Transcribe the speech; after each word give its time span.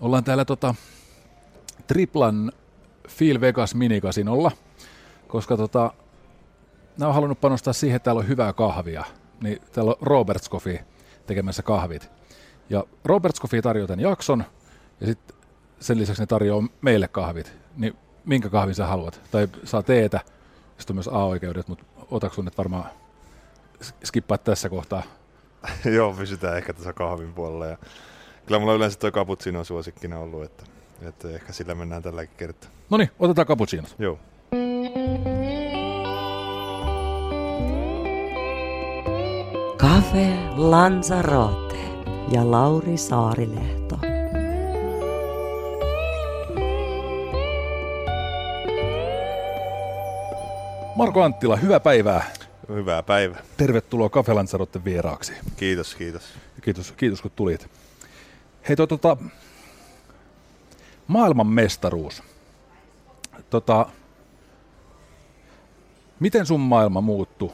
Ollaan 0.00 0.24
täällä 0.24 0.44
tota, 0.44 0.74
triplan 1.86 2.52
Phil 3.18 3.40
Vegas 3.40 3.74
minikasinolla, 3.74 4.52
koska 5.28 5.56
tota, 5.56 5.92
nämä 6.98 7.08
on 7.08 7.14
halunnut 7.14 7.40
panostaa 7.40 7.72
siihen, 7.72 7.96
että 7.96 8.04
täällä 8.04 8.20
on 8.20 8.28
hyvää 8.28 8.52
kahvia. 8.52 9.04
Niin 9.42 9.60
täällä 9.72 9.90
on 9.90 9.96
Roberts 10.00 10.50
Coffee 10.50 10.84
tekemässä 11.26 11.62
kahvit. 11.62 12.10
Ja 12.70 12.84
Roberts 13.04 13.40
Coffee 13.40 13.62
tarjoaa 13.62 13.86
tämän 13.86 14.00
jakson, 14.00 14.44
ja 15.00 15.06
sitten 15.06 15.36
sen 15.80 15.98
lisäksi 15.98 16.22
ne 16.22 16.26
tarjoaa 16.26 16.68
meille 16.80 17.08
kahvit. 17.08 17.52
Niin 17.76 17.96
minkä 18.24 18.48
kahvin 18.48 18.74
sä 18.74 18.86
haluat? 18.86 19.20
Tai 19.30 19.48
saa 19.64 19.82
teetä, 19.82 20.20
sitten 20.78 20.94
on 20.94 20.96
myös 20.96 21.08
A-oikeudet, 21.08 21.68
mutta 21.68 21.84
otatko 22.10 22.34
sun 22.34 22.44
nyt 22.44 22.58
varmaan 22.58 22.84
skippaa 24.04 24.38
tässä 24.38 24.68
kohtaa? 24.68 25.02
Joo, 25.96 26.12
pysytään 26.12 26.56
ehkä 26.56 26.72
tässä 26.72 26.92
kahvin 26.92 27.32
puolella. 27.32 27.66
Ja 27.66 27.76
kyllä 28.50 28.60
mulla 28.60 28.74
yleensä 28.74 28.98
tuo 28.98 29.10
cappuccino 29.10 29.58
on 29.58 29.64
suosikkina 29.64 30.18
ollut, 30.18 30.44
että, 30.44 30.64
että 31.02 31.28
ehkä 31.30 31.52
sillä 31.52 31.74
mennään 31.74 32.02
tälläkin 32.02 32.36
kertaa. 32.36 32.70
No 32.90 32.96
niin, 32.96 33.10
otetaan 33.18 33.46
cappuccinot. 33.46 33.94
Joo. 33.98 34.18
Cafe 39.76 40.36
Lanzarote 40.56 41.76
ja 42.32 42.50
Lauri 42.50 42.96
Saarilehto. 42.96 43.98
Marko 50.96 51.22
Anttila, 51.22 51.56
hyvää 51.56 51.80
päivää. 51.80 52.30
Hyvää 52.68 53.02
päivää. 53.02 53.42
Tervetuloa 53.56 54.08
Cafe 54.08 54.32
Lanzaroten 54.32 54.84
vieraaksi. 54.84 55.32
Kiitos, 55.56 55.94
kiitos. 55.94 56.22
Kiitos, 56.62 56.92
kiitos 56.92 57.22
kun 57.22 57.30
tulit. 57.36 57.79
Hei, 58.70 58.76
to, 58.76 58.86
tota, 58.86 59.16
maailman 61.06 61.46
mestaruus. 61.46 62.22
Tota, 63.50 63.86
miten 66.20 66.46
sun 66.46 66.60
maailma 66.60 67.00
muuttui 67.00 67.50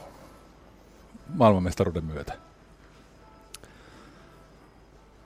maailmanmestaruuden 1.35 2.05
myötä? 2.05 2.39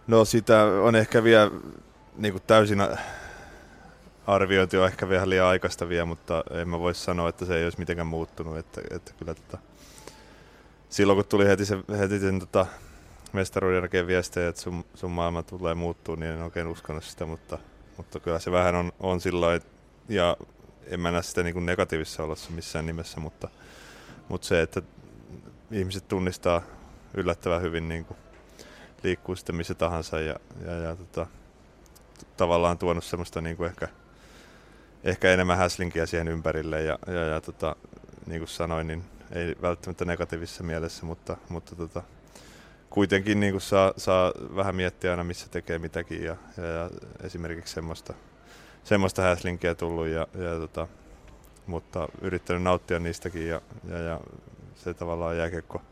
No 0.07 0.25
sitä 0.25 0.65
on 0.65 0.97
ehkä 0.97 1.25
vielä 1.25 1.51
niin 2.17 2.33
kuin 2.33 2.43
täysin 2.47 2.79
arviointi 4.27 4.77
on 4.77 4.87
ehkä 4.87 5.09
vielä 5.09 5.29
liian 5.29 5.47
aikaista 5.47 5.89
vielä, 5.89 6.05
mutta 6.05 6.45
en 6.51 6.69
mä 6.69 6.79
voi 6.79 6.95
sanoa, 6.95 7.29
että 7.29 7.45
se 7.45 7.57
ei 7.57 7.65
olisi 7.65 7.79
mitenkään 7.79 8.07
muuttunut. 8.07 8.59
Että, 8.59 8.81
että 8.91 9.13
kyllä, 9.19 9.35
tota, 9.35 9.59
silloin 10.89 11.17
kun 11.17 11.27
tuli 11.29 11.47
heti 11.47 11.65
sen, 11.65 11.85
heti 11.99 12.19
sen 12.19 12.39
tota, 12.39 12.67
mestaruuden 13.33 13.77
jälkeen 13.77 14.07
viestejä, 14.07 14.49
että 14.49 14.61
sun, 14.61 14.85
sun 14.95 15.11
maailma 15.11 15.43
tulee 15.43 15.75
muuttuu, 15.75 16.15
niin 16.15 16.33
en 16.33 16.43
oikein 16.43 16.67
uskonut 16.67 17.05
sitä, 17.05 17.27
mutta, 17.27 17.59
mutta 17.97 18.21
kyllä 18.21 18.39
se 18.39 18.53
vähän 18.53 18.75
on, 18.75 18.93
on 19.01 19.21
silloin, 19.21 19.61
ja 20.09 20.37
en 20.87 21.01
mä 21.01 21.11
näe 21.11 21.23
sitä 21.23 21.43
niin 21.43 21.55
kuin 21.55 21.67
negatiivisessa 21.67 22.23
olossa 22.23 22.51
missään 22.51 22.87
nimessä, 22.87 23.21
mutta, 23.21 23.49
mutta 24.29 24.47
se, 24.47 24.63
että 24.63 24.83
ihmiset 25.71 26.09
tunnistaa 26.09 26.63
yllättävän 27.15 27.63
hyvin 27.63 27.89
niin 27.89 28.05
kuin 28.05 28.19
liikkuu 29.03 29.37
sitten 29.37 29.57
missä 29.57 29.75
tahansa 29.75 30.21
ja, 30.21 30.37
ja, 30.65 30.73
ja 30.73 30.97
tota, 30.97 31.27
tavallaan 32.37 32.79
tuonut 32.79 33.05
semmoista 33.05 33.41
niin 33.41 33.57
kuin 33.57 33.71
ehkä, 33.71 33.89
ehkä 35.05 35.33
enemmän 35.33 35.59
häslinkiä 35.59 36.07
siihen 36.07 36.29
ympärille 36.29 36.83
ja, 36.83 36.99
ja, 37.07 37.25
ja 37.25 37.41
tota, 37.41 37.77
niin 38.27 38.41
kuin 38.41 38.49
sanoin, 38.49 38.87
niin 38.87 39.05
ei 39.33 39.57
välttämättä 39.63 40.05
negatiivisessa 40.05 40.65
mielessä, 40.65 41.07
mutta, 41.07 41.37
mutta 41.49 41.77
tota, 41.77 42.03
kuitenkin 42.91 43.41
niin 43.41 43.53
kuin 43.53 43.61
saa, 43.61 43.93
saa 43.97 44.33
vähän 44.57 44.75
miettiä 44.75 45.11
aina 45.11 45.25
missä 45.25 45.49
tekee 45.51 45.79
mitäkin 45.79 46.25
ja, 46.25 46.37
ja, 46.57 46.65
ja 46.65 46.91
esimerkiksi 47.23 47.75
semmoista, 47.75 48.15
semmoista 48.85 49.23
häslinkiä 49.23 49.75
tullut 49.75 50.07
ja, 50.07 50.27
ja 50.35 50.55
tota, 50.61 50.89
mutta 51.67 52.09
yrittänyt 52.21 52.63
nauttia 52.63 52.99
niistäkin 52.99 53.49
ja, 53.49 53.61
ja, 53.89 53.99
ja 53.99 54.21
se 54.75 54.95
tavallaan 54.95 55.37
jääkiekko 55.37 55.83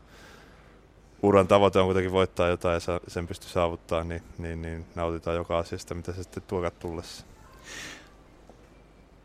uran 1.21 1.47
tavoite 1.47 1.79
on 1.79 1.85
kuitenkin 1.85 2.11
voittaa 2.11 2.47
jotain 2.47 2.73
ja 2.73 2.99
sen 3.07 3.27
pystyy 3.27 3.49
saavuttaa, 3.49 4.03
niin, 4.03 4.21
niin, 4.37 4.61
niin 4.61 4.85
nautitaan 4.95 5.35
joka 5.35 5.57
asiasta, 5.57 5.95
mitä 5.95 6.11
se 6.11 6.23
sitten 6.23 6.43
tuokat 6.47 6.79
tullessa. 6.79 7.25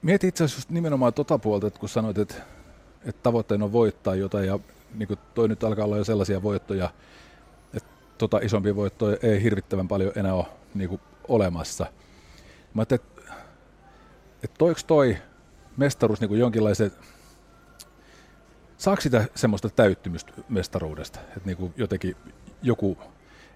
Mieti 0.02 0.28
itse 0.28 0.44
asiassa 0.44 0.68
nimenomaan 0.72 1.14
tuota 1.14 1.38
puolta, 1.38 1.66
että 1.66 1.80
kun 1.80 1.88
sanoit, 1.88 2.18
että, 2.18 2.34
että 3.04 3.22
tavoitteena 3.22 3.64
on 3.64 3.72
voittaa 3.72 4.14
jotain 4.14 4.46
ja 4.46 4.58
niin 4.94 5.06
kuin 5.08 5.18
toi 5.34 5.48
nyt 5.48 5.64
alkaa 5.64 5.84
olla 5.84 5.96
jo 5.96 6.04
sellaisia 6.04 6.42
voittoja, 6.42 6.90
tota 8.18 8.38
isompia 8.38 8.76
voittoja 8.76 9.16
ei 9.22 9.42
hirvittävän 9.42 9.88
paljon 9.88 10.12
enää 10.16 10.34
ole 10.34 10.46
niin 10.74 10.88
kuin 10.88 11.00
olemassa. 11.28 11.86
Mä 12.74 12.82
että, 12.82 12.94
että 14.42 14.58
toiko 14.58 14.80
toi 14.86 15.16
mestaruus 15.76 16.20
niin 16.20 16.38
jonkinlaisen 16.38 16.92
saako 18.76 19.00
sitä 19.00 19.24
semmoista 19.34 19.68
täyttymystä 19.68 20.32
mestaruudesta, 20.48 21.20
että 21.20 21.40
niin 21.44 21.74
jotenkin 21.76 22.16
joku, 22.62 22.98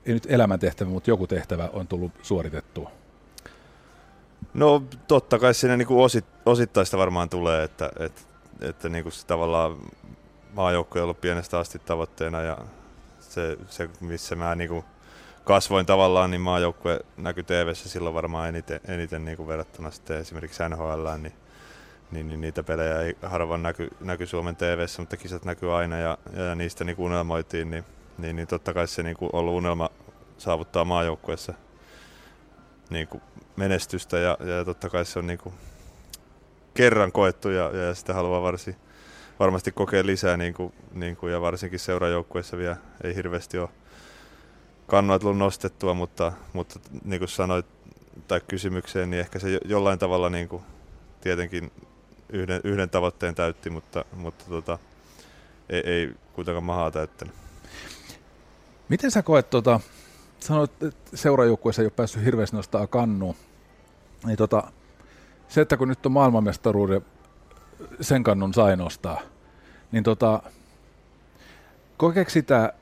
ei 0.06 0.14
nyt 0.14 0.26
elämäntehtävä, 0.28 0.90
mutta 0.90 1.10
joku 1.10 1.26
tehtävä 1.26 1.68
on 1.72 1.88
tullut 1.88 2.12
suoritettua? 2.22 2.90
No 4.54 4.82
totta 5.08 5.38
kai 5.38 5.54
siinä 5.54 5.76
niin 5.76 5.88
kuin 5.88 6.04
osit, 6.04 6.24
osittaista 6.46 6.98
varmaan 6.98 7.28
tulee, 7.28 7.64
että, 7.64 7.90
että, 7.98 8.20
että 8.60 8.88
niin 8.88 9.02
kuin 9.02 9.12
se 9.12 9.26
tavallaan 9.26 9.76
maajoukko 10.52 10.98
on 10.98 11.02
ollut 11.02 11.20
pienestä 11.20 11.58
asti 11.58 11.78
tavoitteena 11.78 12.42
ja 12.42 12.58
se, 13.28 13.58
se 13.68 13.88
missä 14.00 14.36
mä 14.36 14.54
niin 14.54 14.70
kuin 14.70 14.84
kasvoin 15.44 15.86
tavallaan, 15.86 16.30
niin 16.30 16.40
maajoukkue 16.40 17.00
näkyy 17.16 17.42
tv 17.42 17.74
silloin 17.74 18.14
varmaan 18.14 18.48
eniten, 18.48 18.80
eniten 18.88 19.24
niin 19.24 19.36
kuin 19.36 19.48
verrattuna 19.48 19.90
sitten 19.90 20.18
esimerkiksi 20.18 20.62
NHL, 20.68 21.08
niin 21.22 21.32
niin, 22.10 22.28
niin 22.28 22.40
niitä 22.40 22.62
pelejä 22.62 23.00
ei 23.00 23.16
harvoin 23.22 23.62
näky, 23.62 23.88
näky 24.00 24.26
Suomen 24.26 24.56
tv 24.56 24.86
mutta 24.98 25.16
kisat 25.16 25.44
näkyy 25.44 25.76
aina 25.76 25.98
ja, 25.98 26.18
ja 26.32 26.54
niistä 26.54 26.84
niin 26.84 26.96
unelmoitiin, 26.98 27.70
niin, 27.70 27.84
niin, 28.18 28.36
niin 28.36 28.48
totta 28.48 28.74
kai 28.74 28.88
se 28.88 29.02
niin 29.02 29.16
kuin 29.16 29.30
ollut 29.32 29.54
unelma 29.54 29.90
saavuttaa 30.38 30.84
maajoukkueessa 30.84 31.54
niin 32.90 33.08
kuin 33.08 33.22
menestystä 33.56 34.18
ja, 34.18 34.38
ja 34.40 34.64
totta 34.64 34.90
kai 34.90 35.04
se 35.04 35.18
on 35.18 35.26
niin 35.26 35.38
kuin 35.38 35.54
kerran 36.74 37.12
koettu 37.12 37.48
ja, 37.48 37.70
ja 37.76 37.94
sitä 37.94 38.14
haluaa 38.14 38.42
varsin, 38.42 38.76
varmasti 39.40 39.72
kokea 39.72 40.06
lisää 40.06 40.36
niin 40.36 40.54
kuin, 40.54 40.72
niin 40.92 41.16
kuin, 41.16 41.32
ja 41.32 41.40
varsinkin 41.40 41.78
seurajoukkueessa 41.78 42.56
vielä 42.56 42.76
ei 43.04 43.14
hirveästi 43.14 43.58
ole 43.58 43.68
kannua 44.86 45.18
tullut 45.18 45.38
nostettua, 45.38 45.94
mutta, 45.94 46.32
mutta 46.52 46.80
niin 47.04 47.18
kuin 47.18 47.28
sanoit 47.28 47.66
tai 48.28 48.40
kysymykseen, 48.48 49.10
niin 49.10 49.20
ehkä 49.20 49.38
se 49.38 49.60
jollain 49.64 49.98
tavalla 49.98 50.30
niin 50.30 50.48
kuin, 50.48 50.62
tietenkin 51.20 51.72
yhden, 52.28 52.60
yhden 52.64 52.90
tavoitteen 52.90 53.34
täytti, 53.34 53.70
mutta, 53.70 54.04
mutta 54.16 54.44
tota, 54.48 54.78
ei, 55.68 55.80
ei 55.84 56.14
kuitenkaan 56.32 56.64
mahaa 56.64 56.90
täyttänyt. 56.90 57.34
Miten 58.88 59.10
sä 59.10 59.22
koet, 59.22 59.50
tota, 59.50 59.80
sanoit, 60.40 60.82
että 60.82 61.16
seurajoukkueessa 61.16 61.82
ei 61.82 61.86
ole 61.86 61.92
päässyt 61.96 62.24
hirveästi 62.24 62.56
nostaa 62.56 62.86
kannuun, 62.86 63.34
niin 64.26 64.36
tota, 64.36 64.72
se, 65.48 65.60
että 65.60 65.76
kun 65.76 65.88
nyt 65.88 66.06
on 66.06 66.12
maailmanmestaruuden, 66.12 67.04
sen 68.00 68.22
kannun 68.22 68.54
sai 68.54 68.76
nostaa, 68.76 69.20
niin 69.92 70.04
tota, 70.04 70.42
kokeeko 71.96 72.30
sitä 72.30 72.72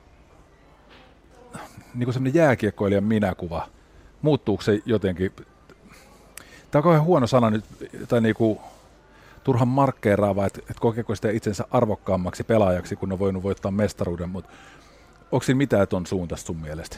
niin 1.94 2.12
semmoinen 2.12 2.40
jääkiekkoilijan 2.40 3.04
minäkuva, 3.04 3.68
muuttuuko 4.22 4.62
se 4.62 4.82
jotenkin, 4.86 5.32
tämä 6.70 6.80
on 6.80 6.82
kauhean 6.82 7.04
huono 7.04 7.26
sana 7.26 7.50
nyt, 7.50 7.64
tai 8.08 8.20
niin 8.20 8.34
kuin 8.34 8.58
turhan 9.44 9.68
markkeeraava, 9.68 10.46
että, 10.46 10.60
että 10.60 10.80
kokeeko 10.80 11.14
sitä 11.14 11.30
itsensä 11.30 11.64
arvokkaammaksi 11.70 12.44
pelaajaksi, 12.44 12.96
kun 12.96 13.12
on 13.12 13.18
voinut 13.18 13.42
voittaa 13.42 13.70
mestaruuden, 13.70 14.28
mutta 14.28 14.50
onko 15.32 15.42
siinä 15.42 15.58
mitään 15.58 15.88
tuon 15.88 16.06
suuntaista 16.06 16.46
sun 16.46 16.56
mielestä? 16.56 16.96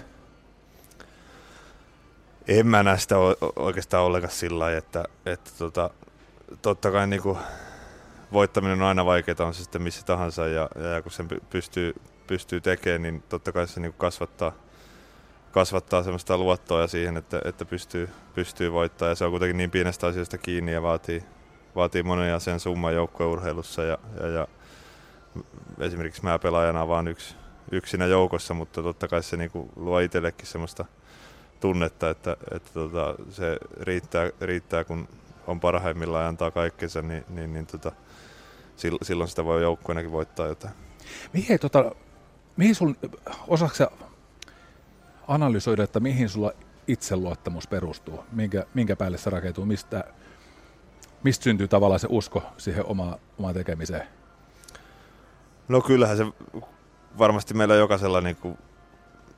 En 2.49 2.67
mä 2.67 2.83
näe 2.83 2.99
sitä 2.99 3.15
oikeastaan 3.56 4.05
ollenkaan 4.05 4.33
sillä 4.33 4.59
lailla, 4.59 4.79
että, 4.79 5.05
että 5.27 5.50
tota, 5.59 5.91
totta 6.62 6.91
kai 6.91 7.06
niin 7.06 7.23
kuin 7.23 7.39
voittaminen 8.32 8.82
on 8.82 8.88
aina 8.88 9.04
vaikeaa, 9.04 9.46
on 9.46 9.54
se 9.54 9.62
sitten 9.62 9.82
missä 9.82 10.06
tahansa, 10.06 10.46
ja, 10.46 10.69
ja 10.94 11.02
kun 11.02 11.12
sen 11.12 11.28
pystyy, 11.50 11.94
pystyy 12.26 12.60
tekemään, 12.60 13.02
niin 13.02 13.22
totta 13.28 13.52
kai 13.52 13.69
se 13.69 13.80
niin 13.80 13.94
kasvattaa, 13.98 14.52
kasvattaa 15.52 16.02
semmoista 16.02 16.38
luottoa 16.38 16.86
siihen, 16.86 17.16
että, 17.16 17.40
että 17.44 17.64
pystyy, 17.64 18.08
pystyy 18.34 18.72
voittamaan. 18.72 19.10
Ja 19.10 19.14
se 19.14 19.25
on 19.25 19.30
kuitenkin 19.30 19.56
niin 19.56 19.70
pienestä 19.70 20.06
asioista 20.06 20.38
kiinni 20.38 20.72
ja 20.72 20.82
vaatii, 20.82 21.25
vaatii 21.76 22.02
monen 22.02 22.40
sen 22.40 22.60
summan 22.60 22.94
joukkueurheilussa. 22.94 23.82
Ja, 23.82 23.98
ja, 24.20 24.28
ja 24.28 24.46
esimerkiksi 25.78 26.25
mä 26.25 26.38
pelaajana 26.38 26.88
vaan 26.88 27.08
yksi, 27.08 27.36
yksinä 27.72 28.06
joukossa, 28.06 28.54
mutta 28.54 28.82
totta 28.82 29.08
kai 29.08 29.22
se 29.22 29.36
niinku 29.36 29.70
luo 29.76 29.98
itsellekin 29.98 30.46
semmoista 30.46 30.84
tunnetta, 31.60 32.10
että, 32.10 32.36
että 32.54 32.70
tota, 32.75 33.14
se 33.30 33.58
riittää, 33.80 34.30
riittää, 34.40 34.84
kun 34.84 35.08
on 35.46 35.60
parhaimmillaan 35.60 36.22
ja 36.22 36.28
antaa 36.28 36.50
kaikkensa, 36.50 37.02
niin, 37.02 37.25
niin, 37.28 37.52
niin 37.52 37.66
tota, 37.66 37.92
silloin 39.02 39.28
sitä 39.28 39.44
voi 39.44 39.62
joukkueenakin 39.62 40.12
voittaa 40.12 40.46
jotain. 40.46 40.75
Mihin, 41.32 41.58
tota, 41.58 41.92
mihin 42.56 42.75
sun, 42.75 42.96
osaksi 43.48 43.82
analysoida, 45.28 45.84
että 45.84 46.00
mihin 46.00 46.28
sulla 46.28 46.52
itseluottamus 46.86 47.66
perustuu? 47.66 48.25
Minkä, 48.32 48.66
minkä 48.75 48.96
päälle 48.96 49.19
se 49.19 49.30
rakentuu? 49.30 49.66
Mistä, 49.66 50.04
mistä 51.22 51.44
syntyy 51.44 51.69
tavallaan 51.69 52.00
se 52.00 52.06
usko 52.10 52.42
siihen 52.56 52.86
oma, 52.86 53.19
omaan 53.38 53.54
tekemiseen? 53.54 54.08
No 55.69 55.80
kyllähän 55.80 56.16
se 56.16 56.26
varmasti 57.19 57.54
meillä 57.54 57.75
jokaisella 57.75 58.20
niin 58.20 58.36
kuin 58.36 58.58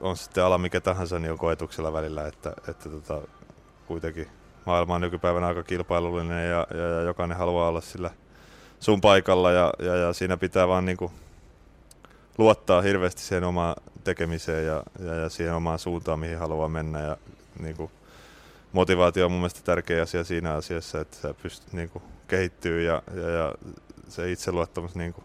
on 0.00 0.16
sitten 0.16 0.44
ala 0.44 0.58
mikä 0.58 0.80
tahansa, 0.80 1.18
niin 1.18 1.32
on 1.32 1.38
koetuksella 1.38 1.92
välillä, 1.92 2.26
että, 2.26 2.52
että 2.68 2.88
tota, 2.88 3.20
kuitenkin 3.86 4.28
maailma 4.66 4.94
on 4.94 5.00
nykypäivänä 5.00 5.46
aika 5.46 5.62
kilpailullinen 5.62 6.50
ja, 6.50 6.66
ja, 6.70 6.82
ja 6.82 7.00
jokainen 7.00 7.38
haluaa 7.38 7.68
olla 7.68 7.80
sillä 7.80 8.10
sun 8.80 9.00
paikalla 9.00 9.52
ja, 9.52 9.72
ja, 9.78 9.96
ja 9.96 10.12
siinä 10.12 10.36
pitää 10.36 10.68
vaan 10.68 10.84
niin 10.84 10.96
kuin 10.96 11.12
luottaa 12.38 12.82
hirveästi 12.82 13.22
siihen 13.22 13.44
omaan 13.44 13.76
tekemiseen 14.04 14.66
ja, 14.66 14.82
ja, 15.04 15.14
ja 15.14 15.28
siihen 15.28 15.54
omaan 15.54 15.78
suuntaan, 15.78 16.18
mihin 16.18 16.38
haluaa 16.38 16.68
mennä. 16.68 17.00
Ja, 17.00 17.16
niin 17.58 17.76
kuin, 17.76 17.90
motivaatio 18.72 19.24
on 19.24 19.32
mun 19.32 19.40
mielestä 19.40 19.60
tärkeä 19.64 20.02
asia 20.02 20.24
siinä 20.24 20.54
asiassa, 20.54 21.00
että 21.00 21.16
sä 21.16 21.34
pystyt 21.42 21.72
niin 21.72 21.90
kuin, 21.90 22.04
kehittyä 22.28 22.80
ja, 22.80 23.02
ja, 23.14 23.30
ja 23.30 23.54
se 24.08 24.32
itseluottamus 24.32 24.94
niin 24.94 25.12
kuin, 25.12 25.24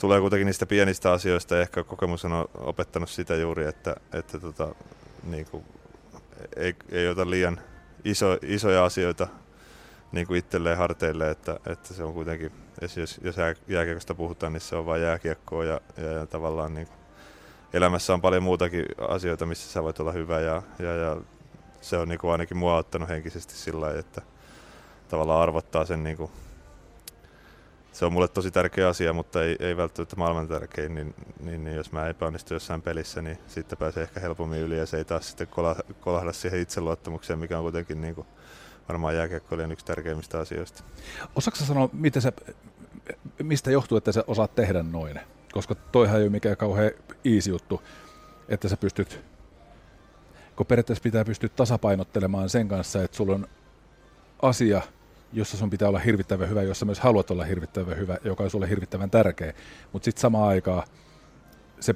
tulee 0.00 0.20
kuitenkin 0.20 0.46
niistä 0.46 0.66
pienistä 0.66 1.12
asioista 1.12 1.60
ehkä 1.60 1.84
kokemus 1.84 2.24
on 2.24 2.48
opettanut 2.54 3.10
sitä 3.10 3.34
juuri, 3.36 3.66
että, 3.66 3.96
että 4.12 4.40
tota, 4.40 4.74
niin 5.22 5.46
kuin, 5.50 5.64
ei, 6.56 6.74
ei 6.90 7.08
ota 7.08 7.30
liian 7.30 7.60
iso, 8.04 8.38
isoja 8.42 8.84
asioita 8.84 9.28
niin 10.12 10.26
kuin 10.26 10.38
itselleen 10.38 10.78
harteille, 10.78 11.30
että, 11.30 11.60
että 11.66 11.94
se 11.94 12.04
on 12.04 12.14
kuitenkin, 12.14 12.52
jos, 12.96 13.20
jos 13.22 13.36
jääkiekosta 13.68 14.14
puhutaan, 14.14 14.52
niin 14.52 14.60
se 14.60 14.76
on 14.76 14.86
vain 14.86 15.02
jääkiekkoa 15.02 15.64
ja, 15.64 15.80
ja, 15.96 16.12
ja 16.12 16.26
tavallaan 16.26 16.74
niin 16.74 16.86
kuin, 16.86 16.96
elämässä 17.72 18.14
on 18.14 18.20
paljon 18.20 18.42
muutakin 18.42 18.86
asioita, 19.08 19.46
missä 19.46 19.72
sä 19.72 19.82
voit 19.82 20.00
olla 20.00 20.12
hyvä 20.12 20.40
ja, 20.40 20.62
ja, 20.78 20.96
ja 20.96 21.16
se 21.80 21.96
on 21.96 22.08
niin 22.08 22.18
kuin 22.18 22.32
ainakin 22.32 22.56
mua 22.56 22.76
ottanut 22.76 23.08
henkisesti 23.08 23.54
sillä 23.54 23.80
lailla, 23.80 24.00
että 24.00 24.22
tavallaan 25.08 25.42
arvottaa 25.42 25.84
sen 25.84 26.04
niin 26.04 26.16
kuin, 26.16 26.30
se 27.92 28.04
on 28.04 28.12
mulle 28.12 28.28
tosi 28.28 28.50
tärkeä 28.50 28.88
asia, 28.88 29.12
mutta 29.12 29.42
ei, 29.44 29.56
ei 29.60 29.76
välttämättä 29.76 30.16
maailman 30.16 30.48
tärkein, 30.48 30.94
niin, 30.94 31.14
niin, 31.40 31.64
niin, 31.64 31.76
jos 31.76 31.92
mä 31.92 32.08
epäonnistun 32.08 32.54
jossain 32.54 32.82
pelissä, 32.82 33.22
niin 33.22 33.38
sitten 33.46 33.78
pääsee 33.78 34.02
ehkä 34.02 34.20
helpommin 34.20 34.60
yli 34.60 34.78
ja 34.78 34.86
se 34.86 34.96
ei 34.96 35.04
taas 35.04 35.28
sitten 35.28 35.48
kolahda 36.00 36.32
siihen 36.32 36.60
itseluottamukseen, 36.60 37.38
mikä 37.38 37.58
on 37.58 37.64
kuitenkin 37.64 38.00
niin 38.00 38.14
kuin, 38.14 38.26
varmaan 38.88 39.16
jääkiekkoilijan 39.16 39.72
yksi 39.72 39.86
tärkeimmistä 39.86 40.38
asioista. 40.38 40.82
Osaatko 41.34 41.64
sanoa, 41.64 41.88
miten 41.92 42.22
se, 42.22 42.32
mistä 43.42 43.70
johtuu, 43.70 43.98
että 43.98 44.12
sä 44.12 44.24
osaat 44.26 44.54
tehdä 44.54 44.82
noin? 44.82 45.20
Koska 45.52 45.74
toihan 45.74 46.16
ei 46.16 46.22
ole 46.22 46.30
mikään 46.30 46.56
kauhean 46.56 46.90
easy 47.24 47.50
juttu, 47.50 47.82
että 48.48 48.68
sä 48.68 48.76
pystyt, 48.76 49.20
kun 50.56 50.66
periaatteessa 50.66 51.02
pitää 51.02 51.24
pystyä 51.24 51.48
tasapainottelemaan 51.48 52.48
sen 52.48 52.68
kanssa, 52.68 53.02
että 53.02 53.16
sulla 53.16 53.34
on 53.34 53.48
asia, 54.42 54.82
jossa 55.32 55.56
sun 55.56 55.70
pitää 55.70 55.88
olla 55.88 55.98
hirvittävän 55.98 56.48
hyvä, 56.48 56.62
jossa 56.62 56.86
myös 56.86 57.00
haluat 57.00 57.30
olla 57.30 57.44
hirvittävän 57.44 57.96
hyvä, 57.96 58.16
joka 58.24 58.44
on 58.44 58.50
sulle 58.50 58.68
hirvittävän 58.68 59.10
tärkeä. 59.10 59.52
Mutta 59.92 60.04
sitten 60.04 60.20
samaan 60.20 60.48
aikaan 60.48 60.82
se 61.80 61.94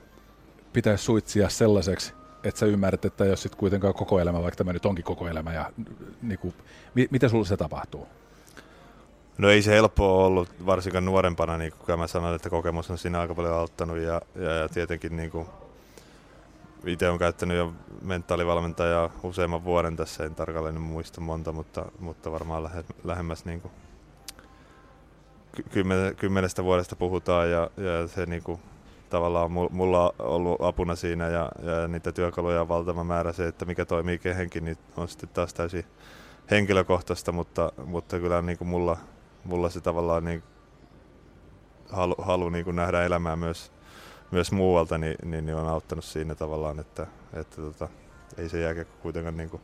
pitäisi 0.73 1.05
suitsia 1.05 1.49
sellaiseksi, 1.49 2.13
että 2.45 2.59
sä 2.59 2.67
ymmärrät, 2.67 3.05
että 3.05 3.25
jos 3.25 3.43
sitten 3.43 3.59
kuitenkaan 3.59 3.95
koko 3.95 4.21
elämä, 4.21 4.43
vaikka 4.43 4.57
tämä 4.57 4.73
nyt 4.73 4.87
onkin 4.87 5.05
koko 5.05 5.29
elämä, 5.29 5.53
ja 5.53 5.73
niin 6.23 6.39
kuin, 6.39 6.55
mi- 6.95 7.09
miten 7.11 7.31
sulla 7.31 7.45
se 7.45 7.57
tapahtuu? 7.57 8.09
No 9.39 9.51
ei 9.51 9.63
se 9.63 9.71
helppoa 9.71 10.27
ollut, 10.27 10.49
varsinkaan 10.67 11.05
nuorempana, 11.05 11.59
niin 11.59 11.73
kuin 11.87 11.99
mä 11.99 12.07
sanoin, 12.07 12.35
että 12.35 12.51
kokemus 12.51 12.91
on 12.91 12.99
siinä 12.99 13.21
aika 13.21 13.35
paljon 13.35 13.55
auttanut, 13.55 13.99
ja, 13.99 14.23
ja, 14.35 14.51
ja 14.51 14.69
tietenkin 14.69 15.17
niin 15.17 15.31
kuin, 15.31 15.47
itse 16.87 17.09
olen 17.09 17.19
käyttänyt 17.19 17.57
jo 17.57 17.73
mentaalivalmentajaa 18.03 19.11
useamman 19.23 19.65
vuoden 19.65 19.97
tässä, 19.97 20.25
en 20.25 20.35
tarkalleen 20.35 20.81
muista 20.81 21.21
monta, 21.21 21.53
mutta, 21.53 21.87
mutta 21.99 22.33
varmaan 22.33 22.65
lähe, 22.65 22.85
lähemmäs 23.05 23.45
niin 23.45 23.61
kuin, 23.61 23.73
kymmenestä 26.17 26.65
vuodesta 26.65 26.97
puhutaan 26.97 27.51
ja, 27.51 27.71
ja 27.77 28.07
se 28.07 28.27
niin 28.27 28.43
kuin, 28.43 28.61
tavallaan 29.11 29.53
mulla 29.53 30.05
on 30.05 30.13
ollut 30.19 30.61
apuna 30.61 30.97
siinä 30.97 31.29
ja, 31.29 31.49
ja 31.63 31.89
niitä 31.89 32.13
työkaluja 32.13 32.61
on 32.61 32.69
valtava 32.69 33.05
määrä. 33.05 33.33
Se, 33.33 33.47
että 33.47 33.65
mikä 33.65 33.85
toimii 33.85 34.19
kehenkin, 34.19 34.65
niin 34.65 34.79
on 34.97 35.09
sitten 35.09 35.29
taas 35.29 35.55
täysin 35.55 35.85
henkilökohtaista, 36.51 37.33
mutta, 37.33 37.73
mutta 37.85 38.19
kyllä 38.19 38.43
niin 38.43 38.59
kuin 38.59 38.69
mulla, 38.69 38.97
mulla 39.45 39.71
se 39.71 39.81
tavallaan 39.81 40.25
niin 40.25 40.43
halu, 41.93 42.15
halu 42.19 42.49
niin 42.49 42.65
kuin 42.65 42.77
nähdä 42.77 43.05
elämää 43.05 43.37
myös, 43.37 43.73
myös 44.31 44.53
muualta, 44.53 44.99
niin, 44.99 45.17
niin, 45.25 45.47
niin 45.47 45.57
on 45.57 45.69
auttanut 45.69 46.05
siinä 46.05 46.35
tavallaan, 46.35 46.79
että, 46.79 47.07
että 47.33 47.57
tota, 47.57 47.89
ei 48.37 48.49
se 48.49 48.61
jääkä 48.61 48.85
kuitenkaan 48.85 49.37
niin 49.37 49.51
kuin 49.51 49.63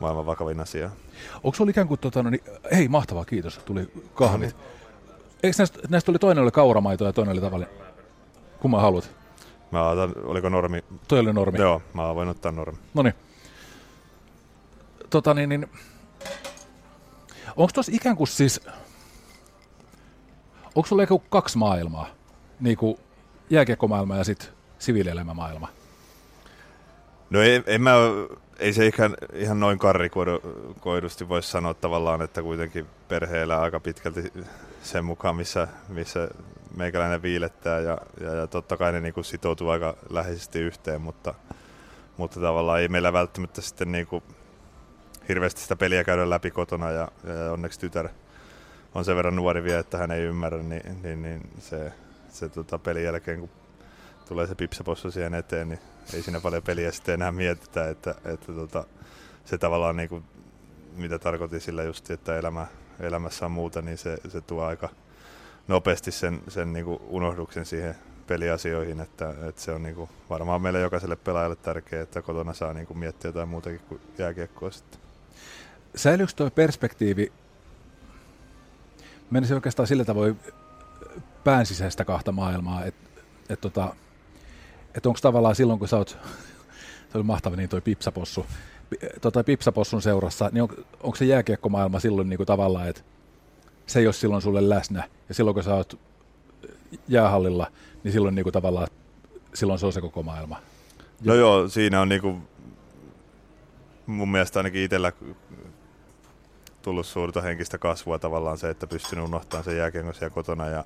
maailman 0.00 0.26
vakavin 0.26 0.60
asia. 0.60 0.90
Onko 1.42 1.56
se 1.56 1.64
ikään 1.70 1.88
kuin, 1.88 2.00
tota, 2.00 2.22
no 2.22 2.30
niin, 2.30 2.44
hei 2.74 2.88
mahtavaa, 2.88 3.24
kiitos, 3.24 3.58
tuli 3.58 3.92
kahvit. 4.14 4.56
Eikö 5.42 5.54
näistä, 5.58 5.78
näistä 5.88 6.06
tuli 6.06 6.18
toinen 6.18 6.42
oli 6.42 6.50
kauramaito 6.50 7.04
ja 7.04 7.12
toinen 7.12 7.32
oli 7.32 7.40
tavallinen? 7.40 7.81
Kumman 8.62 8.80
haluat? 8.80 9.10
Mä 9.70 9.88
otan, 9.88 10.12
oliko 10.24 10.48
normi? 10.48 10.84
Toi 11.08 11.18
oli 11.18 11.32
normi. 11.32 11.58
Joo, 11.58 11.82
mä 11.94 12.14
voin 12.14 12.28
ottaa 12.28 12.52
normi. 12.52 12.78
No 12.94 13.02
niin. 13.02 13.14
Tota 15.10 15.34
niin, 15.34 15.48
niin 15.48 15.70
onko 17.56 17.70
tuossa 17.74 17.92
ikään 17.94 18.16
kuin 18.16 18.28
siis, 18.28 18.60
onko 20.74 20.86
sulla 20.86 21.02
ikään 21.02 21.20
kuin 21.20 21.30
kaksi 21.30 21.58
maailmaa? 21.58 22.06
Niin 22.60 22.76
kuin 22.76 22.98
jääkiekkomaailma 23.50 24.16
ja 24.16 24.24
sitten 24.24 24.48
siviilielämämaailma? 24.78 25.68
No 27.30 27.42
ei, 27.42 27.62
en 27.66 27.82
mä, 27.82 27.94
ei 28.58 28.72
se 28.72 28.86
ihan, 28.86 29.16
ihan 29.34 29.60
noin 29.60 29.78
karrikoidusti 29.78 31.28
voisi 31.28 31.50
sanoa 31.50 31.74
tavallaan, 31.74 32.22
että 32.22 32.42
kuitenkin 32.42 32.86
perheellä 33.08 33.60
aika 33.60 33.80
pitkälti 33.80 34.32
sen 34.82 35.04
mukaan, 35.04 35.36
missä, 35.36 35.68
missä 35.88 36.28
meikäläinen 36.76 37.22
viilettää 37.22 37.80
ja, 37.80 37.98
ja, 38.20 38.34
ja 38.34 38.46
totta 38.46 38.76
kai 38.76 38.92
ne 38.92 39.00
niin 39.00 39.14
kuin 39.14 39.24
sitoutuu 39.24 39.68
aika 39.68 39.96
läheisesti 40.10 40.60
yhteen, 40.60 41.00
mutta, 41.00 41.34
mutta 42.16 42.40
tavallaan 42.40 42.80
ei 42.80 42.88
meillä 42.88 43.12
välttämättä 43.12 43.60
sitten 43.60 43.92
niin 43.92 44.06
kuin 44.06 44.24
hirveästi 45.28 45.60
sitä 45.60 45.76
peliä 45.76 46.04
käydä 46.04 46.30
läpi 46.30 46.50
kotona 46.50 46.90
ja, 46.90 47.08
ja 47.24 47.52
onneksi 47.52 47.80
tytär 47.80 48.08
on 48.94 49.04
sen 49.04 49.16
verran 49.16 49.36
nuori 49.36 49.62
vielä, 49.62 49.80
että 49.80 49.98
hän 49.98 50.10
ei 50.10 50.22
ymmärrä, 50.22 50.62
niin, 50.62 51.02
niin, 51.02 51.22
niin 51.22 51.50
se, 51.58 51.92
se 52.28 52.48
tota 52.48 52.78
pelin 52.78 53.04
jälkeen, 53.04 53.40
kun 53.40 53.50
tulee 54.28 54.46
se 54.46 54.54
pipsapossu 54.54 55.10
siihen 55.10 55.34
eteen, 55.34 55.68
niin 55.68 55.80
ei 56.14 56.22
siinä 56.22 56.40
paljon 56.40 56.62
peliä 56.62 56.92
sitten 56.92 57.14
enää 57.14 57.32
mietitä, 57.32 57.88
että, 57.88 58.14
että 58.24 58.52
tota, 58.52 58.84
se 59.44 59.58
tavallaan 59.58 59.96
niin 59.96 60.08
kuin, 60.08 60.24
mitä 60.96 61.18
tarkoitin 61.18 61.60
sillä 61.60 61.82
just, 61.82 62.10
että 62.10 62.38
elämä, 62.38 62.66
elämässä 63.00 63.44
on 63.44 63.52
muuta, 63.52 63.82
niin 63.82 63.98
se, 63.98 64.18
se 64.28 64.40
tuo 64.40 64.64
aika 64.64 64.88
nopeasti 65.68 66.10
sen, 66.10 66.40
sen 66.48 66.72
niin 66.72 66.84
kuin 66.84 67.00
unohduksen 67.08 67.66
siihen 67.66 67.94
peliasioihin, 68.26 69.00
että, 69.00 69.34
että 69.48 69.60
se 69.62 69.72
on 69.72 69.82
niin 69.82 69.94
kuin 69.94 70.10
varmaan 70.30 70.62
meille 70.62 70.80
jokaiselle 70.80 71.16
pelaajalle 71.16 71.56
tärkeää, 71.56 72.02
että 72.02 72.22
kotona 72.22 72.54
saa 72.54 72.72
niin 72.72 72.86
kuin 72.86 72.98
miettiä 72.98 73.28
jotain 73.28 73.48
muutakin 73.48 73.80
kuin 73.88 74.00
jääkiekkoa 74.18 74.70
sitten. 74.70 75.00
Säilyykö 75.94 76.32
tuo 76.36 76.50
perspektiivi, 76.50 77.32
menisin 79.30 79.54
oikeastaan 79.54 79.86
sillä 79.86 80.04
tavoin 80.04 80.40
pään 81.44 81.66
sisäistä 81.66 82.04
kahta 82.04 82.32
maailmaa, 82.32 82.84
että 82.84 83.10
et 83.48 83.60
tota, 83.60 83.94
et 84.94 85.06
onko 85.06 85.18
tavallaan 85.22 85.54
silloin, 85.54 85.78
kun 85.78 85.88
sä 85.88 85.96
oot, 85.96 86.08
se 87.12 87.18
oli 87.18 87.22
mahtava 87.22 87.56
niin 87.56 87.68
toi 87.68 87.80
pipsapossu, 87.80 88.46
tota, 89.20 89.44
pipsapossun 89.44 90.02
seurassa, 90.02 90.50
niin 90.52 90.62
on, 90.62 90.68
onko 91.02 91.16
se 91.16 91.24
jääkiekkomaailma 91.24 92.00
silloin 92.00 92.28
niin 92.28 92.36
kuin 92.36 92.46
tavallaan, 92.46 92.88
että 92.88 93.02
se 93.86 94.00
ei 94.00 94.06
ole 94.06 94.12
silloin 94.12 94.42
sulle 94.42 94.68
läsnä, 94.68 95.08
ja 95.28 95.34
silloin 95.34 95.54
kun 95.54 95.62
sä 95.62 95.74
oot 95.74 95.98
jäähallilla, 97.08 97.66
niin 98.04 98.12
silloin 98.12 98.34
niin 98.34 98.42
kuin 98.42 98.52
tavallaan, 98.52 98.88
silloin 99.54 99.78
se 99.78 99.86
on 99.86 99.92
se 99.92 100.00
koko 100.00 100.22
maailma. 100.22 100.60
No 101.24 101.34
joo, 101.34 101.68
siinä 101.68 102.00
on 102.00 102.08
niin 102.08 102.20
kuin, 102.20 102.42
mun 104.06 104.30
mielestä 104.30 104.58
ainakin 104.58 104.82
itsellä 104.82 105.12
tullut 106.82 107.06
suurta 107.06 107.40
henkistä 107.40 107.78
kasvua 107.78 108.18
tavallaan 108.18 108.58
se, 108.58 108.70
että 108.70 108.86
pystyn 108.86 109.20
unohtamaan 109.20 109.64
sen 109.64 109.76
jääkiekon 109.76 110.14
siellä 110.14 110.34
kotona 110.34 110.68
ja, 110.68 110.84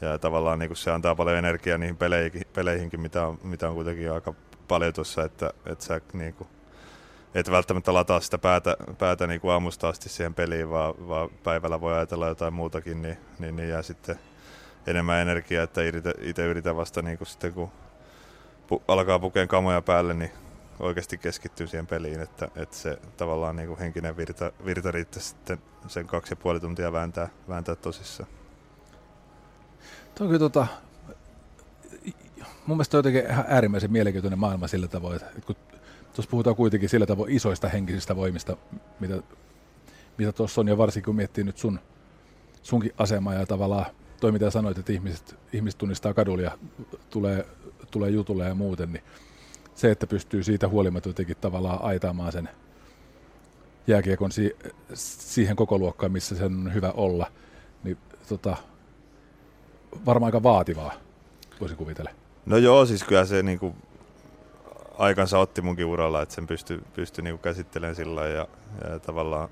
ja 0.00 0.18
tavallaan 0.18 0.58
niin 0.58 0.68
kuin 0.68 0.76
se 0.76 0.90
antaa 0.90 1.14
paljon 1.14 1.36
energiaa 1.36 1.78
niihin 1.78 1.96
peleihin, 1.96 2.42
peleihinkin, 2.54 3.00
mitä 3.00 3.26
on, 3.26 3.38
mitä 3.42 3.68
on 3.68 3.74
kuitenkin 3.74 4.12
aika 4.12 4.34
paljon 4.68 4.92
tuossa, 4.92 5.24
että, 5.24 5.52
että 5.66 5.84
sä 5.84 6.00
niin 6.12 6.34
kuin, 6.34 6.48
et 7.34 7.50
välttämättä 7.50 7.94
lataa 7.94 8.20
sitä 8.20 8.38
päätä, 8.38 8.76
päätä 8.98 9.26
niin 9.26 9.40
kuin 9.40 9.52
aamusta 9.52 9.88
asti 9.88 10.08
siihen 10.08 10.34
peliin, 10.34 10.70
vaan, 10.70 11.08
vaan 11.08 11.30
päivällä 11.44 11.80
voi 11.80 11.94
ajatella 11.94 12.28
jotain 12.28 12.52
muutakin, 12.52 13.02
niin, 13.02 13.18
niin, 13.38 13.56
niin 13.56 13.68
jää 13.68 13.82
sitten 13.82 14.18
enemmän 14.86 15.18
energiaa, 15.18 15.64
että 15.64 15.80
itse 16.20 16.46
yritän 16.46 16.76
vasta 16.76 17.02
niin 17.02 17.18
kuin 17.18 17.28
sitten 17.28 17.52
kun 17.52 17.70
pu, 18.66 18.82
alkaa 18.88 19.18
pukeen 19.18 19.48
kamoja 19.48 19.82
päälle, 19.82 20.14
niin 20.14 20.32
oikeasti 20.80 21.18
keskittyy 21.18 21.66
siihen 21.66 21.86
peliin, 21.86 22.20
että, 22.20 22.48
että 22.56 22.76
se 22.76 22.98
tavallaan 23.16 23.56
niin 23.56 23.68
kuin 23.68 23.78
henkinen 23.78 24.16
virta, 24.16 24.52
virta 24.64 24.90
riittää 24.90 25.22
sitten 25.22 25.58
sen 25.86 26.06
kaksi 26.06 26.32
ja 26.32 26.36
puoli 26.36 26.60
tuntia 26.60 26.92
vääntää, 26.92 27.28
vääntää 27.48 27.74
tosissaan. 27.74 28.30
On 30.20 30.38
tota, 30.38 30.66
mun 32.66 32.76
mielestä 32.76 32.96
on 32.96 32.98
jotenkin 32.98 33.24
äärimmäisen 33.48 33.92
mielenkiintoinen 33.92 34.38
maailma 34.38 34.68
sillä 34.68 34.88
tavoin, 34.88 35.16
että 35.16 35.40
kun 35.46 35.56
tuossa 36.18 36.30
puhutaan 36.30 36.56
kuitenkin 36.56 36.88
sillä 36.88 37.06
tavoin 37.06 37.32
isoista 37.32 37.68
henkisistä 37.68 38.16
voimista, 38.16 38.56
mitä 39.00 39.22
mitä 40.18 40.32
tuossa 40.32 40.60
on, 40.60 40.68
ja 40.68 40.78
varsinkin 40.78 41.04
kun 41.04 41.16
miettii 41.16 41.44
nyt 41.44 41.58
sun, 41.58 41.80
sunkin 42.62 42.92
asemaa 42.98 43.34
ja 43.34 43.46
tavallaan 43.46 43.86
toi 44.20 44.32
mitä 44.32 44.50
sanoit, 44.50 44.78
että 44.78 44.92
ihmiset, 44.92 45.36
ihmiset 45.52 45.78
tunnistaa 45.78 46.14
kadulla 46.14 46.42
ja 46.42 46.58
tulee, 47.10 47.46
tulee 47.90 48.10
jutulle 48.10 48.48
ja 48.48 48.54
muuten, 48.54 48.92
niin 48.92 49.04
se, 49.74 49.90
että 49.90 50.06
pystyy 50.06 50.42
siitä 50.42 50.68
huolimatta 50.68 51.08
jotenkin 51.08 51.36
tavallaan 51.40 51.82
aitaamaan 51.82 52.32
sen 52.32 52.48
jääkiekon 53.86 54.32
si- 54.32 54.56
siihen 54.94 55.56
koko 55.56 55.78
luokkaan, 55.78 56.12
missä 56.12 56.36
sen 56.36 56.54
on 56.54 56.74
hyvä 56.74 56.90
olla, 56.90 57.26
niin 57.84 57.98
tota, 58.28 58.56
varmaan 60.06 60.28
aika 60.28 60.42
vaativaa, 60.42 60.92
voisi 61.60 61.74
kuvitella. 61.74 62.10
No 62.46 62.56
joo, 62.56 62.86
siis 62.86 63.04
kyllä 63.04 63.24
se 63.24 63.42
niinku 63.42 63.74
aikansa 64.98 65.38
otti 65.38 65.62
munkin 65.62 65.86
uralla, 65.86 66.22
että 66.22 66.34
sen 66.34 66.46
pystyi 66.46 66.80
pysty 66.92 67.22
niinku 67.22 67.42
käsittelemään 67.42 67.96
sillä 67.96 68.26
ja, 68.26 68.48
ja 68.84 68.98
tavallaan 68.98 69.48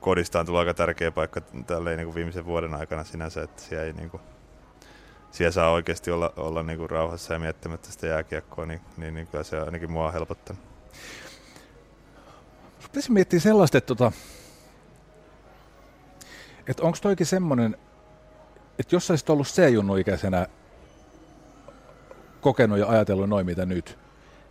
kodista 0.00 0.40
on 0.40 0.46
tullut 0.46 0.60
aika 0.60 0.74
tärkeä 0.74 1.10
paikka 1.10 1.40
tälleen 1.40 1.96
niinku 1.96 2.14
viimeisen 2.14 2.46
vuoden 2.46 2.74
aikana 2.74 3.04
sinänsä, 3.04 3.42
että 3.42 3.62
siellä, 3.62 3.84
ei 3.84 3.92
niinku, 3.92 4.20
siellä 5.30 5.52
saa 5.52 5.70
oikeasti 5.70 6.10
olla, 6.10 6.32
olla 6.36 6.62
niinku 6.62 6.88
rauhassa 6.88 7.32
ja 7.32 7.38
miettimättä 7.38 7.92
sitä 7.92 8.06
jääkiekkoa, 8.06 8.66
niin, 8.66 8.80
niin, 8.96 9.14
niin 9.14 9.26
kyllä 9.26 9.44
se 9.44 9.60
ainakin 9.60 9.92
mua 9.92 10.12
helpottanut. 10.12 10.62
Pitäisi 12.82 13.12
miettiä 13.12 13.40
sellaista, 13.40 13.78
että, 13.78 13.86
tota, 13.86 14.12
että 16.68 16.82
onko 16.82 16.98
toikin 17.02 17.26
semmoinen, 17.26 17.76
että 18.78 18.96
jos 18.96 19.10
olisit 19.10 19.30
ollut 19.30 19.46
C-junnu 19.46 19.96
ikäisenä 19.96 20.46
kokenut 22.42 22.78
ja 22.78 22.88
ajatellut 22.88 23.28
noin 23.28 23.46
mitä 23.46 23.66
nyt, 23.66 23.98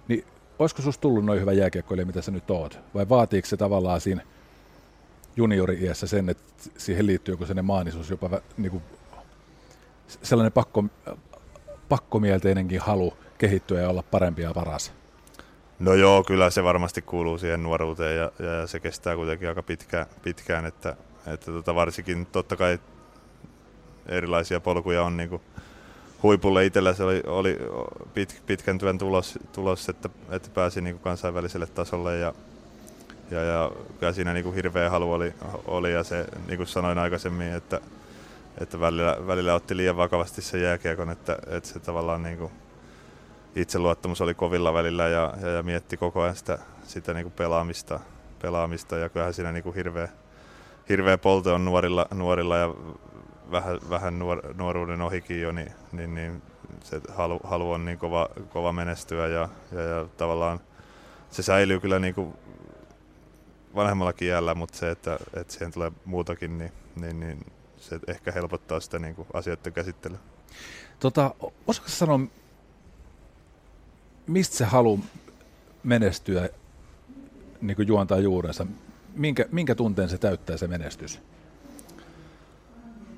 niin 0.08 0.26
olisiko 0.60 0.82
sinusta 0.82 1.02
tullut 1.02 1.26
noin 1.26 1.42
hyvä 1.42 1.54
jääkiekkoilija, 1.54 2.06
mitä 2.06 2.22
sä 2.22 2.32
nyt 2.32 2.52
oot? 2.52 2.80
Vai 2.94 3.10
vaatiiko 3.10 3.48
se 3.48 3.58
tavallaan 3.58 4.02
siinä 4.02 4.22
juniori-iässä 5.36 6.08
sen, 6.08 6.30
että 6.30 6.44
siihen 6.78 7.06
liittyy 7.06 7.34
joku 7.34 7.46
sellainen 7.46 7.66
maanisuus, 7.66 8.10
jopa 8.10 8.42
niin 8.58 8.72
kuin, 8.72 8.84
sellainen 10.08 10.52
pakko, 10.52 10.84
pakkomielteinenkin 11.90 12.80
halu 12.80 13.14
kehittyä 13.38 13.82
ja 13.82 13.90
olla 13.90 14.04
parempi 14.04 14.42
ja 14.42 14.54
paras? 14.54 14.94
No 15.80 15.94
joo, 15.94 16.24
kyllä 16.24 16.50
se 16.50 16.64
varmasti 16.64 17.02
kuuluu 17.02 17.38
siihen 17.38 17.64
nuoruuteen 17.64 18.18
ja, 18.18 18.32
ja 18.40 18.68
se 18.68 18.80
kestää 18.80 19.16
kuitenkin 19.16 19.50
aika 19.50 19.64
pitkään, 19.64 20.06
pitkään 20.24 20.66
että, 20.66 20.96
että 21.28 21.46
tota 21.46 21.76
varsinkin 21.76 22.26
totta 22.26 22.56
kai 22.56 22.80
erilaisia 24.06 24.60
polkuja 24.60 25.04
on 25.04 25.18
niin 25.18 25.30
kuin 25.30 25.42
huipulle 26.24 26.66
itsellä 26.66 26.94
se 26.94 27.04
oli, 27.04 27.24
oli 27.28 27.58
pit, 28.14 28.42
pitkän 28.46 28.78
työn 28.78 28.98
tulos, 28.98 29.40
tulos 29.54 29.90
että, 29.90 30.10
että 30.30 30.50
pääsi 30.54 30.82
niin 30.82 30.96
kuin 30.96 31.04
kansainväliselle 31.04 31.68
tasolle 31.68 32.18
ja, 32.18 32.34
ja, 33.32 33.42
ja 33.44 33.72
kyllä 34.00 34.14
siinä 34.14 34.34
niin 34.34 34.44
kuin 34.44 34.56
hirveä 34.56 34.90
halu 34.90 35.14
oli, 35.14 35.34
oli 35.66 35.94
ja 35.94 36.04
se, 36.04 36.26
niin 36.48 36.58
kuin 36.58 36.68
sanoin 36.68 36.98
aikaisemmin, 36.98 37.54
että, 37.54 37.82
että 38.58 38.80
välillä, 38.80 39.18
välillä 39.28 39.54
otti 39.54 39.78
liian 39.78 39.98
vakavasti 39.98 40.42
se 40.42 40.60
jääkiekon, 40.60 41.10
että, 41.10 41.38
että 41.48 41.70
se 41.70 41.80
tavallaan 41.80 42.24
niin 42.24 42.38
kuin 42.38 42.52
itseluottamus 43.56 44.22
oli 44.22 44.34
kovilla 44.34 44.74
välillä 44.74 45.08
ja, 45.08 45.34
ja, 45.42 45.50
ja 45.50 45.64
mietti 45.64 45.98
koko 45.98 46.22
ajan 46.22 46.36
sitä, 46.36 46.58
sitä 46.84 47.14
niin 47.14 47.26
kuin 47.26 47.34
pelaamista, 47.34 48.00
pelaamista 48.42 48.98
ja 48.98 49.10
kyllähän 49.10 49.34
siinä 49.34 49.52
niin 49.52 49.64
kuin 49.64 49.76
hirveä, 49.76 50.08
hirveä 50.90 51.18
polte 51.18 51.50
on 51.50 51.66
nuorilla, 51.66 52.08
nuorilla 52.14 52.58
ja 52.58 52.74
vähän, 53.52 53.80
vähän 53.90 54.20
nuor, 54.20 54.54
nuoruuden 54.54 55.02
ohikin 55.02 55.42
jo, 55.42 55.52
niin, 55.52 55.72
niin, 55.92 56.16
niin 56.16 56.42
se 56.84 57.02
halu, 57.10 57.40
halu 57.44 57.72
on 57.72 57.86
niin 57.86 57.98
kova, 57.98 58.30
kova 58.50 58.74
menestyä 58.74 59.28
ja, 59.28 59.50
ja, 59.72 59.82
ja 59.82 60.08
tavallaan 60.18 60.60
se 61.32 61.44
säilyy 61.44 61.80
kyllä 61.80 62.00
niin 62.00 62.16
kuin 62.16 62.34
vanhemmallakin 63.76 64.28
iällä, 64.28 64.56
mutta 64.56 64.78
se, 64.78 64.92
että, 64.92 65.20
että 65.34 65.54
siihen 65.54 65.72
tulee 65.72 65.92
muutakin, 66.06 66.58
niin, 66.58 66.72
niin, 66.96 67.20
niin 67.20 67.46
se 67.78 68.00
ehkä 68.08 68.32
helpottaa 68.32 68.80
sitä 68.80 69.00
niin 69.00 69.16
kuin 69.16 69.28
asioiden 69.34 69.74
käsittelyä. 69.74 70.18
Tota, 71.00 71.36
osaatko 71.68 71.90
sanoa, 71.92 72.20
mistä 74.28 74.56
se 74.56 74.66
halu 74.66 75.00
menestyä 75.84 76.50
niin 77.62 77.76
kuin 77.76 77.88
juontaa 77.88 78.20
juurensa? 78.20 78.66
Minkä, 79.16 79.46
minkä 79.52 79.76
tunteen 79.76 80.10
se 80.10 80.18
täyttää 80.18 80.58
se 80.58 80.68
menestys? 80.68 81.20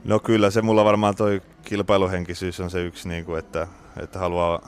No 0.04 0.20
kyllä 0.20 0.52
se 0.52 0.62
mulla 0.62 0.86
varmaan 0.86 1.16
toi 1.16 1.42
kilpailuhenkisyys 1.64 2.60
on 2.60 2.70
se 2.70 2.86
yksi, 2.86 3.10
niin 3.10 3.26
kuin, 3.26 3.40
että, 3.40 3.68
että 3.98 4.20
haluaa, 4.20 4.68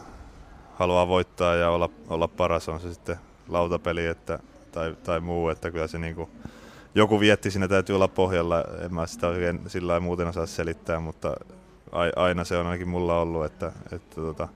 haluaa 0.73 1.07
voittaa 1.07 1.55
ja 1.55 1.69
olla, 1.69 1.89
olla 2.09 2.27
paras, 2.27 2.69
on 2.69 2.79
se 2.79 2.93
sitten 2.93 3.17
lautapeli 3.47 4.05
että, 4.05 4.39
tai, 4.71 4.95
tai 5.03 5.19
muu, 5.19 5.49
että 5.49 5.71
kyllä 5.71 5.87
se 5.87 5.99
niin 5.99 6.15
kuin, 6.15 6.29
joku 6.95 7.19
vietti 7.19 7.51
siinä 7.51 7.67
täytyy 7.67 7.95
olla 7.95 8.07
pohjalla, 8.07 8.63
en 8.85 8.93
mä 8.93 9.07
sitä 9.07 9.27
oikein 9.27 9.59
sillä 9.67 9.99
muuten 9.99 10.27
osaa 10.27 10.45
selittää, 10.45 10.99
mutta 10.99 11.33
aina 12.15 12.43
se 12.43 12.57
on 12.57 12.65
ainakin 12.65 12.89
mulla 12.89 13.21
ollut, 13.21 13.45
että, 13.45 13.71
että 13.91 14.15
tota, 14.15 14.47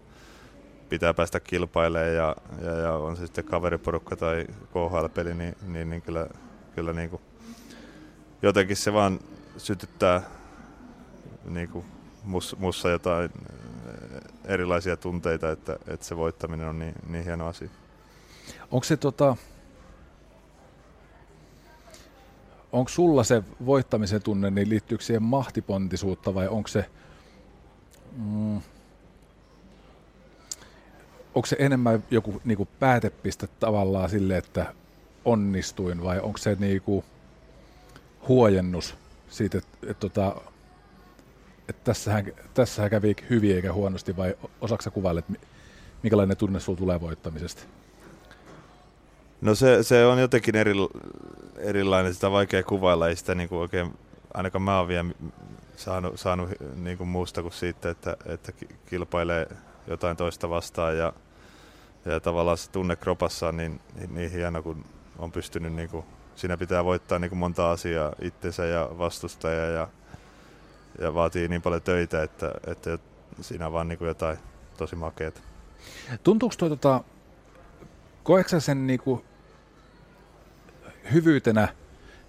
pitää 0.89 1.13
päästä 1.13 1.39
kilpailemaan 1.39 2.15
ja, 2.15 2.36
ja, 2.62 2.71
ja, 2.71 2.93
on 2.93 3.17
se 3.17 3.25
sitten 3.25 3.45
kaveriporukka 3.45 4.15
tai 4.15 4.45
KHL-peli, 4.74 5.33
niin, 5.33 5.55
niin, 5.67 5.89
niin 5.89 6.01
kyllä, 6.01 6.27
kyllä 6.75 6.93
niin 6.93 7.09
kuin, 7.09 7.21
jotenkin 8.41 8.77
se 8.77 8.93
vaan 8.93 9.19
sytyttää 9.57 10.38
niin 11.50 11.70
kuin 11.70 11.86
mus, 12.24 12.56
mussa 12.60 12.89
jotain 12.89 13.32
eh, 13.48 14.22
erilaisia 14.53 14.98
tunteita, 14.98 15.51
että, 15.51 15.79
että 15.88 16.06
se 16.06 16.18
voittaminen 16.18 16.68
on 16.68 16.79
niin, 16.79 16.94
niin 17.10 17.24
hieno 17.24 17.48
asia. 17.48 17.70
Onko 18.72 18.84
se 18.84 18.98
tota, 18.98 19.36
onko 22.72 22.89
sulla 22.89 23.24
se 23.24 23.44
voittamisen 23.65 24.22
tunne, 24.22 24.51
niin 24.51 24.70
liittyykö 24.70 25.03
siihen 25.03 25.24
mahtipontisuutta 25.24 26.34
vai 26.34 26.48
onko 26.48 26.68
se, 26.68 26.86
mm, 28.18 28.62
onko 31.36 31.46
se 31.46 31.56
enemmän 31.60 32.03
joku 32.12 32.41
niinku 32.46 32.68
päätepiste 32.79 33.48
tavallaan 33.60 34.10
sille, 34.10 34.38
että 34.38 34.74
onnistuin 35.25 36.03
vai 36.03 36.20
onko 36.20 36.38
se 36.38 36.58
niinku 36.60 37.03
huojennus 38.27 38.96
siitä, 39.29 39.58
että 39.58 39.77
et, 39.88 40.00
tota, 40.00 40.36
että 41.70 41.84
tässähän, 41.84 42.26
tässähän 42.54 42.92
kävi 42.92 43.16
hyvin 43.30 43.56
eikä 43.56 43.74
huonosti, 43.74 44.18
vai 44.18 44.36
osaksa 44.62 44.92
kuvailla, 44.92 45.20
että 45.20 45.34
minkälainen 46.04 46.38
tunne 46.38 46.60
sulla 46.60 46.78
tulee 46.78 47.02
voittamisesta? 47.02 47.64
No 49.42 49.56
se, 49.56 49.84
se 49.84 50.06
on 50.06 50.20
jotenkin 50.20 50.56
eri, 50.56 50.74
erilainen, 51.58 52.14
sitä 52.14 52.32
vaikea 52.32 52.64
kuvailla, 52.64 53.08
ei 53.08 53.16
sitä 53.16 53.36
niin 53.36 53.50
kuin 53.50 53.60
oikein, 53.60 53.94
ainakaan 54.34 54.62
mä 54.62 54.78
oon 54.78 54.88
vielä 54.88 55.06
saanut, 55.76 56.20
saanut 56.20 56.50
kuin 56.98 57.08
muusta 57.08 57.42
kuin 57.42 57.54
siitä, 57.54 57.90
että, 57.90 58.18
että 58.26 58.52
kilpailee 58.86 59.48
jotain 59.88 60.18
toista 60.18 60.50
vastaan 60.50 60.98
ja, 60.98 61.14
ja 62.06 62.20
tavallaan 62.20 62.58
se 62.58 62.72
tunne 62.72 62.96
kropassa 62.96 63.48
on 63.48 63.58
niin, 63.58 63.80
niin, 63.96 64.16
niin 64.16 64.32
hieno, 64.32 64.64
kun 64.64 64.86
on 65.20 65.32
pystynyt, 65.32 65.74
niin 65.74 65.90
kuin, 65.90 66.06
siinä 66.36 66.58
pitää 66.58 66.86
voittaa 66.86 67.20
niin 67.20 67.30
kuin 67.30 67.40
monta 67.40 67.72
asiaa, 67.72 68.14
itsensä 68.22 68.66
ja 68.66 68.90
vastustaja 68.98 69.66
ja 69.66 69.88
ja 71.01 71.13
vaatii 71.13 71.48
niin 71.48 71.62
paljon 71.62 71.82
töitä, 71.82 72.24
että, 72.24 72.51
että 72.68 73.00
siinä 73.41 73.65
on 73.65 73.74
vaan 73.74 73.88
niin 73.88 73.98
kuin 73.98 74.08
jotain 74.08 74.38
tosi 74.77 74.96
makeeta. 74.96 75.41
Tuntuuko 76.24 76.56
tuo, 76.58 76.70
tota, 76.70 77.03
koetko 78.24 78.60
sen 78.60 78.88
niin 78.88 79.00
kuin 79.00 79.22
hyvyytenä 81.13 81.68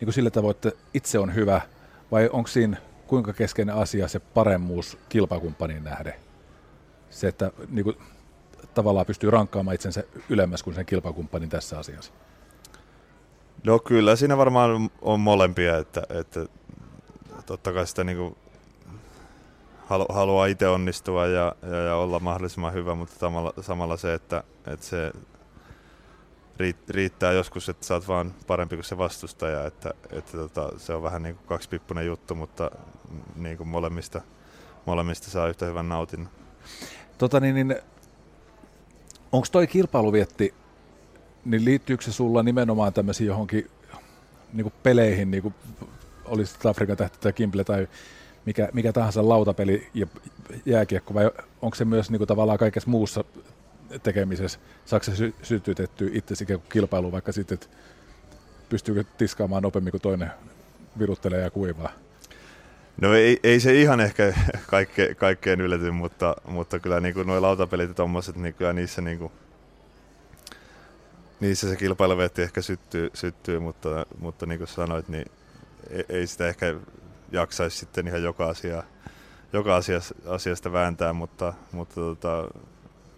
niin 0.00 0.06
kuin 0.06 0.14
sillä 0.14 0.30
tavoin, 0.30 0.50
että 0.50 0.72
itse 0.94 1.18
on 1.18 1.34
hyvä, 1.34 1.60
vai 2.10 2.28
onko 2.32 2.48
siinä 2.48 2.76
kuinka 3.06 3.32
keskeinen 3.32 3.74
asia 3.74 4.08
se 4.08 4.18
paremmuus 4.18 4.98
kilpakumppanin 5.08 5.84
nähden? 5.84 6.14
Se, 7.10 7.28
että 7.28 7.50
niin 7.68 7.84
kuin, 7.84 7.96
tavallaan 8.74 9.06
pystyy 9.06 9.30
rankkaamaan 9.30 9.74
itsensä 9.74 10.04
ylemmäs 10.28 10.62
kuin 10.62 10.74
sen 10.74 10.86
kilpakumppanin 10.86 11.48
tässä 11.48 11.78
asiassa. 11.78 12.12
No 13.64 13.78
kyllä 13.78 14.16
siinä 14.16 14.36
varmaan 14.36 14.90
on 15.02 15.20
molempia, 15.20 15.78
että, 15.78 16.02
että 16.08 16.46
totta 17.46 17.72
kai 17.72 17.86
sitä 17.86 18.04
niin 18.04 18.18
kuin 18.18 18.36
halu, 19.90 20.06
haluaa 20.08 20.46
itse 20.46 20.68
onnistua 20.68 21.26
ja, 21.26 21.54
ja, 21.62 21.76
ja, 21.76 21.96
olla 21.96 22.20
mahdollisimman 22.20 22.72
hyvä, 22.72 22.94
mutta 22.94 23.18
samalla, 23.18 23.52
samalla 23.60 23.96
se, 23.96 24.14
että, 24.14 24.44
että 24.66 24.86
se 24.86 25.12
riittää 26.88 27.32
joskus, 27.32 27.68
että 27.68 27.86
sä 27.86 27.94
oot 27.94 28.08
vaan 28.08 28.34
parempi 28.46 28.76
kuin 28.76 28.84
se 28.84 28.98
vastustaja, 28.98 29.66
että, 29.66 29.94
että 30.10 30.32
tota, 30.32 30.72
se 30.76 30.94
on 30.94 31.02
vähän 31.02 31.22
niin 31.22 31.34
kuin 31.34 31.46
kaksipippunen 31.46 32.06
juttu, 32.06 32.34
mutta 32.34 32.70
niin 33.36 33.56
kuin 33.56 33.68
molemmista, 33.68 34.20
molemmista 34.86 35.30
saa 35.30 35.48
yhtä 35.48 35.66
hyvän 35.66 35.88
nautinnon. 35.88 36.32
Tota 37.18 37.40
niin, 37.40 37.54
niin 37.54 37.76
onko 39.32 39.46
toi 39.52 39.66
kilpailuvietti, 39.66 40.54
niin 41.44 41.64
liittyykö 41.64 42.04
se 42.04 42.12
sulla 42.12 42.42
nimenomaan 42.42 42.92
tämmöisiin 42.92 43.26
johonkin 43.26 43.70
niin 44.52 44.64
kuin 44.64 44.74
peleihin, 44.82 45.30
niin 45.30 45.42
kuin 45.42 45.54
olisi 46.24 46.68
Afrikan 46.68 46.96
tähti 46.96 47.18
tai 47.20 47.32
Kimble 47.32 47.64
tai 47.64 47.88
mikä, 48.46 48.68
mikä 48.72 48.92
tahansa 48.92 49.28
lautapeli 49.28 49.88
ja 49.94 50.06
jääkiekko, 50.66 51.14
vai 51.14 51.30
onko 51.62 51.74
se 51.74 51.84
myös 51.84 52.10
niin 52.10 52.18
kuin 52.18 52.28
tavallaan 52.28 52.58
kaikessa 52.58 52.90
muussa 52.90 53.24
tekemisessä, 54.02 54.58
saako 54.84 55.04
se 55.04 55.16
sy- 55.16 55.34
sytytetty 55.42 56.10
itsesi 56.12 56.46
kilpailu, 56.72 57.12
vaikka 57.12 57.32
sitten, 57.32 57.54
että 57.54 57.66
pystyykö 58.68 59.04
tiskaamaan 59.18 59.62
nopeammin 59.62 59.90
kuin 59.90 60.00
toinen 60.00 60.30
viruttelee 60.98 61.40
ja 61.40 61.50
kuivaa? 61.50 61.92
No 63.00 63.14
ei, 63.14 63.40
ei 63.42 63.60
se 63.60 63.74
ihan 63.74 64.00
ehkä 64.00 64.34
kaikke, 64.66 65.14
kaikkeen 65.14 65.60
ylety, 65.60 65.90
mutta, 65.90 66.36
mutta 66.48 66.78
kyllä 66.78 67.00
niin 67.00 67.26
nuo 67.26 67.42
lautapelit 67.42 67.88
ja 67.88 67.94
tommoset, 67.94 68.36
niin 68.36 68.54
kyllä 68.54 68.72
niissä, 68.72 69.02
niin 69.02 69.18
kuin, 69.18 69.32
niissä 71.40 71.68
se 71.68 71.76
kilpailuvetti 71.76 72.42
ehkä 72.42 72.62
syttyy, 72.62 73.10
syttyy 73.14 73.58
mutta, 73.58 74.06
mutta 74.18 74.46
niin 74.46 74.58
kuin 74.58 74.68
sanoit, 74.68 75.08
niin 75.08 75.30
ei, 75.90 76.04
ei 76.08 76.26
sitä 76.26 76.48
ehkä 76.48 76.74
jaksaisi 77.32 77.76
sitten 77.76 78.06
ihan 78.06 78.22
joka, 78.22 78.48
asia, 78.48 78.82
joka 79.52 79.76
asiasta, 79.76 80.14
asiasta 80.26 80.72
vääntää, 80.72 81.12
mutta, 81.12 81.52
mutta 81.72 81.94
tota, 81.94 82.48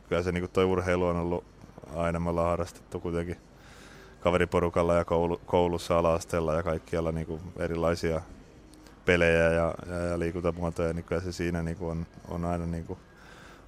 kyllä 0.08 0.22
se 0.22 0.32
niin 0.32 0.50
toi 0.52 0.64
urheilu 0.64 1.06
on 1.06 1.16
ollut 1.16 1.44
aina, 1.96 2.20
me 2.20 2.30
ollaan 2.30 2.48
harrastettu 2.48 3.00
kuitenkin 3.00 3.36
kaveriporukalla 4.20 4.94
ja 4.94 5.04
koulu, 5.04 5.40
koulussa 5.46 5.98
ala 5.98 6.54
ja 6.56 6.62
kaikkialla 6.62 7.12
niin 7.12 7.40
erilaisia 7.58 8.20
pelejä 9.04 9.50
ja, 9.50 9.74
ja, 9.88 9.96
ja 9.96 10.18
liikuntamuotoja, 10.18 10.92
niin 10.92 11.04
kyllä 11.04 11.20
se 11.20 11.32
siinä 11.32 11.62
niin 11.62 11.76
on, 11.80 12.06
on 12.28 12.44
aina 12.44 12.66
niin 12.66 12.86
kuin 12.86 12.98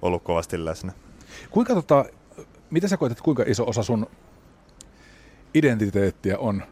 ollut 0.01 0.23
kovasti 0.23 0.65
läsnä. 0.65 0.91
Kuinka 1.49 1.73
tota, 1.73 2.05
miten 2.69 2.89
sä 2.89 2.97
koet, 2.97 3.11
että 3.11 3.23
kuinka 3.23 3.43
iso 3.47 3.63
osa 3.67 3.83
sun 3.83 4.07
identiteettiä 5.53 6.37
on 6.37 6.63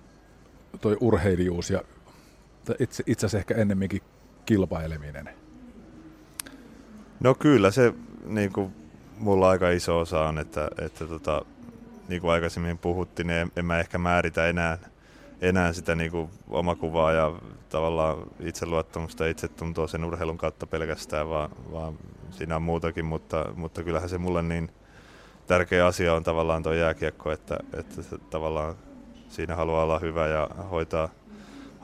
toi 0.82 0.98
urheilijuus 1.00 1.70
ja 1.70 1.82
itse, 2.79 3.03
itse 3.08 3.25
asiassa 3.25 3.38
ehkä 3.38 3.55
ennemminkin 3.55 4.01
kilpaileminen? 4.46 5.29
No 7.20 7.36
kyllä 7.36 7.72
se 7.72 7.93
niin 8.25 8.53
kuin, 8.53 8.75
mulla 9.20 9.50
aika 9.50 9.70
iso 9.70 10.00
osa 10.00 10.25
on, 10.25 10.39
että, 10.39 10.67
että 10.82 11.05
tota, 11.05 11.46
niin 12.08 12.22
kuin 12.22 12.32
aikaisemmin 12.32 12.77
puhuttiin, 12.77 13.27
niin 13.27 13.39
en, 13.39 13.51
en 13.55 13.65
mä 13.65 13.79
ehkä 13.79 13.98
määritä 13.98 14.48
enää, 14.48 14.77
enää 15.41 15.74
sitä 15.74 15.96
niin 15.96 16.12
kuin 16.12 16.29
omakuvaa 16.50 17.12
ja 17.12 17.34
tavallaan 17.70 18.17
itseluottamusta 18.39 19.24
ja 19.24 19.32
itsetuntoa 19.32 19.88
sen 19.88 20.05
urheilun 20.05 20.38
kautta 20.38 20.67
pelkästään, 20.67 21.29
vaan, 21.29 21.50
vaan 21.72 22.00
siinä 22.32 22.55
on 22.55 22.62
muutakin, 22.62 23.05
mutta, 23.05 23.46
mutta 23.55 23.84
kyllähän 23.84 24.10
se 24.10 24.17
mulle 24.17 24.43
niin 24.43 24.72
tärkeä 25.48 25.86
asia 25.86 26.13
on 26.13 26.24
tavallaan 26.24 26.63
tuo 26.63 26.74
jääkiekko, 26.74 27.32
että, 27.32 27.58
että 27.74 28.01
se, 28.01 28.17
tavallaan 28.29 28.75
siinä 29.29 29.55
haluaa 29.55 29.84
olla 29.84 30.00
hyvä 30.00 30.27
ja 30.27 30.50
hoitaa, 30.72 31.10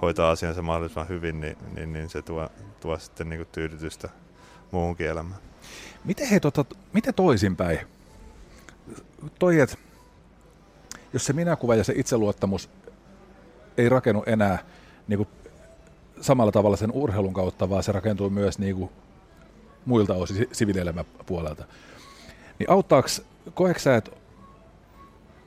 hoitaa 0.01 0.32
asiansa 0.32 0.62
mahdollisimman 0.62 1.10
hyvin, 1.10 1.41
niin, 1.41 1.58
niin, 1.75 1.94
niin 1.94 2.10
se 2.10 2.22
tuo, 2.22 2.50
tuo 2.79 3.00
sitten 3.00 3.29
niin 3.29 3.39
kuin 3.39 3.50
tyydytystä 3.51 4.10
muuhunkin 4.72 5.08
elämään. 5.08 5.41
Miten, 6.03 6.27
he, 6.27 6.39
tota, 6.39 6.65
miten 6.94 7.13
toisinpäin? 7.13 7.79
Toi, 9.39 9.60
että 9.60 9.77
jos 11.13 11.25
se 11.25 11.34
minäkuva 11.34 11.75
ja 11.75 11.84
se 11.84 11.94
itseluottamus 11.96 12.70
ei 13.77 13.90
rakennu 13.90 14.24
enää 14.25 14.59
niin 15.07 15.18
kuin 15.18 15.29
samalla 16.22 16.51
tavalla 16.51 16.77
sen 16.77 16.92
urheilun 16.92 17.33
kautta, 17.33 17.70
vaan 17.70 17.83
se 17.83 17.92
rakentuu 17.92 18.29
myös 18.29 18.59
niin 18.59 18.75
kuin 18.75 18.90
muilta 19.85 20.14
osin 20.14 20.48
siviilielämän 20.51 21.05
puolelta. 21.25 21.66
Niin 22.59 22.70
auttaako, 22.70 23.07
koetko 23.53 23.79
sä, 23.79 23.96
että 23.96 24.12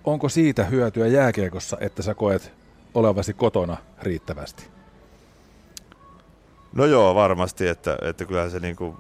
onko 0.04 0.28
siitä 0.28 0.64
hyötyä 0.64 1.06
jääkiekossa, 1.06 1.76
että 1.80 2.02
sä 2.02 2.14
koet 2.14 2.61
olevasi 2.94 3.34
kotona 3.34 3.76
riittävästi? 4.02 4.68
No 6.72 6.84
joo, 6.84 7.14
varmasti, 7.14 7.68
että, 7.68 7.98
että 8.02 8.24
kyllähän 8.24 8.50
se 8.50 8.60
niin 8.60 8.76
kuin 8.76 8.96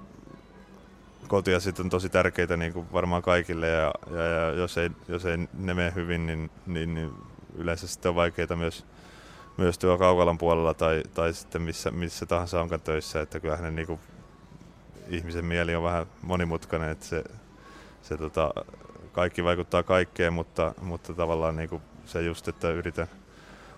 sitten 1.58 1.86
on 1.86 1.90
tosi 1.90 2.08
tärkeitä 2.08 2.56
niin 2.56 2.72
kuin 2.72 2.86
varmaan 2.92 3.22
kaikille 3.22 3.68
ja, 3.68 3.94
ja, 4.10 4.22
ja 4.22 4.50
jos, 4.50 4.78
ei, 4.78 4.90
jos 5.08 5.24
ei 5.24 5.36
ne 5.36 5.74
mene 5.74 5.92
hyvin, 5.94 6.26
niin, 6.26 6.50
niin, 6.66 6.94
niin 6.94 7.12
yleensä 7.56 7.86
sitten 7.88 8.08
on 8.08 8.14
vaikeita 8.14 8.56
myös, 8.56 8.84
myös 9.56 9.78
tuo 9.78 9.98
kaukalan 9.98 10.38
puolella 10.38 10.74
tai, 10.74 11.02
tai 11.14 11.34
sitten 11.34 11.62
missä, 11.62 11.90
missä 11.90 12.26
tahansa 12.26 12.60
onkaan 12.60 12.80
töissä, 12.80 13.20
että 13.20 13.40
kyllähän 13.40 13.64
ne 13.64 13.70
niin 13.70 13.86
kuin, 13.86 14.00
ihmisen 15.08 15.44
mieli 15.44 15.74
on 15.74 15.82
vähän 15.82 16.06
monimutkainen, 16.22 16.90
että 16.90 17.06
se, 17.06 17.24
se 18.02 18.16
tota, 18.16 18.50
kaikki 19.12 19.44
vaikuttaa 19.44 19.82
kaikkeen, 19.82 20.32
mutta, 20.32 20.74
mutta 20.80 21.14
tavallaan 21.14 21.56
niin 21.56 21.68
kuin 21.68 21.82
se 22.04 22.22
just, 22.22 22.48
että 22.48 22.70
yritän, 22.70 23.06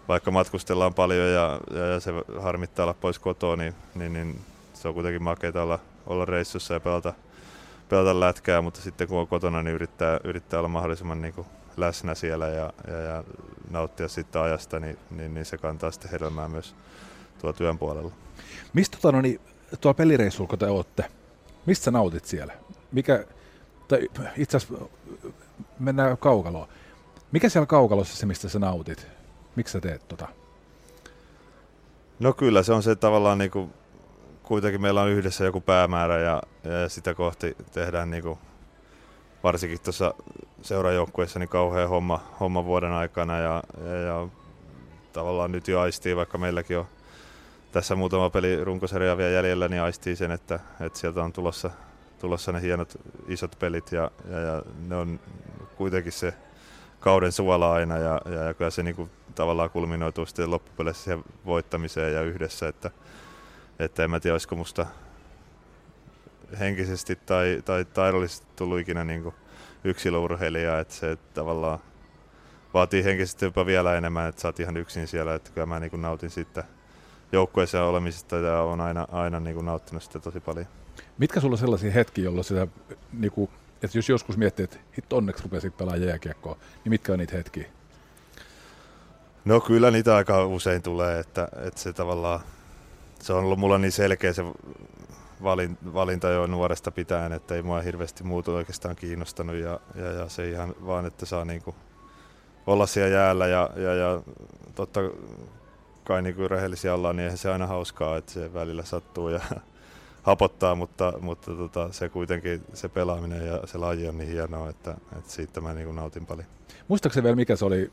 vaikka 0.09 0.31
matkustellaan 0.31 0.95
paljon 0.95 1.29
ja, 1.29 1.61
ja, 1.71 1.87
ja 1.87 2.01
se 2.01 2.13
harmittaa 2.41 2.85
olla 2.85 2.95
pois 2.95 3.19
kotoa, 3.19 3.57
niin, 3.57 3.75
niin, 3.95 4.13
niin 4.13 4.41
se 4.75 4.89
on 4.89 4.95
kuitenkin 4.95 5.23
makeita 5.23 5.63
olla, 5.63 5.79
olla 6.07 6.25
reissussa 6.25 6.75
ja 6.75 6.81
pelata, 6.81 7.13
pelata 7.89 8.21
lätkää, 8.21 8.63
mutta 8.63 8.81
sitten 8.81 9.09
kun 9.09 9.19
on 9.19 9.27
kotona, 9.27 9.63
niin 9.63 9.75
yrittää, 9.75 10.21
yrittää 10.25 10.59
olla 10.59 10.69
mahdollisimman 10.69 11.23
niin 11.23 11.35
kuin 11.35 11.47
läsnä 11.77 12.15
siellä 12.15 12.49
ja, 12.49 12.73
ja, 12.89 12.99
ja 13.01 13.25
nauttia 13.71 14.09
siitä 14.09 14.43
ajasta, 14.43 14.81
niin, 14.81 14.99
niin, 15.11 15.35
niin 15.35 15.47
se 15.47 15.59
kantaa 15.59 15.91
sitten 15.91 16.11
hedelmää 16.11 16.49
myös 16.49 16.75
tuo 17.41 17.53
työn 17.53 17.79
puolella. 17.79 18.13
Mistä 18.73 18.97
tota, 18.97 19.13
no 19.13 19.21
niin, 19.21 19.41
tuolla 19.81 19.97
pelireissulla, 19.97 20.49
kun 20.49 20.59
te 20.59 20.67
olette, 20.67 21.05
mistä 21.67 21.91
nautit 21.91 22.25
siellä? 22.25 22.53
Mikä, 22.93 23.25
tai 23.89 24.09
itse 24.37 24.57
asiassa 24.57 24.85
mennään 25.79 26.19
kaukaloon. 26.19 26.69
Mikä 27.33 27.49
siellä 27.49 27.67
kaukalossa 27.67 28.17
se, 28.17 28.27
mistä 28.27 28.49
sä 28.49 28.59
nautit? 28.59 29.07
Miksi 29.57 29.73
sä 29.73 29.81
teet 29.81 30.09
tota? 30.09 30.29
No 32.19 32.33
kyllä, 32.33 32.63
se 32.63 32.73
on 32.73 32.83
se 32.83 32.97
tavallaan 32.97 33.39
niin 33.39 33.51
kuin 33.51 33.73
kuitenkin 34.43 34.83
meillä 34.83 35.03
on 35.03 35.09
yhdessä 35.09 35.45
joku 35.45 35.61
päämäärä 35.61 36.19
ja, 36.19 36.43
ja 36.65 36.89
sitä 36.89 37.15
kohti 37.15 37.57
tehdään 37.73 38.11
niin 38.11 38.23
kuin, 38.23 38.39
varsinkin 39.43 39.81
tuossa 39.81 40.15
seurajoukkueessa 40.63 41.39
niin 41.39 41.49
kauhean 41.49 41.89
homma, 41.89 42.21
homma 42.41 42.65
vuoden 42.65 42.93
aikana 42.93 43.39
ja, 43.39 43.63
ja, 43.85 43.97
ja 43.97 44.29
tavallaan 45.13 45.53
nyt 45.53 45.69
jo 45.69 45.81
aistii, 45.81 46.17
vaikka 46.17 46.39
meilläkin 46.39 46.79
on 46.79 46.87
tässä 47.73 47.97
muutama 47.97 48.31
peli 48.31 48.65
runkosarjaa 48.65 49.17
vielä 49.17 49.31
jäljellä, 49.31 49.69
niin 49.69 49.83
aistii 49.83 50.17
sen, 50.17 50.31
että, 50.31 50.61
että 50.81 50.99
sieltä 50.99 51.23
on 51.23 51.33
tulossa, 51.33 51.71
tulossa 52.19 52.53
ne 52.53 52.61
hienot 52.61 53.01
isot 53.29 53.57
pelit 53.59 53.93
ja, 53.93 54.11
ja, 54.31 54.41
ja 54.41 54.63
ne 54.89 54.97
on 54.97 55.21
kuitenkin 55.77 56.13
se 56.13 56.35
kauden 57.01 57.33
suola 57.33 57.73
aina 57.73 57.99
ja, 57.99 58.21
ja, 58.25 58.43
ja 58.43 58.55
kyllä 58.55 58.71
se 58.71 58.83
niin 58.83 58.97
kuin, 58.97 59.11
tavallaan 59.35 59.71
kulminoituu 59.71 60.27
sitten 60.27 60.51
loppupeleissä 60.51 61.05
siihen 61.05 61.25
voittamiseen 61.47 62.15
ja 62.15 62.23
yhdessä, 62.23 62.69
että, 62.69 62.91
että 63.79 64.05
en 64.05 64.11
mä 64.11 64.21
tiedä, 64.21 64.35
olisiko 64.35 64.57
musta 64.57 64.87
henkisesti 66.61 67.17
tai, 67.27 67.63
tai 67.65 67.85
taidollisesti 67.85 68.47
tullut 68.57 68.79
ikinä 68.79 69.05
niin 69.05 69.33
yksilöurheilija, 69.85 70.79
että 70.79 70.95
se 70.95 71.17
tavallaan 71.35 71.79
vaatii 72.75 73.05
henkisesti 73.05 73.45
jopa 73.45 73.67
vielä 73.67 73.97
enemmän, 73.97 74.29
että 74.29 74.41
sä 74.41 74.49
oot 74.49 74.61
ihan 74.61 74.77
yksin 74.77 75.09
siellä, 75.09 75.35
että 75.35 75.51
kyllä 75.51 75.67
mä 75.67 75.81
niin 75.81 75.91
kuin 75.91 76.03
nautin 76.03 76.31
siitä 76.31 76.65
joukkueessa 77.33 77.85
olemisesta 77.85 78.37
ja 78.37 78.61
on 78.61 78.81
aina, 78.81 79.07
aina 79.13 79.41
niin 79.41 79.55
kuin 79.55 79.67
nauttinut 79.67 80.03
sitä 80.03 80.19
tosi 80.19 80.41
paljon. 80.41 80.67
Mitkä 81.19 81.41
sulla 81.41 81.55
on 81.55 81.59
sellaisia 81.59 81.91
hetkiä, 81.91 82.25
jolloin 82.25 82.45
sitä, 82.45 82.67
niin 83.13 83.33
kuin, 83.33 83.51
että 83.83 83.99
jos 83.99 84.09
joskus 84.09 84.37
miettii, 84.37 84.65
että 84.65 84.77
hit 84.97 85.13
onneksi 85.13 85.43
rupesit 85.43 85.77
pelaamaan 85.77 86.09
jääkiekkoa, 86.09 86.57
niin 86.85 86.91
mitkä 86.91 87.13
on 87.13 87.19
niitä 87.19 87.37
hetkiä? 87.37 87.67
No 89.45 89.61
kyllä 89.61 89.91
niitä 89.91 90.17
aika 90.17 90.47
usein 90.47 90.83
tulee, 90.83 91.19
että, 91.19 91.49
että 91.67 91.81
se 91.81 91.93
tavallaan 91.93 92.41
se 93.21 93.33
on 93.33 93.45
ollut 93.45 93.59
mulla 93.59 93.79
niin 93.79 93.93
selkeä 93.93 94.33
se 94.33 94.43
valinta 95.95 96.29
jo 96.29 96.47
nuoresta 96.47 96.91
pitäen, 96.91 97.33
että 97.33 97.55
ei 97.55 97.63
mua 97.63 97.81
hirveästi 97.81 98.25
muuta 98.25 98.53
oikeastaan 98.53 98.97
kiinnostanut 98.97 99.57
ja, 99.57 99.81
ja, 99.95 100.13
ja 100.13 100.29
se 100.29 100.51
ihan 100.51 100.75
vaan, 100.87 101.07
että 101.07 101.27
saa 101.27 101.45
niinku 101.45 101.75
olla 102.67 102.87
siellä 102.87 103.17
jäällä 103.17 103.47
ja, 103.47 103.71
ja, 103.77 103.95
ja 103.95 104.23
totta 104.75 105.01
kai 106.05 106.23
niinku 106.23 106.49
rehellisiä 106.49 106.95
ollaan, 106.95 107.17
niin 107.17 107.25
eihän 107.25 107.39
se 107.39 107.53
aina 107.53 107.67
hauskaa, 107.67 108.17
että 108.17 108.33
se 108.33 108.55
välillä 108.55 108.83
sattuu 108.83 109.29
ja 109.29 109.41
hapottaa, 110.23 110.75
mutta, 110.75 111.13
mutta 111.21 111.55
tota, 111.55 111.93
se 111.93 112.09
kuitenkin 112.09 112.63
se 112.75 112.89
pelaaminen 112.89 113.47
ja 113.47 113.61
se 113.65 113.79
laji 113.79 114.09
on 114.09 114.19
niin 114.19 114.31
hienoa, 114.31 114.69
että, 114.69 114.95
että 115.19 115.31
siitä 115.31 115.61
mä 115.61 115.75
niinku 115.75 115.93
nautin 115.93 116.27
paljon. 116.27 116.47
Muistaakseni 116.89 117.25
vielä 117.25 117.37
mikä 117.37 117.57
se 117.57 117.65
oli, 117.65 117.93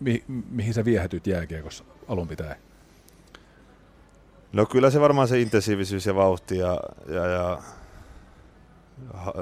mi, 0.00 0.24
mihin 0.28 0.74
sä 0.74 0.84
viehätyt 0.84 1.26
jääkiekossa 1.26 1.84
alun 2.08 2.28
pitäen? 2.28 2.56
No 4.52 4.66
kyllä 4.66 4.90
se 4.90 5.00
varmaan 5.00 5.28
se 5.28 5.40
intensiivisyys 5.40 6.06
ja 6.06 6.14
vauhti 6.14 6.58
ja, 6.58 6.80
ja, 7.08 7.26
ja 7.26 7.62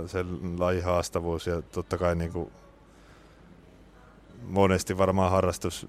se 0.06 0.24
lajihaastavuus 0.58 1.46
ja 1.46 1.62
totta 1.62 1.98
kai 1.98 2.14
niin 2.14 2.32
kuin 2.32 2.50
monesti 4.42 4.98
varmaan 4.98 5.30
harrastus 5.30 5.86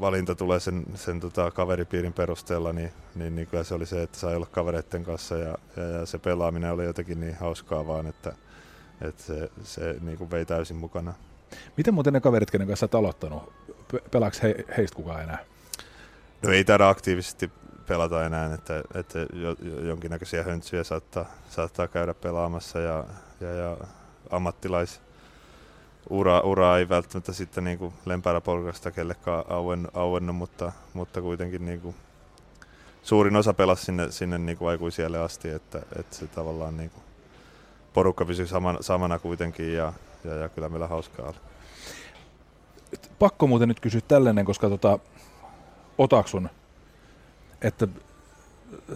valinta 0.00 0.34
tulee 0.34 0.60
sen, 0.60 0.84
sen 0.94 1.20
tota, 1.20 1.50
kaveripiirin 1.50 2.12
perusteella, 2.12 2.72
niin, 2.72 2.92
niin, 3.14 3.34
niin 3.34 3.48
kyllä 3.48 3.64
se 3.64 3.74
oli 3.74 3.86
se, 3.86 4.02
että 4.02 4.18
sai 4.18 4.36
olla 4.36 4.46
kavereiden 4.46 5.04
kanssa 5.04 5.36
ja, 5.36 5.58
ja, 5.76 5.82
ja 5.82 6.06
se 6.06 6.18
pelaaminen 6.18 6.72
oli 6.72 6.84
jotenkin 6.84 7.20
niin 7.20 7.34
hauskaa 7.34 7.86
vaan, 7.86 8.06
että, 8.06 8.36
että 9.00 9.22
se, 9.22 9.50
se 9.62 9.96
niin 10.00 10.18
kuin 10.18 10.30
vei 10.30 10.46
täysin 10.46 10.76
mukana. 10.76 11.14
Miten 11.76 11.94
muuten 11.94 12.12
ne 12.12 12.20
kaverit, 12.20 12.50
kenen 12.50 12.66
kanssa 12.68 12.84
olet 12.84 12.94
aloittanut, 12.94 13.52
pelaako 14.10 14.36
he, 14.42 14.54
heistä 14.76 14.96
kukaan 14.96 15.22
enää? 15.22 15.38
No 16.42 16.50
ei 16.50 16.64
taida 16.64 16.88
aktiivisesti 16.88 17.50
pelata 17.86 18.26
enää, 18.26 18.54
että, 18.54 18.82
että 18.94 19.18
jo, 19.18 19.56
jonkinnäköisiä 19.82 20.42
höntsyjä 20.42 20.84
saattaa, 20.84 21.26
saattaa 21.50 21.88
käydä 21.88 22.14
pelaamassa 22.14 22.78
ja, 22.80 23.04
ja, 23.40 23.54
ja 23.54 23.76
ammattilais 24.30 25.00
ura, 26.10 26.40
ura 26.40 26.78
ei 26.78 26.88
välttämättä 26.88 27.32
sitten 27.32 27.64
niin 27.64 27.78
kuin 27.78 27.94
lempäräpolkasta 28.06 28.90
kellekään 28.90 29.44
auennut, 29.48 29.96
auennut, 29.96 30.36
mutta, 30.36 30.72
mutta 30.92 31.22
kuitenkin 31.22 31.66
niin 31.66 31.80
kuin 31.80 31.94
suurin 33.02 33.36
osa 33.36 33.54
pelasi 33.54 33.84
sinne, 33.84 34.10
sinne 34.10 34.38
niin 34.38 34.58
kuin 34.58 34.68
aikuisielle 34.68 35.18
asti, 35.18 35.48
että, 35.48 35.82
että 35.98 36.16
se 36.16 36.26
tavallaan 36.26 36.76
niin 36.76 36.90
kuin 36.90 37.02
porukka 37.94 38.24
pysyi 38.24 38.46
samana, 38.46 38.82
samana 38.82 39.18
kuitenkin 39.18 39.74
ja, 39.74 39.92
ja, 40.24 40.34
ja 40.34 40.48
kyllä 40.48 40.68
meillä 40.68 40.86
hauskaa 40.86 41.26
oli. 41.26 41.36
Pakko 43.18 43.46
muuten 43.46 43.68
nyt 43.68 43.80
kysyä 43.80 44.00
tällainen, 44.08 44.44
koska 44.44 44.68
tota, 44.68 44.98
otaksun, 45.98 46.50
että 47.62 47.88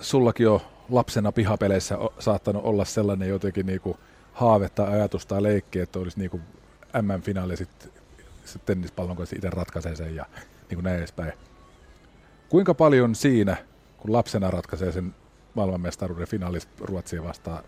sullakin 0.01 0.49
on 0.49 0.61
lapsena 0.91 1.33
pihapeleissä 1.33 1.99
saattanut 2.19 2.65
olla 2.65 2.85
sellainen 2.85 3.29
jotenkin 3.29 3.67
niinku 3.67 3.97
haave 4.33 4.69
tai 4.69 4.93
ajatus 4.93 5.27
tai 5.27 5.43
leikki, 5.43 5.81
että 5.81 5.99
olisi 5.99 6.19
niinku 6.19 6.41
MM-finaali 7.03 7.57
sitten 7.57 7.93
sit 8.45 8.67
tennispallon 8.67 9.17
kanssa 9.17 9.37
itse 9.37 9.51
ratkaisee 9.51 9.97
sen 9.97 10.15
ja 10.15 10.27
niin 10.43 10.77
kuin 10.77 10.85
näin 10.85 10.99
edespäin. 10.99 11.33
Kuinka 12.49 12.75
paljon 12.75 13.15
siinä, 13.15 13.57
kun 13.99 14.13
lapsena 14.13 14.51
ratkaisee 14.51 14.93
sen 14.93 15.15
maailmanmestaruuden 15.55 16.29
finaalis 16.29 16.69
Ruotsia 16.81 17.25
vastaan, 17.25 17.65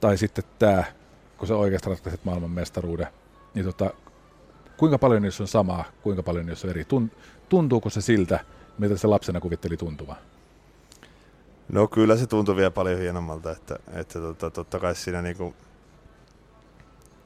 tai 0.00 0.18
sitten 0.18 0.44
tämä, 0.58 0.84
kun 1.42 1.46
sä 1.48 1.56
oikeasti 1.56 1.90
ratkaiset 1.90 2.24
maailmanmestaruuden, 2.24 3.06
niin 3.54 3.64
tota, 3.64 3.90
kuinka 4.76 4.98
paljon 4.98 5.22
niissä 5.22 5.42
on 5.42 5.48
samaa, 5.48 5.84
kuinka 6.02 6.22
paljon 6.22 6.46
niissä 6.46 6.66
on 6.66 6.70
eri? 6.70 6.86
Tuntuuko 7.48 7.90
se 7.90 8.00
siltä, 8.00 8.40
mitä 8.78 8.96
se 8.96 9.06
lapsena 9.06 9.40
kuvitteli 9.40 9.76
tuntuvan? 9.76 10.16
No 11.68 11.86
kyllä 11.88 12.16
se 12.16 12.26
tuntuu 12.26 12.56
vielä 12.56 12.70
paljon 12.70 13.00
hienommalta, 13.00 13.50
että, 13.50 13.78
että 13.92 14.18
tota, 14.18 14.50
totta 14.50 14.78
kai 14.78 14.94
siinä 14.94 15.22
niinku, 15.22 15.54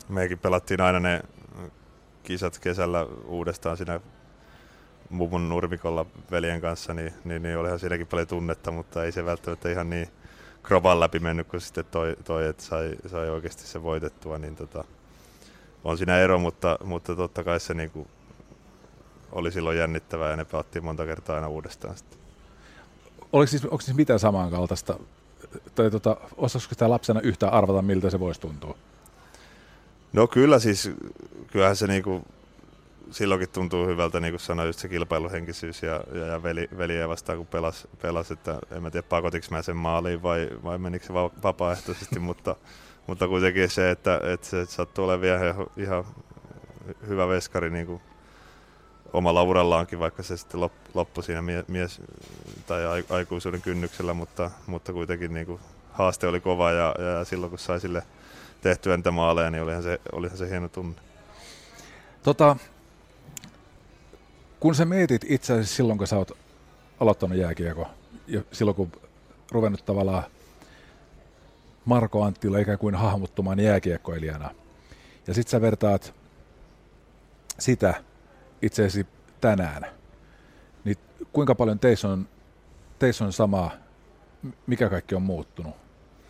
mekin 0.09 0.38
pelattiin 0.38 0.81
aina 0.81 1.00
ne 1.00 1.22
kisat 2.22 2.59
kesällä 2.59 3.07
uudestaan 3.26 3.76
siinä 3.76 4.00
mummun 5.11 5.48
nurmikolla 5.48 6.07
veljen 6.31 6.61
kanssa, 6.61 6.94
niin, 6.94 7.12
niin, 7.24 7.42
niin 7.42 7.59
olihan 7.59 7.79
siinäkin 7.79 8.07
paljon 8.07 8.29
tunnetta, 8.29 8.70
mutta 8.70 9.05
ei 9.05 9.12
se 9.12 9.24
välttämättä 9.24 9.70
ihan 9.70 9.90
niin 9.90 10.09
kropan 10.66 11.00
läpi 11.00 11.18
mennyt 11.18 11.46
kuin 11.48 11.61
sitten 11.61 11.85
toi, 11.85 12.16
toi 12.24 12.46
että 12.46 12.62
sai, 12.62 12.96
sai 13.07 13.31
oikeasti 13.31 13.62
se 13.62 13.83
voitettua, 13.83 14.38
niin 14.38 14.57
tota, 14.57 14.85
on 15.85 15.98
siinä 15.98 16.18
ero, 16.18 16.38
mutta, 16.38 16.79
mutta 16.85 17.16
totta 17.16 17.44
kai 17.44 17.61
se 17.61 17.74
niinku 17.74 18.07
oli 19.33 19.52
silloin 19.52 19.79
jännittävää 19.79 20.31
ja 20.31 20.37
ne 20.37 20.44
pelattiin 20.44 20.85
monta 20.85 21.07
kertaa 21.07 21.35
aina 21.37 21.48
uudestaan 21.48 21.96
sitten. 21.96 22.18
Oliko 23.33 23.50
siis, 23.50 23.64
onko 23.64 23.81
siis 23.81 23.96
mitään 23.96 24.18
samankaltaista, 24.18 24.98
tai 25.74 25.90
tota, 25.90 26.16
osaisiko 26.37 26.74
sitä 26.74 26.90
lapsena 26.90 27.20
yhtään 27.20 27.52
arvata, 27.52 27.83
miltä 27.83 28.11
se 28.11 28.20
voisi 28.20 28.40
tuntua? 28.40 28.76
No 30.12 30.26
kyllä 30.26 30.59
siis, 30.59 30.90
kyllähän 31.46 31.76
se 31.76 31.87
niinku, 31.87 32.22
silloinkin 33.10 33.48
tuntuu 33.48 33.86
hyvältä, 33.86 34.20
niin 34.20 34.32
kuin 34.32 34.40
sanoin, 34.40 34.66
just 34.66 34.78
se 34.78 34.88
kilpailuhenkisyys 34.88 35.82
ja, 35.82 36.00
ja, 36.12 36.26
ja 36.26 36.42
veli, 36.42 36.68
veliä 36.78 37.08
vastaan, 37.08 37.38
kun 37.38 37.46
pelas, 37.46 37.88
pelas, 38.02 38.30
että 38.30 38.58
en 38.70 38.82
mä 38.82 38.90
tiedä 38.90 39.06
pakotiko 39.08 39.46
mä 39.50 39.62
sen 39.62 39.76
maaliin 39.76 40.22
vai, 40.22 40.48
vai 40.64 40.78
menikö 40.78 41.06
se 41.06 41.14
va- 41.14 41.30
vapaaehtoisesti, 41.42 42.18
mutta, 42.28 42.56
mutta 43.06 43.28
kuitenkin 43.28 43.70
se, 43.70 43.90
että, 43.90 44.20
että 44.32 44.46
se 44.46 44.66
sattuu 44.66 45.04
olemaan 45.04 45.20
vielä 45.20 45.54
ihan, 45.76 46.04
hyvä 47.08 47.28
veskari 47.28 47.70
niin 47.70 47.86
kuin 47.86 48.00
omalla 49.12 49.42
urallaankin, 49.42 49.98
vaikka 49.98 50.22
se 50.22 50.36
sitten 50.36 50.60
loppui 50.94 51.24
siinä 51.24 51.42
mie- 51.42 51.64
mies- 51.68 52.00
tai 52.66 52.82
aikuisuuden 53.10 53.62
kynnyksellä, 53.62 54.14
mutta, 54.14 54.50
mutta 54.66 54.92
kuitenkin 54.92 55.34
niin 55.34 55.46
kuin 55.46 55.60
haaste 55.92 56.26
oli 56.26 56.40
kova 56.40 56.70
ja, 56.70 56.94
ja 57.18 57.24
silloin 57.24 57.50
kun 57.50 57.58
sai 57.58 57.80
sille 57.80 58.02
tehtyä 58.60 58.96
niitä 58.96 59.10
maaleja, 59.10 59.50
niin 59.50 59.62
olihan 59.62 59.82
se, 59.82 60.00
olihan 60.12 60.38
se 60.38 60.50
hieno 60.50 60.68
tunne. 60.68 60.96
Tota, 62.22 62.56
kun 64.66 64.74
sä 64.74 64.85
mietit 64.85 65.24
itse 65.29 65.52
asiassa 65.52 65.76
silloin, 65.76 65.98
kun 65.98 66.07
sä 66.07 66.16
oot 66.16 66.38
aloittanut 67.00 67.38
jääkiekko, 67.38 67.88
ja 68.26 68.42
silloin 68.52 68.74
kun 68.74 68.92
ruvennut 69.50 69.85
tavallaan 69.85 70.24
Marko 71.85 72.22
Anttila 72.22 72.59
ikään 72.59 72.79
kuin 72.79 72.94
hahmottumaan 72.94 73.61
jääkiekkoilijana, 73.61 74.50
ja 75.26 75.35
sit 75.35 75.48
sä 75.48 75.61
vertaat 75.61 76.14
sitä 77.59 77.94
itse 78.62 78.87
asiassa 78.87 79.12
tänään, 79.40 79.87
niin 80.85 80.96
kuinka 81.33 81.55
paljon 81.55 81.79
teissä 81.79 82.09
on, 82.09 82.29
teissä 82.98 83.24
on 83.24 83.33
samaa, 83.33 83.70
mikä 84.66 84.88
kaikki 84.88 85.14
on 85.14 85.22
muuttunut? 85.22 85.74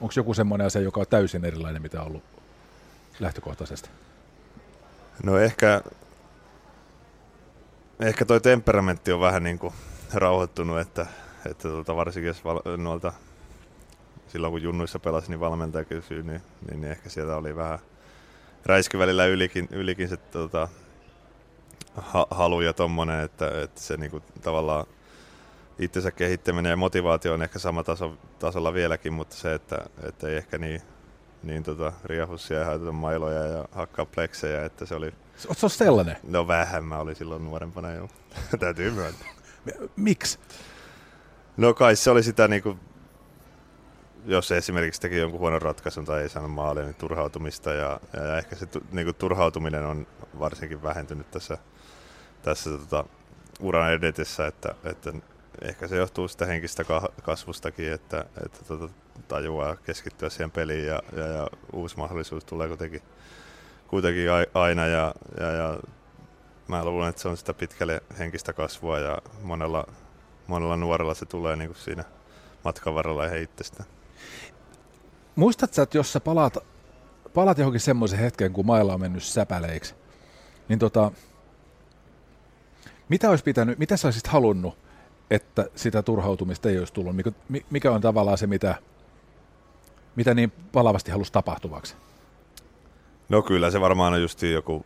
Onko 0.01 0.13
joku 0.17 0.35
semmoinen 0.35 0.67
asia, 0.67 0.83
joka 0.83 1.01
on 1.01 1.07
täysin 1.11 1.45
erilainen, 1.45 1.83
mitä 1.83 2.01
on 2.01 2.07
ollut 2.07 2.25
lähtökohtaisesti? 3.21 3.89
No 5.23 5.39
ehkä, 5.39 5.83
ehkä 8.01 8.25
toi 8.25 8.41
temperamentti 8.41 9.13
on 9.13 9.21
vähän 9.21 9.43
niin 9.43 9.59
kuin 9.59 9.75
rauhoittunut, 10.15 10.79
että, 10.79 11.07
että 11.51 11.69
tuota, 11.69 11.97
varsinkin 11.97 12.29
jos 12.29 12.45
val, 12.45 12.61
noilta, 12.77 13.13
silloin 14.29 14.51
kun 14.51 14.63
junnuissa 14.63 14.99
pelasi, 14.99 15.31
niin 15.31 15.41
valmentaja 15.41 15.85
kysyy, 15.85 16.23
niin, 16.23 16.43
niin, 16.69 16.81
niin 16.81 16.91
ehkä 16.91 17.09
sieltä 17.09 17.37
oli 17.37 17.57
vähän 17.57 17.79
räiskyvälillä 18.67 19.27
ylikin, 19.27 19.69
ylikin 19.71 20.09
se 20.09 20.17
tuota, 20.17 20.69
ha, 21.97 22.27
halu 22.31 22.61
ja 22.61 22.73
tommonen, 22.73 23.21
että, 23.21 23.63
että 23.63 23.81
se 23.81 23.97
niinku 23.97 24.23
tavallaan 24.43 24.87
itsensä 25.79 26.11
kehittäminen 26.11 26.71
ja 26.71 26.77
motivaatio 26.77 27.35
on 27.35 27.43
ehkä 27.43 27.59
sama 27.59 27.83
taso, 27.83 28.17
tasolla 28.39 28.75
vieläkin, 28.75 29.13
mutta 29.13 29.37
se, 29.37 29.55
että, 29.55 29.79
että 30.03 30.29
ei 30.29 30.37
ehkä 30.37 30.59
niin, 30.59 30.83
niin 31.43 31.63
tota, 31.63 31.93
riahussia 32.05 32.59
ja 32.59 32.93
mailoja 32.93 33.47
ja 33.47 33.65
hakkaa 33.73 34.07
pleksejä, 34.07 34.65
että 34.65 34.87
se 34.87 34.95
oli... 34.95 35.13
Oletko 35.47 35.69
sellainen? 35.69 36.17
No 36.23 36.47
vähän 36.47 36.85
mä 36.85 36.99
olin 36.99 37.17
silloin 37.17 37.45
nuorempana 37.45 37.93
jo, 37.93 38.09
täytyy 38.61 38.91
myöntää. 38.91 39.29
Miksi? 39.97 40.39
No 41.57 41.75
kai 41.75 41.97
se 41.97 42.11
oli 42.11 42.23
sitä 42.23 42.49
niin 42.49 42.63
kuin, 42.63 42.81
jos 44.25 44.53
esimerkiksi 44.53 45.01
teki 45.01 45.17
jonkun 45.17 45.41
huonon 45.41 45.63
ratkaisun 45.63 46.05
tai 46.05 46.23
ei 46.23 46.29
saanut 46.29 46.53
maalia, 46.53 46.85
niin 46.85 46.95
turhautumista 46.95 47.73
ja, 47.73 48.01
ja, 48.13 48.39
ehkä 48.39 48.57
se 48.57 48.67
niin 48.93 49.07
kuin, 49.07 49.15
turhautuminen 49.15 49.87
on 49.87 50.07
varsinkin 50.39 50.83
vähentynyt 50.83 51.31
tässä, 51.31 51.59
tässä 52.43 52.71
tota, 52.71 53.05
uran 53.61 53.93
edetessä, 53.93 54.47
että, 54.47 54.75
että 54.85 55.13
ehkä 55.63 55.89
se 55.89 55.97
johtuu 55.97 56.29
sitä 56.29 56.47
henkistä 56.47 56.85
kasvustakin, 57.23 57.93
että, 57.93 58.25
että 58.45 58.65
tota, 58.69 58.89
tajuaa 59.29 59.77
keskittyä 59.77 60.31
siihen 60.31 60.51
peliin 60.51 60.87
ja, 60.87 61.03
ja, 61.17 61.27
ja 61.27 61.49
uusi 61.73 61.97
mahdollisuus 61.97 62.45
tulee 62.45 62.69
kuitenkin, 62.69 63.03
kuitenkin 63.89 64.27
aina 64.55 64.87
ja, 64.87 65.15
ja, 65.41 65.53
ja 65.53 65.79
mä 66.69 66.85
luulen, 66.85 67.09
että 67.09 67.23
se 67.23 67.29
on 67.29 67.37
sitä 67.37 67.55
pitkälle 67.55 68.03
henkistä 68.19 68.53
kasvua 68.53 68.99
ja 68.99 69.19
monella, 69.43 69.87
monella 70.47 70.77
nuorella 70.77 71.15
se 71.15 71.27
tulee 71.27 71.57
niin 71.57 71.69
kuin 71.69 71.79
siinä 71.79 72.05
matkan 72.65 72.95
varrella 72.95 73.25
ihan 73.25 73.39
itsestään. 73.39 73.89
Muistatko, 75.37 75.83
että 75.83 75.99
jos 75.99 76.13
sä 76.13 76.21
palaat, 76.21 76.59
palaat 77.35 77.59
johonkin 77.59 77.81
semmoisen 77.81 78.19
hetken, 78.19 78.53
kun 78.53 78.67
mailla 78.67 78.95
on 78.95 79.01
mennyt 79.01 79.23
säpäleiksi, 79.23 79.95
niin 80.69 80.79
tota, 80.79 81.13
mitä 83.09 83.31
olisi 83.31 83.45
pitänyt, 83.45 83.79
mitä 83.79 83.97
sä 83.97 84.09
olisit 84.09 84.27
halunnut 84.27 84.87
että 85.31 85.67
sitä 85.75 86.03
turhautumista 86.03 86.69
ei 86.69 86.79
olisi 86.79 86.93
tullut? 86.93 87.17
Mikä 87.71 87.93
on 87.93 88.01
tavallaan 88.01 88.39
se, 88.39 88.47
mitä, 88.47 88.75
mitä 90.17 90.35
niin 90.35 90.53
palavasti 90.73 91.11
halusi 91.11 91.33
tapahtuvaksi? 91.33 91.95
No 93.29 93.43
kyllä 93.43 93.71
se 93.71 93.81
varmaan 93.81 94.13
on 94.13 94.23
just 94.23 94.43
joku 94.43 94.85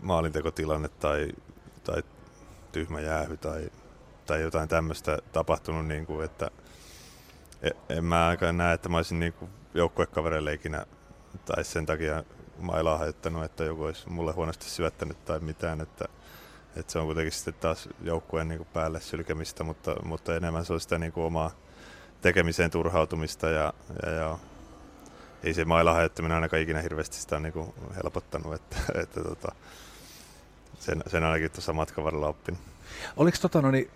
maalintekotilanne 0.00 0.88
tai, 0.88 1.28
tai 1.84 2.02
tyhmä 2.72 3.00
jäähy 3.00 3.36
tai, 3.36 3.70
tai 4.26 4.42
jotain 4.42 4.68
tämmöistä 4.68 5.18
tapahtunut, 5.32 5.86
niin 5.86 6.06
kuin, 6.06 6.24
että 6.24 6.50
e, 7.62 7.70
en 7.88 8.04
mä 8.04 8.26
ainakaan 8.26 8.56
näe, 8.56 8.74
että 8.74 8.88
mä 8.88 8.96
olisin 8.96 9.20
niin 9.20 9.32
kuin 9.32 9.50
joukkuekavereille 9.74 10.52
ikinä 10.52 10.86
tai 11.44 11.64
sen 11.64 11.86
takia 11.86 12.24
mailaa 12.58 12.98
hajottanut, 12.98 13.44
että 13.44 13.64
joku 13.64 13.82
olisi 13.82 14.08
mulle 14.08 14.32
huonosti 14.32 14.64
syöttänyt 14.64 15.24
tai 15.24 15.40
mitään, 15.40 15.80
että 15.80 16.04
et 16.76 16.90
se 16.90 16.98
on 16.98 17.06
kuitenkin 17.06 17.32
sitten 17.32 17.54
taas 17.54 17.88
joukkueen 18.02 18.48
niin 18.48 18.66
päälle 18.72 19.00
sylkemistä, 19.00 19.64
mutta, 19.64 19.96
mutta 20.04 20.36
enemmän 20.36 20.64
se 20.64 20.72
on 20.72 20.80
sitä 20.80 20.98
niin 20.98 21.12
kuin 21.12 21.24
omaa 21.24 21.50
tekemiseen 22.20 22.70
turhautumista 22.70 23.48
ja, 23.48 23.72
ja, 24.02 24.10
ja 24.10 24.38
ei 25.46 25.54
se 25.54 25.64
mailla 25.64 25.92
hajottaminen 25.92 26.34
ainakaan 26.34 26.62
ikinä 26.62 26.82
hirveästi 26.82 27.16
sitä 27.16 27.40
niin 27.40 27.52
kuin 27.52 27.74
helpottanut, 27.96 28.54
että, 28.54 28.76
että 29.02 29.22
tota, 29.22 29.54
sen, 30.78 31.02
sen 31.06 31.24
ainakin 31.24 31.50
tuossa 31.50 31.72
matkan 31.72 32.04
varrella 32.04 32.28
oppinut. 32.28 32.60
Oliko 33.16 33.38
tota 33.40 33.62
no 33.62 33.70
niin... 33.70 33.90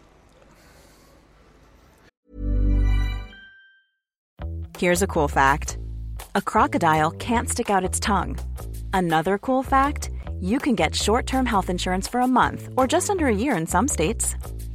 Here's 4.83 5.03
a 5.03 5.07
cool 5.07 5.29
fact. 5.29 5.77
A 6.35 6.41
crocodile 6.41 7.11
can't 7.11 7.49
stick 7.49 7.71
out 7.71 7.85
its 7.85 8.01
tongue. 8.01 8.37
Another 8.93 9.39
cool 9.39 9.63
fact, 9.63 10.09
you 10.41 10.59
can 10.59 10.75
get 10.75 10.95
short-term 10.95 11.47
health 11.47 11.71
insurance 11.71 12.11
for 12.11 12.21
a 12.21 12.27
month 12.27 12.69
or 12.77 12.87
just 12.93 13.11
under 13.11 13.27
a 13.27 13.35
year 13.35 13.57
in 13.57 13.67
some 13.67 13.89
states. 13.89 14.37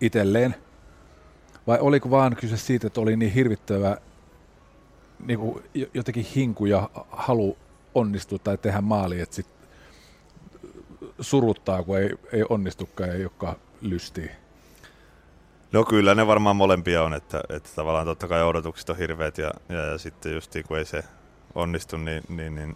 itselleen? 0.00 0.54
Vai 1.66 1.78
oliko 1.80 2.10
vaan 2.10 2.36
kyse 2.36 2.56
siitä, 2.56 2.86
että 2.86 3.00
oli 3.00 3.16
niin 3.16 3.32
hirvittävä 3.32 3.96
niin 5.26 5.38
kuin 5.38 5.64
jotenkin 5.94 6.26
hinku 6.34 6.66
ja 6.66 6.90
halu 7.10 7.56
onnistua 7.94 8.38
tai 8.38 8.58
tehdä 8.58 8.80
maali, 8.80 9.20
että 9.20 9.36
sit 9.36 9.46
suruttaa, 11.20 11.82
kun 11.82 11.98
ei, 11.98 12.10
ei 12.32 12.44
onnistukaan 12.48 13.10
ja 13.10 13.16
joka 13.16 13.56
lystii? 13.80 14.30
No 15.72 15.84
kyllä 15.84 16.14
ne 16.14 16.26
varmaan 16.26 16.56
molempia 16.56 17.02
on, 17.02 17.14
että, 17.14 17.40
että 17.48 17.70
tavallaan 17.76 18.06
totta 18.06 18.28
kai 18.28 18.42
odotukset 18.42 18.90
on 18.90 18.98
hirveät 18.98 19.38
ja, 19.38 19.50
ja, 19.68 19.84
ja 19.86 19.98
sitten 19.98 20.32
just 20.32 20.54
kun 20.68 20.78
ei 20.78 20.84
se 20.84 21.04
onnistu, 21.54 21.96
niin, 21.96 22.22
niin, 22.28 22.54
niin 22.54 22.74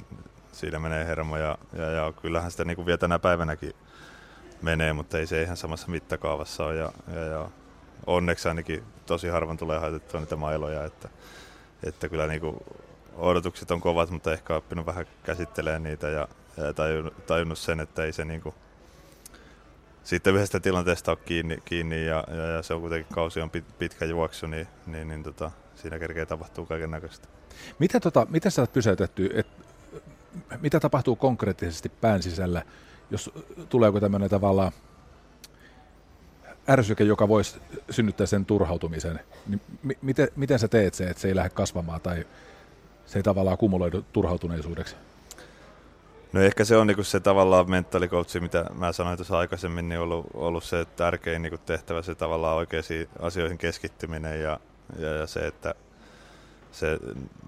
siinä 0.52 0.78
menee 0.78 1.06
hermo 1.06 1.36
ja, 1.36 1.58
ja, 1.72 1.90
ja 1.90 2.12
kyllähän 2.22 2.50
sitä 2.50 2.64
niin 2.64 2.76
kuin 2.76 2.86
vielä 2.86 2.98
tänä 2.98 3.18
päivänäkin 3.18 3.72
menee, 4.62 4.92
mutta 4.92 5.18
ei 5.18 5.26
se 5.26 5.42
ihan 5.42 5.56
samassa 5.56 5.88
mittakaavassa 5.88 6.64
ole. 6.64 6.76
Ja, 6.76 6.92
ja, 7.14 7.24
ja 7.24 7.50
onneksi 8.06 8.48
ainakin 8.48 8.82
tosi 9.06 9.28
harvoin 9.28 9.58
tulee 9.58 9.78
haitettua 9.78 10.20
niitä 10.20 10.36
mailoja, 10.36 10.84
että, 10.84 11.08
että 11.82 12.08
kyllä 12.08 12.26
niin 12.26 12.40
kuin 12.40 12.56
odotukset 13.16 13.70
on 13.70 13.80
kovat, 13.80 14.10
mutta 14.10 14.32
ehkä 14.32 14.56
oppinut 14.56 14.86
vähän 14.86 15.06
käsittelemään 15.22 15.82
niitä 15.82 16.08
ja, 16.08 16.28
ja 16.56 16.74
tajunnut, 16.74 17.26
tajunnut 17.26 17.58
sen, 17.58 17.80
että 17.80 18.04
ei 18.04 18.12
se 18.12 18.24
niin 18.24 18.40
kuin, 18.40 18.54
sitten 20.04 20.34
yhdestä 20.34 20.60
tilanteesta 20.60 21.10
ole 21.10 21.18
kiinni, 21.24 21.58
kiinni 21.64 22.06
ja, 22.06 22.24
ja, 22.28 22.46
ja, 22.46 22.62
se 22.62 22.74
on 22.74 22.80
kuitenkin 22.80 23.14
kausi 23.14 23.40
on 23.40 23.50
pit, 23.50 23.78
pitkä 23.78 24.04
juoksu, 24.04 24.46
niin, 24.46 24.66
niin, 24.86 25.08
niin 25.08 25.22
tota, 25.22 25.50
siinä 25.74 25.98
kerkee 25.98 26.26
tapahtuu 26.26 26.66
kaiken 26.66 26.90
näköistä. 26.90 27.28
Miten, 27.78 28.00
tota, 28.00 28.26
miten 28.30 28.52
sä 28.52 28.62
oot 28.62 28.72
pysäytetty, 28.72 29.30
et, 29.34 29.46
mitä 30.60 30.80
tapahtuu 30.80 31.16
konkreettisesti 31.16 31.88
pään 31.88 32.22
sisällä, 32.22 32.62
jos 33.10 33.30
tuleeko 33.68 34.00
tämmöinen 34.00 34.30
tavallaan 34.30 34.72
ärsyke, 36.68 37.04
joka 37.04 37.28
voisi 37.28 37.60
synnyttää 37.90 38.26
sen 38.26 38.46
turhautumisen, 38.46 39.20
niin 39.46 39.60
mi- 39.82 39.98
miten, 40.02 40.28
miten 40.36 40.58
sä 40.58 40.68
teet 40.68 40.94
se, 40.94 41.04
että 41.04 41.20
se 41.20 41.28
ei 41.28 41.36
lähde 41.36 41.50
kasvamaan 41.50 42.00
tai 42.00 42.26
se 43.06 43.18
ei 43.18 43.22
tavallaan 43.22 43.58
kumuloidu 43.58 44.04
turhautuneisuudeksi? 44.12 44.96
No 46.32 46.40
ehkä 46.40 46.64
se 46.64 46.76
on 46.76 46.86
niinku 46.86 47.02
se 47.02 47.20
tavallaan 47.20 47.70
mentaalikoutsi, 47.70 48.40
mitä 48.40 48.66
mä 48.74 48.92
sanoin 48.92 49.16
tuossa 49.16 49.38
aikaisemmin, 49.38 49.88
niin 49.88 50.00
ollut, 50.00 50.26
ollut 50.34 50.64
se 50.64 50.84
tärkein 50.84 51.42
niinku 51.42 51.58
tehtävä, 51.58 52.02
se 52.02 52.14
tavallaan 52.14 52.56
oikeisiin 52.56 53.08
asioihin 53.18 53.58
keskittyminen 53.58 54.42
ja, 54.42 54.60
ja, 54.98 55.08
ja 55.08 55.26
se, 55.26 55.46
että 55.46 55.74
se, 56.72 56.98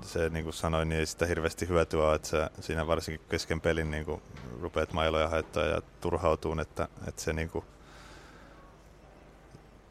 se 0.03 0.29
niin 0.29 0.45
kuin 0.45 0.55
sanoin, 0.55 0.89
niin 0.89 0.99
ei 0.99 1.07
sitä 1.07 1.27
hirveästi 1.27 1.69
hyötyä 1.69 2.15
että 2.15 2.29
sä 2.29 2.51
siinä 2.61 2.87
varsinkin 2.87 3.27
kesken 3.29 3.61
pelin 3.61 3.91
niin 3.91 4.05
kuin 4.05 4.23
rupeat 4.61 4.93
mailoja 4.93 5.29
haittaa 5.29 5.65
ja 5.65 5.83
turhautuun, 6.01 6.61
että, 6.61 6.89
että 7.09 7.23
se, 7.23 7.33
niin 7.33 7.51
kuin, 7.51 7.65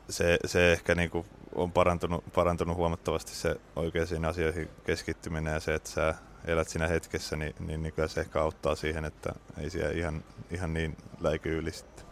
se, 0.09 0.39
se 0.45 0.71
ehkä 0.71 0.95
niin 0.95 1.09
kuin 1.09 1.25
on 1.55 1.71
parantunut, 1.71 2.23
parantunut 2.33 2.77
huomattavasti 2.77 3.35
se 3.35 3.55
oikeisiin 3.75 4.25
asioihin 4.25 4.69
keskittyminen 4.83 5.53
ja 5.53 5.59
se, 5.59 5.73
että 5.73 5.89
sä 5.89 6.15
elät 6.45 6.69
siinä 6.69 6.87
hetkessä, 6.87 7.35
niin, 7.35 7.55
niin, 7.59 7.83
niin 7.83 7.93
se 8.07 8.21
ehkä 8.21 8.41
auttaa 8.41 8.75
siihen, 8.75 9.05
että 9.05 9.33
ei 9.57 9.69
siellä 9.69 9.91
ihan, 9.91 10.23
ihan 10.51 10.73
niin 10.73 10.97
läiky 11.19 11.57
yli 11.57 11.71
sitten. 11.71 12.05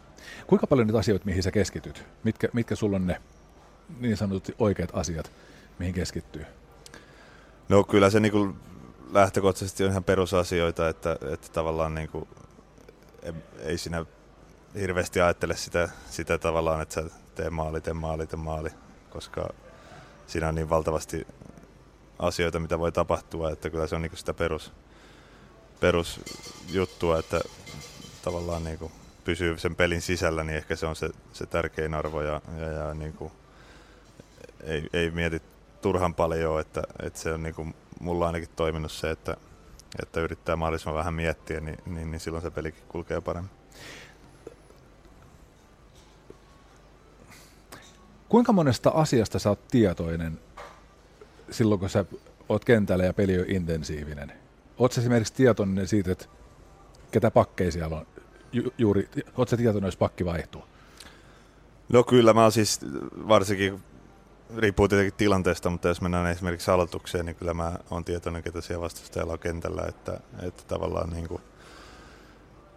Kuinka 0.47 0.67
paljon 0.67 0.87
niitä 0.87 0.99
asioita, 0.99 1.25
mihin 1.25 1.43
sä 1.43 1.51
keskityt? 1.51 2.05
Mitkä, 2.23 2.47
mitkä 2.53 2.75
sulla 2.75 2.95
on 2.95 3.07
ne 3.07 3.21
niin 3.99 4.17
sanotut 4.17 4.55
oikeat 4.59 4.89
asiat, 4.93 5.31
mihin 5.79 5.93
keskittyy? 5.93 6.45
No 7.69 7.83
kyllä 7.83 8.09
se 8.09 8.19
niin 8.19 8.55
lähtökohtaisesti 9.11 9.83
on 9.83 9.89
ihan 9.89 10.03
perusasioita, 10.03 10.89
että, 10.89 11.17
että 11.33 11.47
tavallaan 11.53 11.95
niin 11.95 12.09
kuin, 12.09 12.27
ei 13.59 13.77
siinä 13.77 14.05
hirveästi 14.75 15.21
ajattele 15.21 15.55
sitä, 15.55 15.89
sitä 16.09 16.37
tavallaan, 16.37 16.81
että 16.81 16.95
sä 16.95 17.03
tee 17.35 17.49
maali, 17.49 17.81
tee 17.81 17.93
maali, 17.93 18.27
tee 18.27 18.39
maali, 18.39 18.69
koska 19.09 19.49
siinä 20.27 20.47
on 20.47 20.55
niin 20.55 20.69
valtavasti 20.69 21.27
asioita, 22.19 22.59
mitä 22.59 22.79
voi 22.79 22.91
tapahtua, 22.91 23.51
että 23.51 23.69
kyllä 23.69 23.87
se 23.87 23.95
on 23.95 24.01
niin 24.01 24.17
sitä 24.17 24.33
perus, 24.33 24.71
perusjuttua, 25.79 27.19
että 27.19 27.41
tavallaan 28.21 28.63
niin 28.63 28.79
kuin 28.79 28.91
pysyy 29.23 29.57
sen 29.57 29.75
pelin 29.75 30.01
sisällä, 30.01 30.43
niin 30.43 30.57
ehkä 30.57 30.75
se 30.75 30.85
on 30.85 30.95
se, 30.95 31.09
se 31.33 31.45
tärkein 31.45 31.93
arvo 31.93 32.21
ja, 32.21 32.41
ja, 32.59 32.67
ja 32.67 32.93
niin 32.93 33.13
kuin 33.13 33.31
ei, 34.63 34.89
ei 34.93 35.11
mieti 35.11 35.41
turhan 35.81 36.13
paljon, 36.13 36.61
että, 36.61 36.83
että 37.03 37.19
se 37.19 37.33
on 37.33 37.43
niin 37.43 37.55
kuin 37.55 37.75
mulla 37.99 38.27
ainakin 38.27 38.49
toiminut 38.55 38.91
se, 38.91 39.11
että, 39.11 39.37
että 40.01 40.21
yrittää 40.21 40.55
mahdollisimman 40.55 40.97
vähän 40.97 41.13
miettiä, 41.13 41.59
niin, 41.59 41.77
niin, 41.85 42.11
niin 42.11 42.19
silloin 42.19 42.41
se 42.41 42.51
pelikin 42.51 42.83
kulkee 42.87 43.21
paremmin. 43.21 43.51
Kuinka 48.29 48.53
monesta 48.53 48.89
asiasta 48.89 49.39
sä 49.39 49.49
oot 49.49 49.67
tietoinen 49.67 50.39
silloin, 51.51 51.79
kun 51.79 51.89
sä 51.89 52.05
oot 52.49 52.65
kentällä 52.65 53.05
ja 53.05 53.13
peli 53.13 53.39
on 53.39 53.45
intensiivinen? 53.47 54.31
Oot 54.77 54.91
sä 54.91 55.01
esimerkiksi 55.01 55.33
tietoinen 55.33 55.87
siitä, 55.87 56.11
että 56.11 56.25
ketä 57.11 57.31
pakkeja 57.31 57.71
siellä 57.71 57.97
on? 57.97 58.07
Ju- 58.51 58.73
juuri, 58.77 59.09
oot 59.37 59.49
sä 59.49 59.57
tietoinen, 59.57 59.87
jos 59.87 59.97
pakki 59.97 60.25
vaihtuu? 60.25 60.63
No 61.89 62.03
kyllä, 62.03 62.33
mä 62.33 62.41
oon 62.41 62.51
siis 62.51 62.79
varsinkin 63.27 63.83
riippuu 64.57 64.87
tietenkin 64.87 65.13
tilanteesta, 65.17 65.69
mutta 65.69 65.87
jos 65.87 66.01
mennään 66.01 66.27
esimerkiksi 66.27 66.71
aloitukseen, 66.71 67.25
niin 67.25 67.35
kyllä 67.35 67.53
mä 67.53 67.73
oon 67.91 68.03
tietoinen, 68.03 68.43
ketä 68.43 68.61
siellä 68.61 68.83
vastustajalla 68.83 69.33
on 69.33 69.39
kentällä, 69.39 69.83
että, 69.87 70.19
että 70.41 70.63
tavallaan 70.67 71.09
niin 71.09 71.27
kuin, 71.27 71.41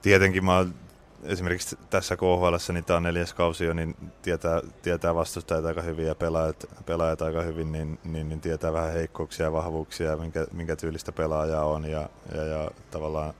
tietenkin 0.03 0.45
mä 0.45 0.57
oon 0.57 0.75
esimerkiksi 1.23 1.79
tässä 1.91 2.17
KHL, 2.17 2.73
niin 2.73 2.85
tämä 2.85 2.97
on 2.97 3.03
neljäs 3.03 3.35
kausi 3.35 3.65
jo, 3.65 3.75
niin 3.75 3.97
tietää, 4.23 4.61
tietää 4.83 5.15
vastustajat 5.15 5.65
aika 5.65 5.83
hyvin 5.83 6.07
ja 6.07 6.15
pelaajat, 6.15 6.67
pelaajat 6.87 7.23
aika 7.23 7.43
hyvin, 7.43 7.73
niin, 7.73 7.99
niin, 8.05 8.29
niin 8.29 8.41
tietää 8.41 8.73
vähän 8.73 8.93
heikkouksia 8.93 9.47
ja 9.47 9.53
vahvuuksia, 9.53 10.17
minkä, 10.17 10.47
minkä 10.53 10.77
tyylistä 10.77 11.13
pelaajaa 11.13 11.65
on 11.65 11.85
ja, 11.85 12.09
ja, 12.35 12.45
ja 12.45 12.71
tavallaan 12.91 13.35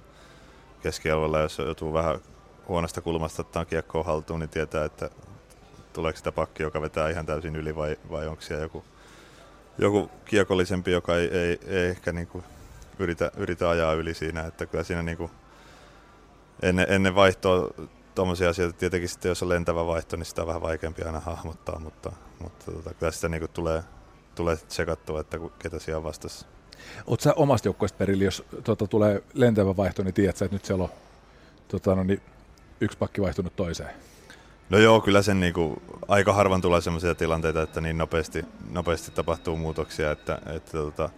keskialueella, 0.83 1.39
jos 1.39 1.59
joutuu 1.59 1.93
vähän 1.93 2.19
huonosta 2.69 3.01
kulmasta 3.01 3.43
ottaa 3.43 3.65
kiekkoa 3.65 4.03
haltuun, 4.03 4.41
niin 4.41 4.51
tietää, 4.51 4.85
että 4.85 5.11
tuleeko 5.93 6.17
sitä 6.17 6.33
pakki, 6.33 6.63
joka 6.63 6.83
vetää 6.83 7.11
ihan 7.11 7.27
täysin 7.27 7.57
yli 7.57 7.77
vai, 7.77 7.97
vai 8.11 8.27
onko 8.27 8.43
siellä 8.43 8.63
joku, 8.63 8.85
joku 9.79 10.11
kiekollisempi, 10.25 10.91
joka 10.91 11.17
ei, 11.17 11.29
ei, 11.29 11.61
ei 11.67 11.91
ehkä 11.91 12.13
niinku 12.13 12.45
yritä, 12.99 13.31
yritä 13.37 13.71
ajaa 13.71 13.93
yli 13.93 14.15
siinä, 14.15 14.47
että 14.47 14.67
kyllä 14.67 14.85
siinä 14.85 15.03
niinku 15.03 15.31
ennen, 16.63 16.87
ennen 16.89 17.15
vaihtoa 17.15 17.71
tuommoisia 18.15 18.49
asioita, 18.49 18.79
tietenkin 18.79 19.09
sitten 19.09 19.29
jos 19.29 19.43
on 19.43 19.49
lentävä 19.49 19.87
vaihto, 19.87 20.17
niin 20.17 20.27
sitä 20.27 20.41
on 20.43 20.49
vähän 20.49 20.63
vaikeampi 20.63 21.03
aina 21.03 21.21
hahmottaa, 21.21 21.79
mutta, 21.79 22.13
mutta 22.39 22.73
tota, 22.73 22.95
kyllä 22.95 23.13
sitä 23.13 23.29
niinku 23.29 23.49
tulee, 23.49 23.83
tulee 24.35 24.57
tsekattua, 24.57 25.21
että 25.21 25.39
ketä 25.59 25.79
siellä 25.79 25.97
on 25.99 26.05
vastassa. 26.05 26.47
Oletko 27.07 27.23
sä 27.23 27.35
omasta 27.35 27.69
joukkueesta 27.69 27.99
perillä, 27.99 28.25
jos 28.25 28.45
tota, 28.65 28.87
tulee 28.87 29.23
lentävä 29.35 29.77
vaihto, 29.77 30.03
niin 30.03 30.15
tiedät 30.15 30.37
sä, 30.37 30.45
että 30.45 30.55
nyt 30.55 30.65
siellä 30.65 30.85
on 30.85 30.91
tota, 31.69 31.95
no 31.95 32.03
niin, 32.03 32.23
yksi 32.81 32.99
pakki 32.99 33.23
vaihtunut 33.23 33.57
toiseen? 33.57 34.10
No 34.71 34.79
joo, 34.79 35.01
kyllä 35.01 35.23
sen 35.23 35.41
niinku, 35.41 35.83
aika 36.09 36.33
harvan 36.33 36.61
tulee 36.61 36.81
sellaisia 36.81 37.15
tilanteita, 37.15 37.63
että 37.63 37.81
niin 37.81 37.99
nopeasti, 37.99 38.45
nopeasti 38.71 39.11
tapahtuu 39.11 39.57
muutoksia, 39.57 40.11
että, 40.11 40.39
että 40.57 40.73
tota, 40.73 41.11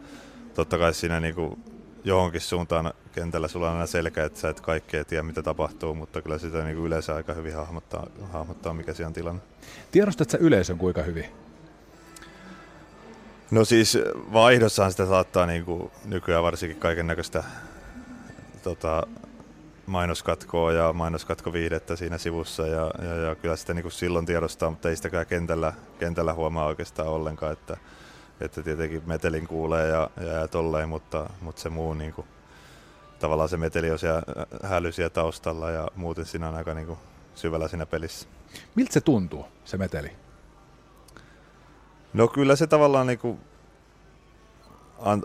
totta 0.54 0.78
kai 0.78 0.94
siinä 0.94 1.20
niinku, 1.20 1.58
johonkin 2.04 2.40
suuntaan 2.40 2.92
kentällä 3.12 3.48
sulla 3.48 3.66
on 3.66 3.72
aina 3.72 3.86
selkä, 3.86 4.24
että 4.24 4.40
sä 4.40 4.48
et 4.48 4.60
kaikkea 4.60 5.04
tiedä, 5.04 5.22
mitä 5.22 5.42
tapahtuu, 5.42 5.94
mutta 5.94 6.22
kyllä 6.22 6.38
sitä 6.38 6.64
niin 6.64 6.76
kuin 6.76 6.86
yleensä 6.86 7.14
aika 7.14 7.34
hyvin 7.34 7.54
hahmottaa, 7.54 8.06
hahmottaa, 8.32 8.74
mikä 8.74 8.94
siellä 8.94 9.08
on 9.08 9.14
tilanne. 9.14 9.42
Tiedostat 9.90 10.30
sä 10.30 10.38
yleisön 10.40 10.78
kuinka 10.78 11.02
hyvin? 11.02 11.26
No 13.50 13.64
siis 13.64 13.98
vaihdossahan 14.32 14.90
sitä 14.90 15.06
saattaa 15.06 15.46
niin 15.46 15.64
kuin 15.64 15.90
nykyään 16.04 16.42
varsinkin 16.42 16.80
kaiken 16.80 17.06
näköistä 17.06 17.44
tota, 18.62 19.06
mainoskatkoa 19.86 20.72
ja 20.72 20.92
mainoskatkoviihdettä 20.92 21.96
siinä 21.96 22.18
sivussa 22.18 22.66
ja, 22.66 22.90
ja, 23.02 23.14
ja 23.14 23.34
kyllä 23.34 23.56
sitä 23.56 23.74
niin 23.74 23.82
kuin 23.82 23.92
silloin 23.92 24.26
tiedostaa, 24.26 24.70
mutta 24.70 24.88
ei 24.88 24.96
sitäkään 24.96 25.26
kentällä, 25.26 25.72
kentällä 25.98 26.32
huomaa 26.34 26.66
oikeastaan 26.66 27.08
ollenkaan, 27.08 27.52
että, 27.52 27.76
että 28.40 28.62
tietenkin 28.62 29.02
metelin 29.06 29.46
kuulee 29.46 29.88
ja, 29.88 30.10
ja, 30.20 30.32
ja 30.32 30.48
tolleen, 30.48 30.88
mutta, 30.88 31.30
mutta 31.40 31.62
se 31.62 31.68
muu 31.68 31.94
niin 31.94 32.12
kuin, 32.12 32.26
tavallaan 33.18 33.48
se 33.48 33.56
meteli 33.56 33.90
on 33.90 33.98
siellä 33.98 34.22
hälysiä 34.62 35.10
taustalla 35.10 35.70
ja 35.70 35.88
muuten 35.94 36.26
siinä 36.26 36.48
on 36.48 36.54
aika 36.54 36.74
niin 36.74 36.86
kuin 36.86 36.98
syvällä 37.34 37.68
siinä 37.68 37.86
pelissä. 37.86 38.28
Miltä 38.74 38.92
se 38.92 39.00
tuntuu, 39.00 39.46
se 39.64 39.76
meteli? 39.76 40.12
No 42.12 42.28
kyllä 42.28 42.56
se 42.56 42.66
tavallaan 42.66 43.06
niin 43.06 43.18
kuin 43.18 43.40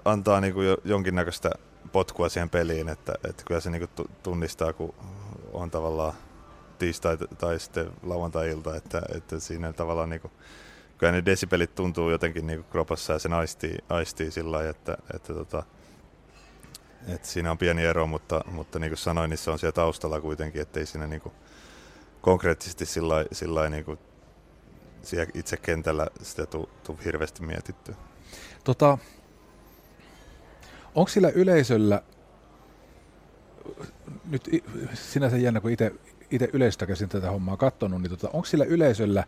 antaa 0.06 0.42
niin 0.42 0.54
kuin 0.54 0.78
jonkinnäköistä 0.84 1.52
potkua 1.92 2.30
siihen 2.30 2.50
peliin, 2.50 2.90
että, 2.90 3.14
että 3.30 3.44
kyllä 3.46 3.62
se 3.62 3.70
niin 3.70 3.88
kuin 3.88 4.08
tunnistaa, 4.24 4.74
kun 4.74 4.94
on 5.54 5.72
tavallaan 5.72 6.14
tiistai 6.80 7.18
tai 7.18 7.60
sitten 7.60 7.92
lauantai-ilta, 8.04 8.76
että, 8.76 9.02
että 9.16 9.40
siinä 9.40 9.74
tavallaan 9.74 10.10
niin 10.10 10.22
kuin, 10.22 10.32
kyllä 10.98 11.12
ne 11.12 11.26
desipelit 11.26 11.76
tuntuu 11.76 12.10
jotenkin 12.10 12.48
niin 12.48 12.60
kuin 12.60 12.72
kropassa 12.72 13.14
ja 13.14 13.20
se 13.20 13.30
aistii, 13.30 13.78
aistii 13.90 14.32
sillä 14.32 14.52
lailla, 14.52 14.70
että, 14.70 14.98
että, 15.14 15.34
tota, 15.34 15.64
että 17.08 17.28
siinä 17.28 17.52
on 17.52 17.58
pieni 17.58 17.86
ero, 17.86 18.08
mutta, 18.08 18.42
mutta 18.52 18.80
niin 18.80 18.90
kuin 18.90 18.98
sanoin, 18.98 19.30
niin 19.30 19.38
se 19.38 19.52
on 19.52 19.60
siellä 19.60 19.72
taustalla 19.72 20.22
kuitenkin, 20.22 20.62
ettei 20.62 20.86
siinä 20.86 21.08
niin 21.08 21.22
kuin 21.22 21.36
konkreettisesti 22.22 22.86
sillä 22.86 23.14
lailla 23.16 23.70
niin 23.70 23.86
kuin 23.86 24.00
siellä 25.02 25.26
itse 25.34 25.58
kentällä 25.58 26.08
sitä 26.22 26.46
tuu 26.46 27.00
hirveästi 27.06 27.42
mietitty. 27.44 27.96
Tota, 28.64 28.98
onko 30.98 31.10
sillä 31.10 31.30
yleisöllä, 31.30 32.02
nyt 34.30 34.50
sinänsä 34.94 35.38
jännä, 35.38 35.62
kun 35.62 35.72
itse 35.72 36.50
yleisöstä 36.54 36.86
käsin 36.86 37.10
tätä 37.10 37.32
hommaa 37.32 37.58
katsonut, 37.58 38.02
niin 38.02 38.10
tota, 38.10 38.30
onko 38.34 38.46
sillä 38.46 38.66
yleisöllä 38.66 39.24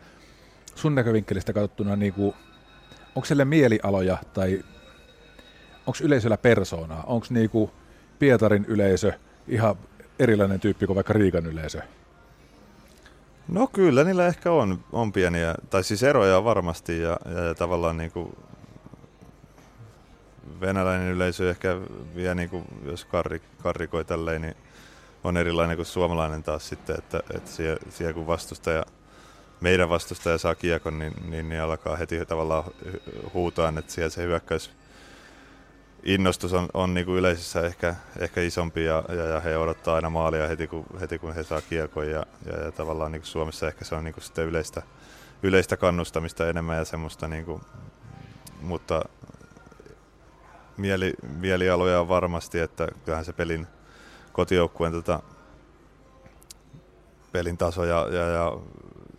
sun 0.74 0.94
näkövinkkelistä 0.94 1.52
katsottuna, 1.52 1.96
niin 1.96 2.12
kuin, 2.12 2.34
onko 3.14 3.26
sillä 3.26 3.44
mielialoja 3.44 4.18
tai 4.34 4.64
onko 5.86 5.98
yleisöllä 6.02 6.36
persoonaa? 6.36 7.04
Onko 7.06 7.26
niinku 7.30 7.70
Pietarin 8.18 8.64
yleisö 8.64 9.12
ihan 9.48 9.76
erilainen 10.18 10.60
tyyppi 10.60 10.86
kuin 10.86 10.94
vaikka 10.94 11.12
Riikan 11.12 11.46
yleisö? 11.46 11.80
No 13.48 13.66
kyllä, 13.66 14.04
niillä 14.04 14.26
ehkä 14.26 14.52
on, 14.52 14.84
on 14.92 15.12
pieniä, 15.12 15.54
tai 15.70 15.84
siis 15.84 16.02
eroja 16.02 16.44
varmasti 16.44 17.00
ja, 17.00 17.18
ja, 17.34 17.44
ja 17.44 17.54
tavallaan 17.54 17.96
niin 17.96 18.10
kuin 18.10 18.36
venäläinen 20.60 21.12
yleisö 21.12 21.50
ehkä 21.50 21.76
vielä, 22.14 22.34
niin 22.34 22.50
kuin, 22.50 22.64
jos 22.84 23.04
karri, 23.04 23.42
karrikoi 23.62 24.04
tälleen, 24.04 24.42
niin 24.42 24.56
on 25.24 25.36
erilainen 25.36 25.76
kuin 25.76 25.86
suomalainen 25.86 26.42
taas 26.42 26.68
sitten, 26.68 26.96
että, 26.98 27.20
että 27.34 27.50
siellä, 27.50 27.80
siellä 27.90 28.12
kun 28.12 28.26
vastustaja, 28.26 28.84
meidän 29.60 29.88
vastustaja 29.88 30.38
saa 30.38 30.54
kiekon, 30.54 30.98
niin, 30.98 31.12
niin, 31.30 31.48
niin 31.48 31.62
alkaa 31.62 31.96
heti 31.96 32.26
tavallaan 32.26 32.64
huutaa, 33.34 33.72
että 33.78 33.92
siellä 33.92 34.10
se 34.10 34.22
hyökkäys 34.22 34.70
innostus 36.02 36.52
on, 36.52 36.68
on 36.74 36.94
niin 36.94 37.06
kuin 37.06 37.18
yleisössä 37.18 37.66
ehkä, 37.66 37.94
ehkä 38.18 38.40
isompi 38.40 38.84
ja, 38.84 39.04
ja, 39.08 39.24
ja, 39.24 39.40
he 39.40 39.56
odottaa 39.56 39.94
aina 39.94 40.10
maalia 40.10 40.48
heti 40.48 40.66
kun, 40.66 40.86
heti 41.00 41.18
kun 41.18 41.34
he 41.34 41.42
saa 41.42 41.60
kiekon 41.60 42.10
ja, 42.10 42.26
ja, 42.46 42.64
ja 42.64 42.72
tavallaan 42.72 43.12
niin 43.12 43.22
kuin 43.22 43.28
Suomessa 43.28 43.68
ehkä 43.68 43.84
se 43.84 43.94
on 43.94 44.04
niin 44.04 44.14
kuin 44.14 44.24
sitten 44.24 44.44
yleistä, 44.44 44.82
yleistä 45.42 45.76
kannustamista 45.76 46.48
enemmän 46.48 46.76
ja 46.76 46.84
semmoista, 46.84 47.28
niin 47.28 47.44
kuin, 47.44 47.62
mutta 48.62 49.04
mieli, 50.80 51.14
mielialoja 51.36 52.00
on 52.00 52.08
varmasti, 52.08 52.58
että 52.58 52.88
kyllähän 53.04 53.24
se 53.24 53.32
pelin 53.32 53.66
kotijoukkueen 54.32 54.92
tota, 54.92 55.22
pelin 57.32 57.56
taso 57.58 57.84
ja, 57.84 58.08
ja, 58.10 58.26
ja 58.26 58.58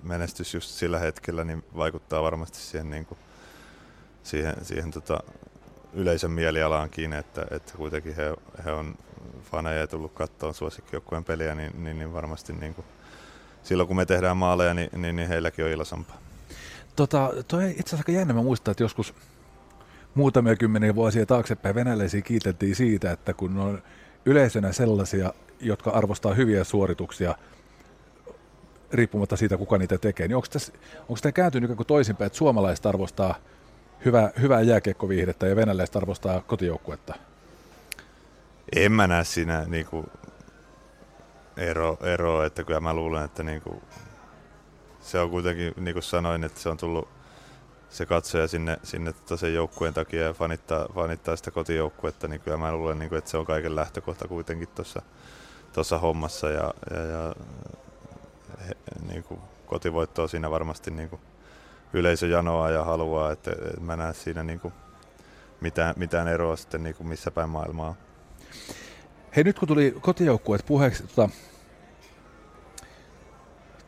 menestys 0.03 0.53
just 0.53 0.69
sillä 0.69 0.99
hetkellä 0.99 1.43
niin 1.43 1.63
vaikuttaa 1.77 2.23
varmasti 2.23 2.57
siihen, 2.57 2.89
niin 2.89 3.05
kuin, 3.05 3.19
siihen, 4.23 4.55
siihen 4.61 4.91
tota, 4.91 5.19
yleisön 5.93 6.31
mielialaan 6.31 6.89
kiinni, 6.89 7.17
että, 7.17 7.45
että 7.51 7.73
kuitenkin 7.77 8.15
he, 8.15 8.33
he 8.65 8.71
on 8.71 8.95
faneja 9.51 9.79
ja 9.79 9.87
tullut 9.87 10.13
katsoa 10.13 10.53
suosikkijoukkueen 10.53 11.23
peliä, 11.23 11.55
niin, 11.55 11.83
niin, 11.83 11.99
niin 11.99 12.13
varmasti 12.13 12.53
niin 12.53 12.73
kuin, 12.73 12.85
silloin 13.63 13.87
kun 13.87 13.97
me 13.97 14.05
tehdään 14.05 14.37
maaleja, 14.37 14.73
niin, 14.73 14.89
niin, 15.01 15.15
niin 15.15 15.27
heilläkin 15.27 15.65
on 15.65 15.71
iloisempaa. 15.71 16.17
Tota, 16.95 17.31
toi 17.47 17.69
itse 17.69 17.79
asiassa 17.79 17.97
aika 17.97 18.11
jännä, 18.11 18.33
mä 18.33 18.43
muistan, 18.43 18.71
että 18.71 18.83
joskus 18.83 19.13
muutamia 20.15 20.55
kymmeniä 20.55 20.95
vuosia 20.95 21.25
taaksepäin 21.25 21.75
venäläisiä 21.75 22.21
kiiteltiin 22.21 22.75
siitä, 22.75 23.11
että 23.11 23.33
kun 23.33 23.57
on 23.57 23.83
yleisönä 24.25 24.71
sellaisia, 24.71 25.33
jotka 25.59 25.91
arvostaa 25.91 26.33
hyviä 26.33 26.63
suorituksia, 26.63 27.35
riippumatta 28.93 29.37
siitä, 29.37 29.57
kuka 29.57 29.77
niitä 29.77 29.97
tekee, 29.97 30.27
niin 30.27 30.35
onko, 30.35 30.47
tässä, 30.51 30.73
onko 30.99 31.19
tämä 31.21 31.31
kääntynyt 31.31 31.75
kuin 31.75 31.87
toisinpäin, 31.87 32.27
että 32.27 32.37
suomalaiset 32.37 32.85
arvostaa 32.85 33.35
hyvää, 34.05 34.31
hyvää 34.41 34.61
jääkiekkoviihdettä 34.61 35.47
ja 35.47 35.55
venäläiset 35.55 35.95
arvostaa 35.95 36.41
kotijoukkuetta? 36.41 37.13
En 38.75 38.91
mä 38.91 39.07
näe 39.07 39.23
siinä 39.23 39.65
niinku 39.67 40.05
ero, 41.57 41.97
ero, 42.01 42.43
että 42.43 42.63
kyllä 42.63 42.79
mä 42.79 42.93
luulen, 42.93 43.25
että 43.25 43.43
niinku, 43.43 43.81
se 44.99 45.19
on 45.19 45.29
kuitenkin, 45.29 45.73
niin 45.77 45.93
kuin 45.93 46.03
sanoin, 46.03 46.43
että 46.43 46.59
se 46.59 46.69
on 46.69 46.77
tullut 46.77 47.07
se 47.91 48.05
katsoja 48.05 48.47
sinne, 48.47 48.79
sinne 48.83 49.13
tota 49.13 49.37
sen 49.37 49.53
joukkueen 49.53 49.93
takia 49.93 50.21
ja 50.21 50.33
fanittaa, 50.33 50.87
fanittaa 50.95 51.35
sitä 51.35 51.51
kotijoukkuetta, 51.51 52.27
niin 52.27 52.41
kyllä 52.41 52.57
mä 52.57 52.71
luulen, 52.71 52.99
niin 52.99 53.15
että 53.15 53.31
se 53.31 53.37
on 53.37 53.45
kaiken 53.45 53.75
lähtökohta 53.75 54.27
kuitenkin 54.27 54.67
tuossa 54.67 55.01
tossa 55.73 55.97
hommassa 55.97 56.49
ja, 56.49 56.73
ja, 56.91 56.99
ja 57.05 57.35
he, 58.67 58.77
niin 59.07 59.23
kuin 59.23 59.39
kotivoitto 59.65 60.21
on 60.21 60.29
siinä 60.29 60.51
varmasti 60.51 60.91
niin 60.91 61.09
kuin 61.09 61.21
yleisö 61.93 62.27
janoaa 62.27 62.69
ja 62.69 62.83
haluaa, 62.83 63.31
että, 63.31 63.51
että 63.51 63.81
mä 63.81 63.95
näen 63.95 64.13
siinä 64.13 64.43
niin 64.43 64.59
kuin 64.59 64.73
mitään, 65.61 65.93
mitään 65.97 66.27
eroa 66.27 66.55
sitten 66.55 66.83
niin 66.83 66.95
kuin 66.95 67.07
missä 67.07 67.31
päin 67.31 67.49
maailmaa. 67.49 67.95
Hei 69.35 69.43
nyt 69.43 69.59
kun 69.59 69.67
tuli 69.67 69.97
kotijoukkueet 70.01 70.65
puheeksi, 70.65 71.07
tota, 71.07 71.29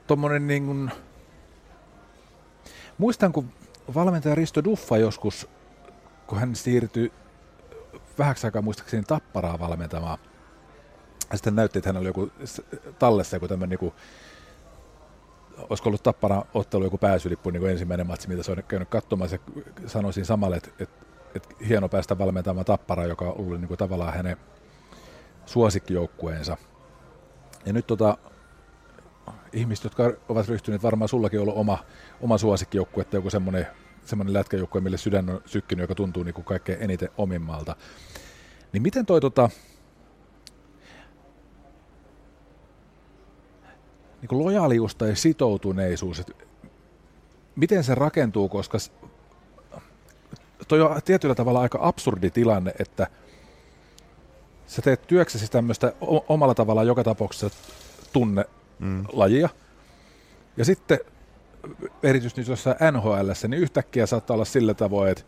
tommonen 0.08 0.48
niin 0.48 0.66
kuin, 0.66 0.92
muistan 2.98 3.34
kun 3.34 3.50
valmentaja 3.94 4.36
Risto 4.36 4.64
Duffa 4.64 4.98
joskus, 4.98 5.50
kun 6.28 6.40
hän 6.40 6.56
siirtyi 6.56 7.14
vähäksi 8.20 8.48
aikaa 8.48 8.62
muistaakseni 8.62 9.04
Tapparaa 9.04 9.60
valmentamaan, 9.60 10.20
ja 11.32 11.38
sitten 11.38 11.56
näytti, 11.56 11.80
että 11.80 11.90
hän 11.90 11.98
oli 11.98 12.08
joku 12.08 12.32
tallessa 13.00 13.36
joku 13.36 13.48
tämmöinen 13.48 13.80
niin 13.82 13.94
olisiko 15.70 15.90
ollut 15.90 16.04
Tappara 16.04 16.44
ottelu 16.54 16.84
joku 16.84 16.98
pääsylippu 16.98 17.50
niin 17.50 17.62
kuin 17.62 17.72
ensimmäinen 17.72 18.08
matsi, 18.08 18.28
mitä 18.28 18.44
se 18.44 18.52
on 18.52 18.64
käynyt 18.68 18.90
katsomaan. 18.90 19.30
Se 19.30 19.40
sanoisin 19.86 20.26
samalle, 20.26 20.56
että, 20.56 20.70
että, 20.80 21.06
että 21.36 21.50
hieno 21.68 21.90
päästä 21.90 22.18
valmentamaan 22.18 22.66
Tappara, 22.66 23.06
joka 23.06 23.26
ollut 23.26 23.60
niin 23.60 23.68
kuin 23.68 23.78
tavallaan 23.78 24.14
hänen 24.14 24.38
suosikkijoukkueensa. 25.46 26.58
Ja 27.66 27.74
nyt 27.74 27.88
tota, 27.88 28.18
ihmiset, 29.54 29.84
jotka 29.84 30.14
ovat 30.30 30.48
ryhtyneet, 30.48 30.84
varmaan 30.84 31.10
sullakin 31.10 31.40
ollut 31.40 31.58
oma, 31.58 31.78
oma 32.22 32.38
suosikkijoukkue, 32.38 33.02
että 33.02 33.18
joku 33.18 33.30
semmoinen, 33.30 33.68
semmoinen 34.06 34.34
lätkäjoukkue, 34.34 34.82
mille 34.82 34.98
sydän 34.98 35.30
on 35.30 35.42
sykkinyt, 35.46 35.84
joka 35.84 35.96
tuntuu 35.96 36.24
niin 36.24 36.34
kuin 36.34 36.46
kaikkein 36.46 36.82
eniten 36.82 37.10
omimmalta. 37.18 37.76
Niin 38.74 38.84
miten 38.84 39.06
toi 39.06 39.22
tota, 39.22 39.50
niin 44.22 44.30
kuin 44.30 44.46
lojaalius 44.46 44.96
tai 44.96 45.16
sitoutuneisuus, 45.16 46.20
että 46.20 46.34
miten 47.56 47.84
se 47.84 47.96
rakentuu, 47.96 48.50
koska 48.50 48.78
toi 50.68 50.82
on 50.82 51.02
tietyllä 51.06 51.36
tavalla 51.36 51.62
aika 51.62 51.80
absurdi 51.82 52.30
tilanne, 52.30 52.74
että 52.80 53.08
sä 54.68 54.82
teet 54.82 55.08
työksesi 55.08 55.52
tämmöistä 55.52 55.94
omalla 56.28 56.56
tavalla 56.56 56.84
joka 56.84 57.04
tapauksessa 57.04 57.50
tunne 58.14 58.46
mm. 58.84 59.06
lajia. 59.14 59.50
Ja 60.58 60.66
sitten 60.66 61.00
erityisesti 62.04 62.42
nyt 62.42 62.48
jossain 62.48 62.78
NHL, 62.92 63.32
niin 63.48 63.62
yhtäkkiä 63.62 64.06
saattaa 64.06 64.34
olla 64.34 64.46
sillä 64.46 64.74
tavoin, 64.74 65.12
että, 65.12 65.24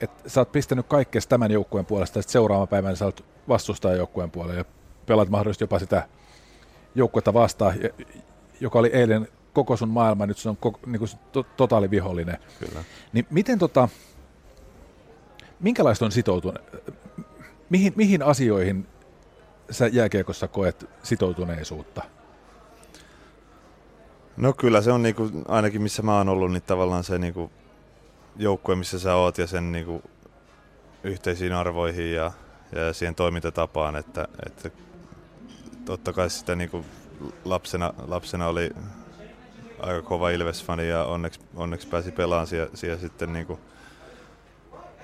että 0.00 0.28
sä 0.28 0.40
oot 0.40 0.52
pistänyt 0.52 0.86
kaikkea 0.86 1.20
tämän 1.28 1.50
joukkueen 1.50 1.86
puolesta, 1.86 2.18
ja 2.18 2.22
sitten 2.22 2.32
seuraavan 2.32 2.68
päivän 2.68 2.96
sä 2.96 3.04
oot 3.04 3.24
vastustajan 3.48 3.98
joukkueen 3.98 4.30
puolella 4.30 4.58
ja 4.58 4.64
pelaat 5.06 5.28
mahdollisesti 5.28 5.64
jopa 5.64 5.78
sitä 5.78 6.08
joukkuetta 6.94 7.34
vastaan, 7.34 7.74
joka 8.60 8.78
oli 8.78 8.90
eilen 8.92 9.28
koko 9.52 9.76
sun 9.76 9.88
maailma, 9.88 10.26
nyt 10.26 10.38
se 10.38 10.48
on 10.48 10.56
koko, 10.56 10.80
niin 10.86 10.98
kuin 10.98 11.10
to, 11.32 11.42
totaali 11.42 11.90
vihollinen. 11.90 12.38
Kyllä. 12.58 12.84
Niin 13.12 13.26
miten 13.30 13.58
tota, 13.58 13.88
minkälaista 15.60 16.04
on 16.04 16.12
sitoutunut? 16.12 16.58
mihin, 17.70 17.92
mihin 17.96 18.22
asioihin 18.22 18.86
sä 19.70 19.86
jääkiekossa 19.86 20.48
koet 20.48 20.90
sitoutuneisuutta? 21.02 22.02
No 24.38 24.52
kyllä 24.52 24.82
se 24.82 24.92
on 24.92 25.02
niinku, 25.02 25.30
ainakin 25.48 25.82
missä 25.82 26.02
mä 26.02 26.16
oon 26.16 26.28
ollut, 26.28 26.52
niin 26.52 26.62
tavallaan 26.62 27.04
se 27.04 27.18
niinku 27.18 27.50
joukkue, 28.36 28.76
missä 28.76 28.98
sä 28.98 29.14
oot 29.14 29.38
ja 29.38 29.46
sen 29.46 29.72
niinku 29.72 30.02
yhteisiin 31.04 31.52
arvoihin 31.52 32.12
ja, 32.12 32.32
ja 32.72 32.92
siihen 32.92 33.14
toimintatapaan, 33.14 33.96
että, 33.96 34.28
että 34.46 34.70
totta 35.84 36.12
kai 36.12 36.30
sitä 36.30 36.56
niinku 36.56 36.84
lapsena, 37.44 37.94
lapsena 38.06 38.46
oli 38.46 38.70
aika 39.80 40.02
kova 40.02 40.30
Ilves-fani 40.30 40.88
ja 40.88 41.04
onneksi, 41.04 41.40
onneksi 41.54 41.88
pääsi 41.88 42.12
pelaamaan 42.12 42.46
siellä, 42.46 42.70
siellä 42.74 42.98
sitten 42.98 43.32
niinku 43.32 43.60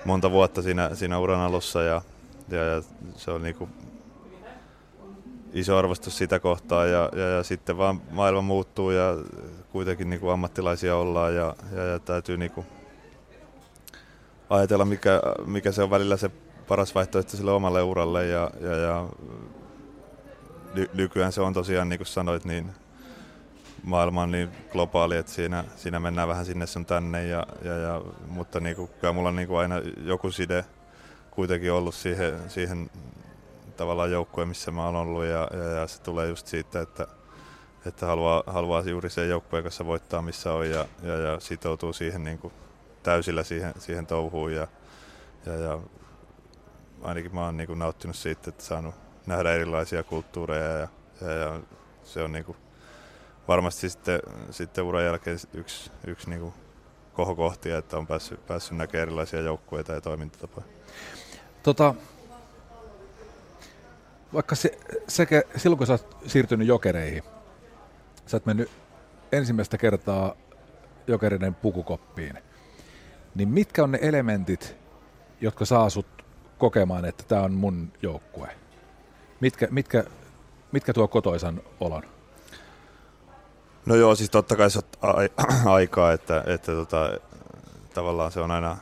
monta 0.05 0.31
vuotta 0.31 0.61
siinä, 0.61 0.95
siinä 0.95 1.19
uran 1.19 1.39
alussa 1.39 1.81
ja, 1.81 2.01
ja, 2.49 2.63
ja 2.63 2.83
se 3.15 3.31
on 3.31 3.43
niinku 3.43 3.69
iso 5.55 5.77
arvostus 5.77 6.17
sitä 6.17 6.39
kohtaa 6.39 6.85
ja, 6.85 7.09
ja, 7.15 7.29
ja 7.29 7.43
sitten 7.43 7.77
vaan 7.77 8.01
maailma 8.11 8.41
muuttuu 8.41 8.91
ja 8.91 9.17
kuitenkin 9.71 10.09
niinku 10.09 10.29
ammattilaisia 10.29 10.95
ollaan 10.95 11.35
ja, 11.35 11.55
ja, 11.75 11.83
ja 11.83 11.99
täytyy 11.99 12.37
niinku 12.37 12.65
ajatella 14.49 14.85
mikä, 14.85 15.21
mikä 15.45 15.71
se 15.71 15.83
on 15.83 15.89
välillä 15.89 16.17
se 16.17 16.31
paras 16.67 16.95
vaihtoehto 16.95 17.37
sille 17.37 17.51
omalle 17.51 17.83
uralle 17.83 18.25
ja, 18.27 18.51
ja, 18.61 18.75
ja 18.75 19.09
ny, 20.73 20.89
nykyään 20.93 21.31
se 21.31 21.41
on 21.41 21.53
tosiaan 21.53 21.89
niin 21.89 21.99
kuin 21.99 22.07
sanoit 22.07 22.45
niin 22.45 22.71
maailma 23.83 24.21
on 24.21 24.31
niin 24.31 24.49
globaali, 24.71 25.17
että 25.17 25.31
siinä, 25.31 25.63
siinä 25.75 25.99
mennään 25.99 26.27
vähän 26.27 26.45
sinne 26.45 26.65
sun 26.65 26.85
tänne, 26.85 27.27
ja, 27.27 27.47
ja, 27.63 27.77
ja, 27.77 28.01
mutta 28.27 28.59
niin 28.59 28.75
kuin, 28.75 28.89
kyllä 28.99 29.13
mulla 29.13 29.29
on 29.29 29.35
niin 29.35 29.47
kuin 29.47 29.59
aina 29.59 29.75
joku 30.03 30.31
side 30.31 30.65
kuitenkin 31.31 31.71
ollut 31.71 31.95
siihen, 31.95 32.39
siihen 32.47 32.89
tavallaan 33.77 34.11
joukkueen, 34.11 34.47
missä 34.47 34.71
mä 34.71 34.85
oon 34.85 34.95
ollut, 34.95 35.25
ja, 35.25 35.47
ja, 35.53 35.63
ja 35.63 35.87
se 35.87 36.01
tulee 36.01 36.27
just 36.27 36.47
siitä, 36.47 36.81
että, 36.81 37.07
että 37.85 38.05
haluaa, 38.05 38.43
haluaa 38.47 38.81
juuri 38.81 39.09
sen 39.09 39.29
joukkueen 39.29 39.63
kanssa 39.63 39.85
voittaa, 39.85 40.21
missä 40.21 40.53
on, 40.53 40.69
ja, 40.69 40.85
ja, 41.03 41.17
ja 41.17 41.39
sitoutuu 41.39 41.93
siihen 41.93 42.23
niin 42.23 42.39
kuin 42.39 42.53
täysillä 43.03 43.43
siihen, 43.43 43.73
siihen 43.79 44.07
touhuun, 44.07 44.53
ja, 44.53 44.67
ja, 45.45 45.53
ja 45.53 45.79
ainakin 47.01 47.35
mä 47.35 47.45
oon 47.45 47.57
niin 47.57 47.67
kuin 47.67 47.79
nauttinut 47.79 48.15
siitä, 48.15 48.49
että 48.49 48.63
saanut 48.63 48.95
nähdä 49.25 49.53
erilaisia 49.53 50.03
kulttuureja, 50.03 50.71
ja, 50.71 50.87
ja, 51.21 51.31
ja 51.31 51.59
se 52.03 52.23
on 52.23 52.31
niin 52.31 52.45
kuin 52.45 52.57
varmasti 53.47 53.89
sitten, 53.89 54.19
sitten 54.51 54.83
uran 54.83 55.05
jälkeen 55.05 55.39
yksi, 55.53 55.91
yksi 56.07 56.29
niin 56.29 56.53
kohokohti, 57.13 57.71
että 57.71 57.97
on 57.97 58.07
päässyt, 58.07 58.47
päässyt 58.47 58.77
näkemään 58.77 59.01
erilaisia 59.01 59.41
joukkueita 59.41 59.93
ja 59.93 60.01
toimintatapoja. 60.01 60.65
Tota, 61.63 61.95
vaikka 64.35 64.55
se, 64.55 64.77
sekä 65.07 65.43
silloin 65.57 65.77
kun 65.77 65.87
sä 65.87 65.93
oot 65.93 66.17
siirtynyt 66.27 66.67
jokereihin, 66.67 67.23
sä 68.25 68.37
oot 68.37 68.45
mennyt 68.45 68.71
ensimmäistä 69.31 69.77
kertaa 69.77 70.35
jokereiden 71.07 71.55
pukukoppiin, 71.55 72.37
niin 73.35 73.49
mitkä 73.49 73.83
on 73.83 73.91
ne 73.91 73.99
elementit, 74.01 74.75
jotka 75.41 75.65
saa 75.65 75.89
sut 75.89 76.25
kokemaan, 76.57 77.05
että 77.05 77.23
tämä 77.27 77.41
on 77.41 77.53
mun 77.53 77.91
joukkue? 78.01 78.49
Mitkä, 79.39 79.67
mitkä, 79.71 80.03
mitkä 80.71 80.93
tuo 80.93 81.07
kotoisan 81.07 81.61
olon? 81.79 82.03
No 83.85 83.95
joo, 83.95 84.15
siis 84.15 84.29
totta 84.29 84.55
kai 84.55 84.69
se 84.71 84.79
on 84.79 85.15
aikaa, 85.73 86.11
että, 86.11 86.43
että 86.47 86.71
tota, 86.71 87.19
tavallaan 87.93 88.31
se 88.31 88.39
on 88.39 88.51
aina 88.51 88.77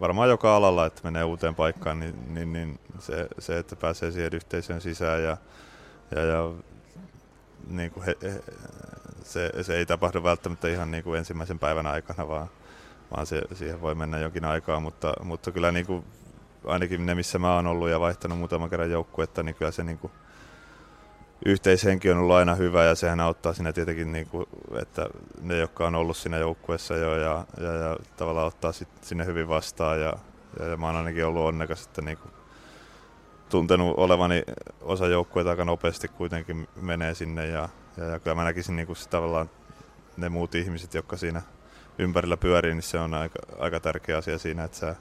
varmaan 0.00 0.28
joka 0.28 0.56
alalla, 0.56 0.86
että 0.86 1.00
menee 1.04 1.24
uuteen 1.24 1.54
paikkaan, 1.54 2.00
niin, 2.00 2.34
niin, 2.34 2.52
niin 2.52 2.78
se, 2.98 3.28
se, 3.38 3.58
että 3.58 3.76
pääsee 3.76 4.10
siihen 4.10 4.34
yhteisöön 4.34 4.80
sisään 4.80 5.22
ja, 5.22 5.36
ja, 6.10 6.20
ja 6.22 6.50
niin 7.66 7.90
kuin 7.90 8.06
he, 8.06 8.16
he, 8.22 8.42
se, 9.22 9.52
se 9.62 9.76
ei 9.76 9.86
tapahdu 9.86 10.22
välttämättä 10.22 10.68
ihan 10.68 10.90
niin 10.90 11.04
kuin 11.04 11.18
ensimmäisen 11.18 11.58
päivän 11.58 11.86
aikana, 11.86 12.28
vaan, 12.28 12.48
vaan 13.16 13.26
se, 13.26 13.42
siihen 13.54 13.80
voi 13.80 13.94
mennä 13.94 14.18
jokin 14.18 14.44
aikaa, 14.44 14.80
mutta, 14.80 15.12
mutta 15.22 15.52
kyllä 15.52 15.72
niin 15.72 15.86
kuin, 15.86 16.04
ainakin 16.64 17.06
ne, 17.06 17.14
missä 17.14 17.38
mä 17.38 17.54
oon 17.54 17.66
ollut 17.66 17.88
ja 17.88 18.00
vaihtanut 18.00 18.38
muutaman 18.38 18.70
kerran 18.70 18.90
joukkuetta, 18.90 19.42
niin 19.42 19.54
kyllä 19.54 19.70
se 19.70 19.84
niin 19.84 19.98
kuin, 19.98 20.12
yhteishenki 21.46 22.10
on 22.10 22.18
ollut 22.18 22.36
aina 22.36 22.54
hyvä 22.54 22.84
ja 22.84 22.94
sehän 22.94 23.20
auttaa 23.20 23.52
siinä 23.52 23.72
tietenkin, 23.72 24.12
niin 24.12 24.26
kuin, 24.26 24.46
että 24.82 25.06
ne, 25.40 25.58
jotka 25.58 25.86
on 25.86 25.94
ollut 25.94 26.16
siinä 26.16 26.36
joukkueessa 26.36 26.96
jo 26.96 27.16
ja, 27.16 27.44
ja, 27.60 27.72
ja 27.72 27.96
tavallaan 28.16 28.46
ottaa 28.46 28.72
sit 28.72 28.88
sinne 29.00 29.26
hyvin 29.26 29.48
vastaan 29.48 30.00
ja, 30.00 30.12
ja, 30.60 30.66
ja 30.66 30.76
mä 30.76 30.86
oon 30.86 30.96
ainakin 30.96 31.26
ollut 31.26 31.42
onnekas, 31.42 31.86
että 31.86 32.02
niin 32.02 32.18
kuin, 32.18 32.32
tuntenut 33.48 33.94
olevani 33.96 34.42
osa 34.80 35.06
joukkueita 35.06 35.50
aika 35.50 35.64
nopeasti 35.64 36.08
kuitenkin 36.08 36.68
menee 36.80 37.14
sinne 37.14 37.46
ja, 37.46 37.68
ja, 37.96 38.04
ja 38.04 38.18
kyllä 38.18 38.34
mä 38.34 38.44
näkisin 38.44 38.76
niin 38.76 38.86
kuin 38.86 38.98
tavallaan 39.10 39.50
ne 40.16 40.28
muut 40.28 40.54
ihmiset, 40.54 40.94
jotka 40.94 41.16
siinä 41.16 41.42
ympärillä 41.98 42.36
pyörii, 42.36 42.74
niin 42.74 42.82
se 42.82 42.98
on 42.98 43.14
aika, 43.14 43.38
aika 43.58 43.80
tärkeä 43.80 44.16
asia 44.16 44.38
siinä, 44.38 44.64
että 44.64 44.76
sä, 44.76 44.96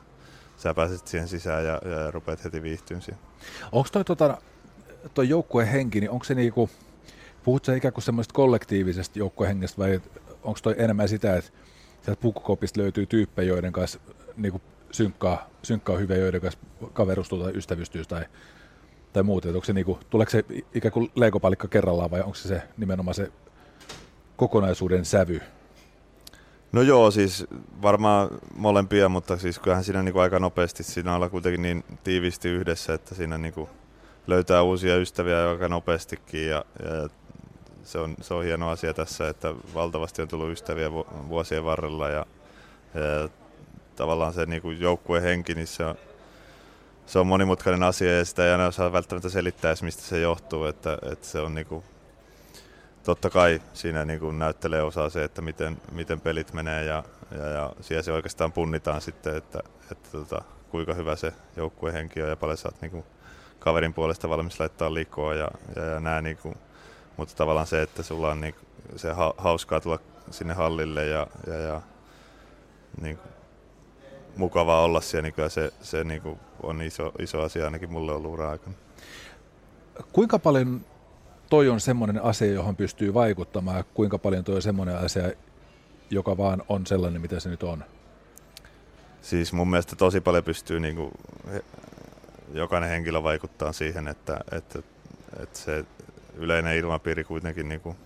sä 0.57 0.73
pääset 0.73 1.07
siihen 1.07 1.27
sisään 1.27 1.65
ja, 1.65 1.79
ja, 1.85 1.99
ja 1.99 2.11
rupeat 2.11 2.43
heti 2.43 2.61
viihtyyn 2.61 3.01
siihen. 3.01 3.21
Onko 3.71 3.89
toi 3.91 4.05
tota, 4.05 4.37
tuo 5.13 5.23
joukkueen 5.23 5.67
henki, 5.67 5.99
niin 5.99 6.11
onko 6.11 6.25
se 6.25 6.35
niinku, 6.35 6.69
puhutko 7.43 7.71
ikään 7.71 7.93
kuin 7.93 8.03
semmoista 8.03 8.33
kollektiivisesta 8.33 9.19
joukkuehengestä 9.19 9.77
vai 9.77 10.01
onko 10.43 10.59
toi 10.63 10.75
enemmän 10.77 11.09
sitä, 11.09 11.35
että 11.35 11.51
sieltä 12.01 12.21
pukkukopista 12.21 12.81
löytyy 12.81 13.05
tyyppejä, 13.05 13.47
joiden 13.47 13.71
kanssa 13.71 13.99
niinku 14.37 14.61
synkkaa, 14.91 15.49
synkkaa 15.63 15.97
hyvä, 15.97 16.15
joiden 16.15 16.41
kanssa 16.41 16.59
kaverustuu 16.93 17.43
tai 17.43 17.51
ystävystyy 17.55 18.05
tai, 18.05 18.25
tai 19.13 19.23
muuta. 19.23 19.47
Onko 19.47 19.65
se 19.65 19.73
niinku, 19.73 19.99
tuleeko 20.09 20.29
se 20.29 20.45
ikään 20.73 20.91
kuin 20.91 21.11
leikopalikka 21.15 21.67
kerrallaan 21.67 22.11
vai 22.11 22.21
onko 22.21 22.35
se, 22.35 22.47
se 22.47 22.61
nimenomaan 22.77 23.15
se 23.15 23.31
kokonaisuuden 24.37 25.05
sävy? 25.05 25.41
No 26.71 26.81
joo, 26.81 27.11
siis 27.11 27.45
varmaan 27.81 28.29
molempia, 28.55 29.09
mutta 29.09 29.37
siis 29.37 29.59
kyllähän 29.59 29.83
siinä 29.83 30.03
niinku 30.03 30.19
aika 30.19 30.39
nopeasti 30.39 30.83
siinä 30.83 31.15
ollaan 31.15 31.31
kuitenkin 31.31 31.61
niin 31.61 31.83
tiivisti 32.03 32.49
yhdessä, 32.49 32.93
että 32.93 33.15
siinä 33.15 33.37
niinku 33.37 33.69
löytää 34.27 34.61
uusia 34.61 34.97
ystäviä 34.97 35.49
aika 35.49 35.69
nopeastikin 35.69 36.47
ja, 36.47 36.65
ja 36.83 37.09
se, 37.83 37.99
on, 37.99 38.15
se 38.21 38.33
on 38.33 38.43
hieno 38.43 38.69
asia 38.69 38.93
tässä, 38.93 39.29
että 39.29 39.53
valtavasti 39.73 40.21
on 40.21 40.27
tullut 40.27 40.51
ystäviä 40.51 40.91
vuosien 41.29 41.65
varrella 41.65 42.09
ja, 42.09 42.25
ja 42.93 43.29
tavallaan 43.95 44.33
se 44.33 44.45
niin 44.45 44.79
joukkueen 44.81 45.23
henki, 45.23 45.55
niin 45.55 45.67
se 45.67 45.85
on, 45.85 45.95
se 47.05 47.19
on 47.19 47.27
monimutkainen 47.27 47.83
asia 47.83 48.17
ja 48.17 48.25
sitä 48.25 48.45
ei 48.45 48.51
aina 48.51 48.67
osaa 48.67 48.93
välttämättä 48.93 49.29
selittää 49.29 49.73
mistä 49.81 50.01
se 50.01 50.19
johtuu, 50.19 50.65
että, 50.65 50.97
että 51.11 51.27
se 51.27 51.39
on 51.39 51.55
niin 51.55 51.67
kuin, 51.67 51.83
totta 53.03 53.29
kai 53.29 53.61
siinä 53.73 54.05
niin 54.05 54.19
kuin 54.19 54.39
näyttelee 54.39 54.81
osaa 54.81 55.09
se, 55.09 55.23
että 55.23 55.41
miten, 55.41 55.77
miten 55.91 56.21
pelit 56.21 56.53
menee 56.53 56.83
ja, 56.83 57.03
ja, 57.31 57.45
ja 57.47 57.73
siellä 57.81 58.03
se 58.03 58.11
oikeastaan 58.11 58.51
punnitaan 58.51 59.01
sitten, 59.01 59.35
että, 59.35 59.59
että 59.91 60.09
tota, 60.11 60.41
kuinka 60.69 60.93
hyvä 60.93 61.15
se 61.15 61.33
joukkueen 61.55 61.95
henki 61.95 62.21
on 62.21 62.29
ja 62.29 62.35
paljon 62.35 62.57
sä 62.57 62.67
oot 62.67 62.81
niin 62.81 62.91
kuin 62.91 63.03
kaverin 63.59 63.93
puolesta 63.93 64.29
valmis 64.29 64.59
laittaa 64.59 64.93
liikkua 64.93 65.33
ja, 65.33 65.51
ja, 65.75 65.85
ja 65.85 65.99
nää 65.99 66.21
niinku, 66.21 66.53
mutta 67.17 67.35
tavallaan 67.35 67.67
se, 67.67 67.81
että 67.81 68.03
sulla 68.03 68.31
on 68.31 68.41
niinku, 68.41 68.59
se 68.95 69.13
ha, 69.13 69.33
hauskaa 69.37 69.81
tulla 69.81 69.99
sinne 70.31 70.53
hallille 70.53 71.05
ja, 71.05 71.27
ja, 71.47 71.53
ja 71.53 71.81
niinku, 73.01 73.23
mukavaa 74.37 74.83
olla 74.83 75.01
siellä, 75.01 75.23
niin 75.23 75.33
kyllä 75.33 75.49
se, 75.49 75.73
se 75.81 76.03
niinku 76.03 76.39
on 76.63 76.81
iso, 76.81 77.11
iso 77.19 77.41
asia 77.41 77.65
ainakin 77.65 77.91
mulle 77.91 78.11
ollut 78.11 78.33
ura 78.33 78.49
aikana. 78.49 78.75
Kuinka 80.13 80.39
paljon 80.39 80.85
toi 81.49 81.69
on 81.69 81.79
semmoinen 81.79 82.23
asia, 82.23 82.53
johon 82.53 82.75
pystyy 82.75 83.13
vaikuttamaan, 83.13 83.83
kuinka 83.93 84.17
paljon 84.17 84.43
toi 84.43 84.55
on 84.55 84.61
semmoinen 84.61 84.97
asia, 84.97 85.31
joka 86.09 86.37
vaan 86.37 86.63
on 86.69 86.85
sellainen, 86.85 87.21
mitä 87.21 87.39
se 87.39 87.49
nyt 87.49 87.63
on? 87.63 87.83
Siis 89.21 89.53
mun 89.53 89.69
mielestä 89.69 89.95
tosi 89.95 90.21
paljon 90.21 90.43
pystyy 90.43 90.79
niinku 90.79 91.11
jokainen 92.53 92.89
henkilö 92.89 93.23
vaikuttaa 93.23 93.73
siihen, 93.73 94.07
että, 94.07 94.39
että, 94.51 94.79
että 95.39 95.59
se 95.59 95.85
yleinen 96.35 96.77
ilmapiiri 96.77 97.23
kuitenkin 97.23 97.69
niin 97.69 97.81
kuin 97.81 97.97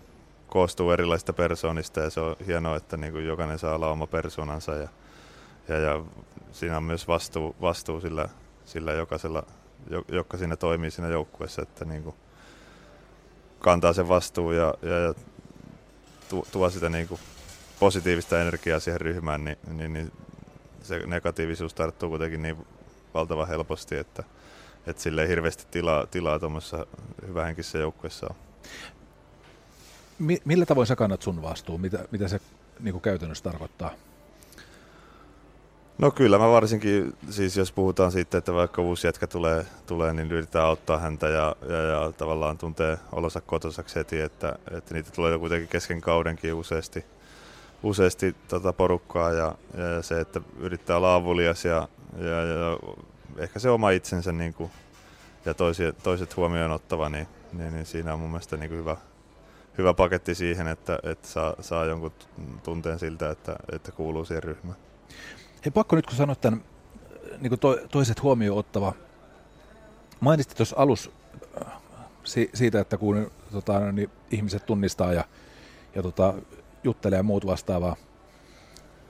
koostuu 0.46 0.90
erilaisista 0.90 1.32
persoonista 1.32 2.00
ja 2.00 2.10
se 2.10 2.20
on 2.20 2.36
hienoa, 2.46 2.76
että 2.76 2.96
niin 2.96 3.12
kuin 3.12 3.26
jokainen 3.26 3.58
saa 3.58 3.74
olla 3.74 3.90
oma 3.90 4.06
persoonansa 4.06 4.74
ja, 4.74 4.88
ja, 5.68 5.78
ja 5.78 6.02
siinä 6.52 6.76
on 6.76 6.82
myös 6.82 7.08
vastuu, 7.08 7.56
vastuu 7.60 8.00
sillä, 8.00 8.28
sillä 8.64 8.92
jokaisella, 8.92 9.42
joka 10.08 10.36
siinä 10.36 10.56
toimii 10.56 10.90
siinä 10.90 11.08
joukkueessa, 11.08 11.62
että 11.62 11.84
niin 11.84 12.02
kuin 12.02 12.16
kantaa 13.58 13.92
sen 13.92 14.08
vastuun 14.08 14.56
ja, 14.56 14.74
ja, 14.82 14.98
ja 14.98 15.14
tuo 16.52 16.70
sitä 16.70 16.88
niin 16.88 17.08
kuin 17.08 17.20
positiivista 17.80 18.40
energiaa 18.40 18.80
siihen 18.80 19.00
ryhmään, 19.00 19.44
niin, 19.44 19.58
niin, 19.70 19.92
niin 19.92 20.12
se 20.82 20.98
negatiivisuus 21.06 21.74
tarttuu 21.74 22.08
kuitenkin 22.08 22.42
niin 22.42 22.66
valtavan 23.14 23.48
helposti, 23.48 23.96
että, 23.96 24.22
että 24.86 25.02
sille 25.02 25.22
ei 25.22 25.28
hirveästi 25.28 25.66
tilaa, 25.70 26.06
tilaa 26.06 26.38
tuommoisessa 26.38 26.86
hyvähenkisessä 27.26 27.78
joukkueessa 27.78 28.26
on. 28.30 28.36
Millä 30.44 30.66
tavoin 30.66 30.86
sä 30.86 30.96
kannat 30.96 31.22
sun 31.22 31.42
vastuun? 31.42 31.80
Mitä, 31.80 32.04
mitä 32.10 32.28
se 32.28 32.40
niin 32.80 32.92
kuin 32.92 33.02
käytännössä 33.02 33.44
tarkoittaa? 33.44 33.90
No 35.98 36.10
kyllä, 36.10 36.38
mä 36.38 36.50
varsinkin, 36.50 37.14
siis 37.30 37.56
jos 37.56 37.72
puhutaan 37.72 38.12
siitä, 38.12 38.38
että 38.38 38.52
vaikka 38.52 38.82
uusi 38.82 39.06
jätkä 39.06 39.26
tulee, 39.26 39.66
tulee 39.86 40.12
niin 40.12 40.32
yritetään 40.32 40.66
auttaa 40.66 40.98
häntä 40.98 41.28
ja, 41.28 41.56
ja, 41.68 41.82
ja 41.82 42.12
tavallaan 42.12 42.58
tuntee 42.58 42.98
olonsa 43.12 43.40
kotosaksi 43.40 43.94
heti, 43.94 44.20
että, 44.20 44.58
että 44.70 44.94
niitä 44.94 45.10
tulee 45.10 45.38
kuitenkin 45.38 45.68
kesken 45.68 46.00
kaudenkin 46.00 46.54
useasti, 46.54 47.04
useasti 47.82 48.36
tota 48.48 48.72
porukkaa 48.72 49.32
ja, 49.32 49.54
ja, 49.76 50.02
se, 50.02 50.20
että 50.20 50.40
yrittää 50.58 50.96
olla 50.96 51.14
avulias 51.14 51.64
ja, 51.64 51.88
ja, 52.16 52.42
ja 52.42 52.78
ehkä 53.36 53.58
se 53.58 53.70
oma 53.70 53.90
itsensä 53.90 54.32
niin 54.32 54.54
kuin, 54.54 54.70
ja 55.44 55.54
toiset, 55.54 55.98
toiset 56.02 56.36
huomioon 56.36 56.70
ottava, 56.70 57.08
niin, 57.08 57.26
niin, 57.52 57.74
niin 57.74 57.86
siinä 57.86 58.14
on 58.14 58.20
mun 58.20 58.30
mielestä 58.30 58.56
niin 58.56 58.68
kuin 58.68 58.78
hyvä, 58.78 58.96
hyvä 59.78 59.94
paketti 59.94 60.34
siihen, 60.34 60.68
että, 60.68 60.98
että 61.02 61.28
saa, 61.28 61.54
saa 61.60 61.84
jonkun 61.84 62.12
tunteen 62.62 62.98
siltä, 62.98 63.30
että, 63.30 63.56
että 63.72 63.92
kuuluu 63.92 64.24
siihen 64.24 64.42
ryhmään. 64.42 64.76
Hei, 65.64 65.70
pakko 65.70 65.96
nyt 65.96 66.06
kun 66.06 66.16
sanoit 66.16 66.40
tämän 66.40 66.64
niin 67.40 67.58
to, 67.58 67.78
toiset 67.90 68.22
huomioon 68.22 68.58
ottava. 68.58 68.92
Mainitsit 70.20 70.56
tuossa 70.56 70.76
alus 70.78 71.10
äh, 71.66 71.72
si, 72.24 72.50
siitä, 72.54 72.80
että 72.80 72.96
kun 72.96 73.30
tota, 73.52 73.92
niin 73.92 74.10
ihmiset 74.30 74.66
tunnistaa 74.66 75.12
ja, 75.12 75.24
ja 75.94 76.02
tota, 76.02 76.34
juttelee 76.84 77.16
ja 77.16 77.22
muut 77.22 77.46
vastaavaa. 77.46 77.96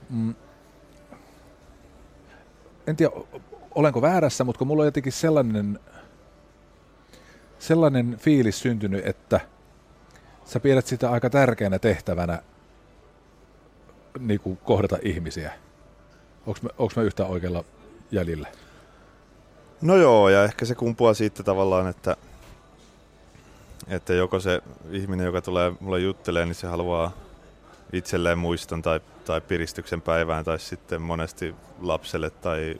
Mm. 0.09 0.35
En 2.87 2.95
tiedä, 2.95 3.11
olenko 3.75 4.01
väärässä, 4.01 4.43
mutta 4.43 4.59
kun 4.59 4.67
mulla 4.67 4.81
on 4.81 4.87
jotenkin 4.87 5.11
sellainen, 5.11 5.79
sellainen 7.59 8.17
fiilis 8.19 8.59
syntynyt, 8.59 9.07
että 9.07 9.39
sä 10.45 10.59
pidät 10.59 10.87
sitä 10.87 11.11
aika 11.11 11.29
tärkeänä 11.29 11.79
tehtävänä 11.79 12.39
niin 14.19 14.39
kuin 14.39 14.57
kohdata 14.57 14.97
ihmisiä. 15.01 15.53
Onko 16.47 16.59
onko 16.77 16.93
me 16.95 17.03
yhtä 17.03 17.25
oikealla 17.25 17.63
jäljellä? 18.11 18.47
No 19.81 19.95
joo, 19.95 20.29
ja 20.29 20.43
ehkä 20.43 20.65
se 20.65 20.75
kumpuaa 20.75 21.13
siitä 21.13 21.43
tavallaan, 21.43 21.87
että, 21.87 22.17
että 23.87 24.13
joko 24.13 24.39
se 24.39 24.61
ihminen, 24.91 25.25
joka 25.25 25.41
tulee 25.41 25.73
mulle 25.79 25.99
juttelemaan, 25.99 26.47
niin 26.47 26.55
se 26.55 26.67
haluaa 26.67 27.11
itselleen 27.93 28.37
muiston 28.37 28.81
tai, 28.81 28.99
tai 29.25 29.41
piristyksen 29.41 30.01
päivään, 30.01 30.45
tai 30.45 30.59
sitten 30.59 31.01
monesti 31.01 31.55
lapselle 31.81 32.29
tai 32.29 32.75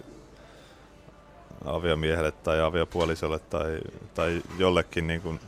aviomiehelle 1.66 2.32
tai 2.32 2.62
aviopuolisolle 2.62 3.40
tai, 3.40 3.80
tai 4.14 4.42
jollekin 4.58 5.08
niin 5.08 5.22
kuin 5.22 5.40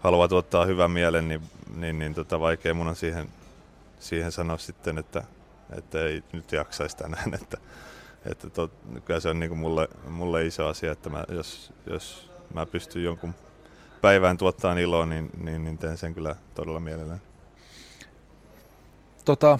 haluaa 0.00 0.28
tuottaa 0.28 0.64
hyvän 0.64 0.90
mielen, 0.90 1.28
niin, 1.28 1.42
niin, 1.76 1.98
niin 1.98 2.14
tota, 2.14 2.40
vaikea 2.40 2.74
mun 2.74 2.88
on 2.88 2.96
siihen, 2.96 3.28
siihen 4.00 4.32
sanoa 4.32 4.58
sitten, 4.58 4.98
että, 4.98 5.24
että 5.76 6.00
ei 6.00 6.22
nyt 6.32 6.52
jaksaisi 6.52 6.96
tänään. 6.96 7.34
Että, 7.42 7.58
että 8.30 8.50
tot, 8.50 8.72
kyllä 9.04 9.20
se 9.20 9.28
on 9.28 9.40
niin 9.40 9.48
kuin 9.48 9.58
mulle, 9.58 9.88
mulle 10.08 10.46
iso 10.46 10.66
asia, 10.66 10.92
että 10.92 11.10
mä, 11.10 11.24
jos, 11.28 11.72
jos 11.86 12.30
mä 12.54 12.66
pystyn 12.66 13.04
jonkun 13.04 13.34
päivään 14.00 14.38
tuottamaan 14.38 14.78
iloa, 14.78 15.06
niin, 15.06 15.30
niin, 15.40 15.64
niin 15.64 15.78
teen 15.78 15.98
sen 15.98 16.14
kyllä 16.14 16.36
todella 16.54 16.80
mielellään. 16.80 17.20
Tota, 19.24 19.58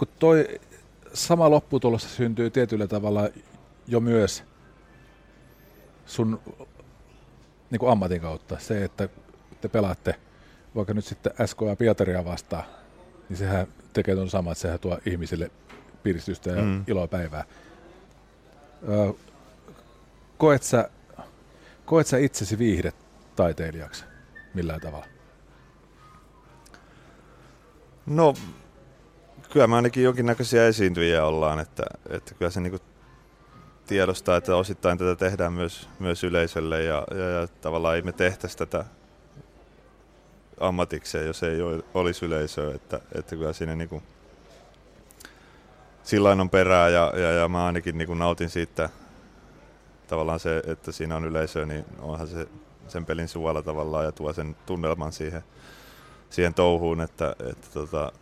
kun 0.00 0.08
toi 0.18 0.60
sama 1.12 1.50
lopputulos 1.50 2.16
syntyy 2.16 2.50
tietyllä 2.50 2.86
tavalla 2.86 3.28
jo 3.86 4.00
myös 4.00 4.44
sun 6.06 6.40
niin 7.70 7.78
kuin 7.78 7.92
ammatin 7.92 8.20
kautta. 8.20 8.58
Se, 8.58 8.84
että 8.84 9.08
te 9.60 9.68
pelaatte 9.68 10.14
vaikka 10.74 10.94
nyt 10.94 11.04
sitten 11.04 11.32
SK 11.46 11.58
ja 11.68 11.76
Pietaria 11.76 12.24
vastaan, 12.24 12.64
niin 13.28 13.36
sehän 13.36 13.66
tekee 13.92 14.14
tuon 14.14 14.30
saman, 14.30 14.52
että 14.52 14.62
sehän 14.62 14.80
tuo 14.80 14.98
ihmisille 15.06 15.50
piristystä 16.02 16.50
ja 16.50 16.62
mm. 16.62 16.84
iloa 16.86 17.06
päivää. 17.06 17.44
Öö, 18.88 19.12
koet, 20.38 20.62
sä, 20.62 20.90
koet 21.84 22.06
sä 22.06 22.18
itsesi 22.18 22.58
viihdetaiteilijaksi 22.58 24.04
millään 24.54 24.80
tavalla? 24.80 25.06
No, 28.06 28.34
kyllä 29.50 29.66
me 29.66 29.76
ainakin 29.76 30.04
jonkinnäköisiä 30.04 30.66
esiintyjiä 30.66 31.24
ollaan, 31.24 31.58
että, 31.58 31.82
että 32.10 32.34
kyllä 32.34 32.50
se 32.50 32.60
niinku 32.60 32.78
tiedostaa, 33.86 34.36
että 34.36 34.56
osittain 34.56 34.98
tätä 34.98 35.16
tehdään 35.16 35.52
myös, 35.52 35.88
myös 35.98 36.24
yleisölle 36.24 36.82
ja, 36.82 37.04
ja, 37.10 37.28
ja 37.28 37.48
tavallaan 37.60 37.96
ei 37.96 38.02
me 38.02 38.12
tehtäisi 38.12 38.58
tätä 38.58 38.84
ammatikseen, 40.60 41.26
jos 41.26 41.42
ei 41.42 41.58
olisi 41.94 42.26
yleisöä, 42.26 42.74
että, 42.74 43.00
että 43.14 43.36
kyllä 43.36 43.52
siinä 43.52 43.76
niinku, 43.76 44.02
sillä 46.02 46.30
on 46.30 46.50
perää 46.50 46.88
ja, 46.88 47.12
ja, 47.16 47.32
ja 47.32 47.48
mä 47.48 47.66
ainakin 47.66 47.98
niinku 47.98 48.14
nautin 48.14 48.50
siitä 48.50 48.88
tavallaan 50.08 50.40
se, 50.40 50.62
että 50.66 50.92
siinä 50.92 51.16
on 51.16 51.24
yleisöä, 51.24 51.66
niin 51.66 51.84
onhan 51.98 52.28
se 52.28 52.48
sen 52.88 53.06
pelin 53.06 53.28
suola 53.28 53.62
tavallaan 53.62 54.04
ja 54.04 54.12
tuo 54.12 54.32
sen 54.32 54.56
tunnelman 54.66 55.12
siihen, 55.12 55.44
siihen 56.30 56.54
touhuun, 56.54 57.00
että, 57.00 57.36
että 57.50 57.66
tota, 57.74 58.12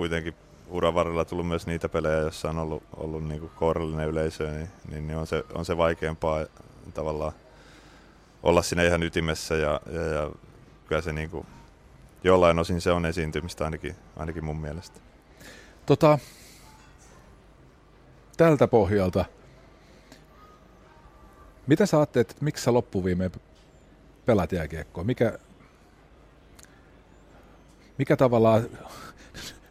kuitenkin 0.00 0.34
uran 0.68 0.94
varrella 0.94 1.24
tullut 1.24 1.48
myös 1.48 1.66
niitä 1.66 1.88
pelejä, 1.88 2.16
joissa 2.16 2.50
on 2.50 2.58
ollut, 2.58 2.82
ollut 2.96 3.24
niinku 3.24 3.50
kourallinen 3.56 4.08
yleisö, 4.08 4.50
niin, 4.50 4.68
niin, 4.90 5.06
niin 5.06 5.18
on, 5.18 5.26
se, 5.26 5.44
on 5.54 5.64
se 5.64 5.76
vaikeampaa 5.76 6.46
tavallaan 6.94 7.32
olla 8.42 8.62
siinä 8.62 8.82
ihan 8.82 9.02
ytimessä 9.02 9.54
ja, 9.54 9.80
ja, 9.92 10.02
ja 10.02 10.30
kyllä 10.86 11.02
se 11.02 11.12
niinku, 11.12 11.46
jollain 12.24 12.58
osin 12.58 12.80
se 12.80 12.92
on 12.92 13.06
esiintymistä 13.06 13.64
ainakin, 13.64 13.96
ainakin 14.16 14.44
mun 14.44 14.56
mielestä. 14.56 15.00
Tota, 15.86 16.18
tältä 18.36 18.68
pohjalta, 18.68 19.24
mitä 21.66 21.86
sä 21.86 21.96
ajattelet, 21.96 22.30
että 22.30 22.44
miksi 22.44 22.64
sä 22.64 22.72
loppuviimeen 22.72 23.30
pelat 24.26 24.52
jääkiekkoa? 24.52 25.04
Mikä, 25.04 25.38
mikä 27.98 28.16
tavallaan, 28.16 28.68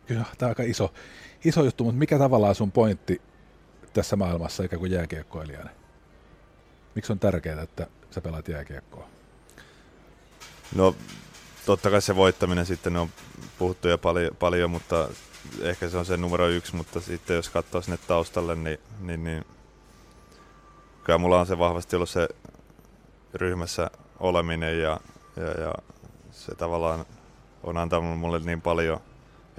kyllä 0.10 0.26
tämä 0.38 0.48
on 0.48 0.52
aika 0.52 0.64
iso, 0.64 0.94
iso 1.46 1.64
juttu, 1.64 1.84
mutta 1.84 2.00
mikä 2.00 2.18
tavallaan 2.18 2.56
sun 2.56 2.72
pointti 2.72 3.22
tässä 3.94 4.16
maailmassa 4.16 4.64
ikään 4.64 4.80
kuin 4.80 4.92
jääkiekkoilijana? 4.92 5.70
Miksi 6.96 7.12
on 7.12 7.20
tärkeää, 7.20 7.62
että 7.62 7.88
sä 8.12 8.22
pelaat 8.22 8.48
jääkiekkoa? 8.48 9.08
No 10.76 10.96
totta 11.66 11.90
kai 11.90 12.02
se 12.02 12.16
voittaminen 12.16 12.66
sitten 12.66 12.98
on 12.98 13.10
puhuttu 13.58 13.88
jo 13.88 13.98
paljon, 13.98 14.36
paljon, 14.36 14.72
mutta 14.72 15.10
ehkä 15.62 15.90
se 15.90 15.98
on 15.98 16.06
se 16.06 16.18
numero 16.18 16.48
yksi, 16.48 16.76
mutta 16.76 17.00
sitten 17.00 17.36
jos 17.36 17.50
katsoo 17.50 17.82
sinne 17.82 18.00
taustalle, 18.08 18.56
niin, 18.56 18.80
niin, 19.00 19.24
niin 19.24 19.46
kyllä 21.04 21.18
mulla 21.18 21.40
on 21.40 21.48
se 21.48 21.58
vahvasti 21.58 21.96
ollut 21.96 22.10
se 22.10 22.28
ryhmässä 23.34 23.92
oleminen 24.20 24.82
ja, 24.82 25.00
ja, 25.36 25.62
ja 25.62 25.74
se 26.32 26.56
tavallaan 26.56 27.06
on 27.64 27.78
antanut 27.78 28.20
mulle 28.20 28.40
niin 28.40 28.62
paljon 28.62 29.00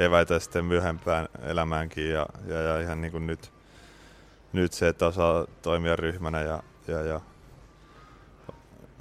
eväitä 0.01 0.39
sitten 0.39 0.65
myöhempään 0.65 1.29
elämäänkin 1.43 2.11
ja, 2.11 2.27
ja, 2.47 2.61
ja 2.61 2.81
ihan 2.81 3.01
niin 3.01 3.13
kuin 3.13 3.27
nyt, 3.27 3.53
nyt 4.53 4.73
se, 4.73 4.89
että 4.89 5.07
osaa 5.07 5.47
toimia 5.63 5.97
ryhmänä 5.97 6.43
ja, 6.43 6.63
ja, 6.89 7.01
ja 7.01 7.21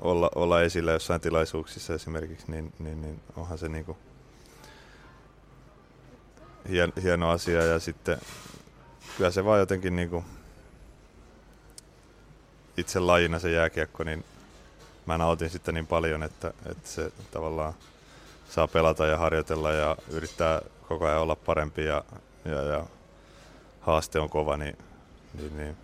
olla, 0.02 0.32
olla 0.36 0.62
esillä 0.62 0.92
jossain 0.92 1.22
tilaisuuksissa 1.22 1.94
esimerkiksi, 1.94 2.52
niin, 2.52 2.74
niin, 2.80 3.02
niin 3.02 3.22
onhan 3.36 3.58
se 3.58 3.70
niin 3.70 3.86
kuin 3.86 3.98
hien, 6.70 6.94
hieno 7.04 7.30
asia. 7.30 7.64
Ja 7.64 7.80
sitten 7.80 8.18
kyllä 9.18 9.32
se 9.32 9.46
vaan 9.46 9.60
jotenkin 9.60 9.96
niin 9.96 10.10
kuin 10.10 10.26
itse 12.78 13.00
lajina 13.00 13.40
se 13.40 13.52
jääkiekko, 13.52 14.04
niin 14.04 14.26
mä 15.06 15.18
nautin 15.18 15.50
sitten 15.50 15.74
niin 15.74 15.88
paljon, 15.88 16.24
että, 16.24 16.54
että 16.66 16.90
se 16.90 17.12
tavallaan 17.32 17.74
saa 18.50 18.68
pelata 18.68 19.06
ja 19.06 19.18
harjoitella 19.18 19.72
ja 19.72 19.98
yrittää 20.12 20.62
koko 20.90 21.06
ajan 21.06 21.22
olla 21.22 21.36
parempi 21.36 21.86
ja, 21.86 22.04
ja, 22.46 22.62
ja 22.62 22.86
haaste 23.82 24.20
on 24.20 24.30
kova, 24.30 24.58
niin, 24.58 24.78
niin, 25.34 25.58
niin 25.58 25.78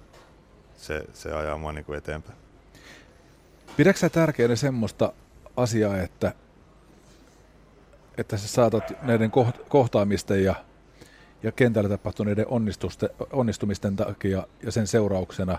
se, 0.77 1.03
se 1.13 1.33
ajaa 1.33 1.57
mua 1.57 1.71
niin 1.71 1.85
kuin 1.85 1.97
eteenpäin. 1.97 2.37
Pidätkö 3.77 3.99
sä 3.99 4.09
tärkeänä 4.09 4.55
semmoista 4.55 5.13
asiaa, 5.57 5.97
että, 5.97 6.33
että 8.17 8.37
sä 8.37 8.47
saatat 8.47 8.93
näiden 9.01 9.31
kohtaamisten 9.69 10.43
ja, 10.43 10.55
ja 11.43 11.51
kentällä 11.51 11.89
tapahtuneiden 11.89 12.45
onnistumisten 13.31 13.95
takia 13.95 14.47
ja 14.63 14.71
sen 14.71 14.87
seurauksena 14.87 15.57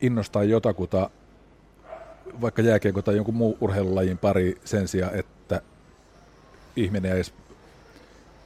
innostaa 0.00 0.44
jotakuta, 0.44 1.10
vaikka 2.40 2.62
jääkiekko 2.62 3.02
tai 3.02 3.16
jonkun 3.16 3.34
muu 3.34 3.58
urheilulajin 3.60 4.18
pari 4.18 4.60
sen 4.64 4.88
sijaan, 4.88 5.14
että 5.14 5.60
ihminen 6.76 7.12
edes 7.12 7.34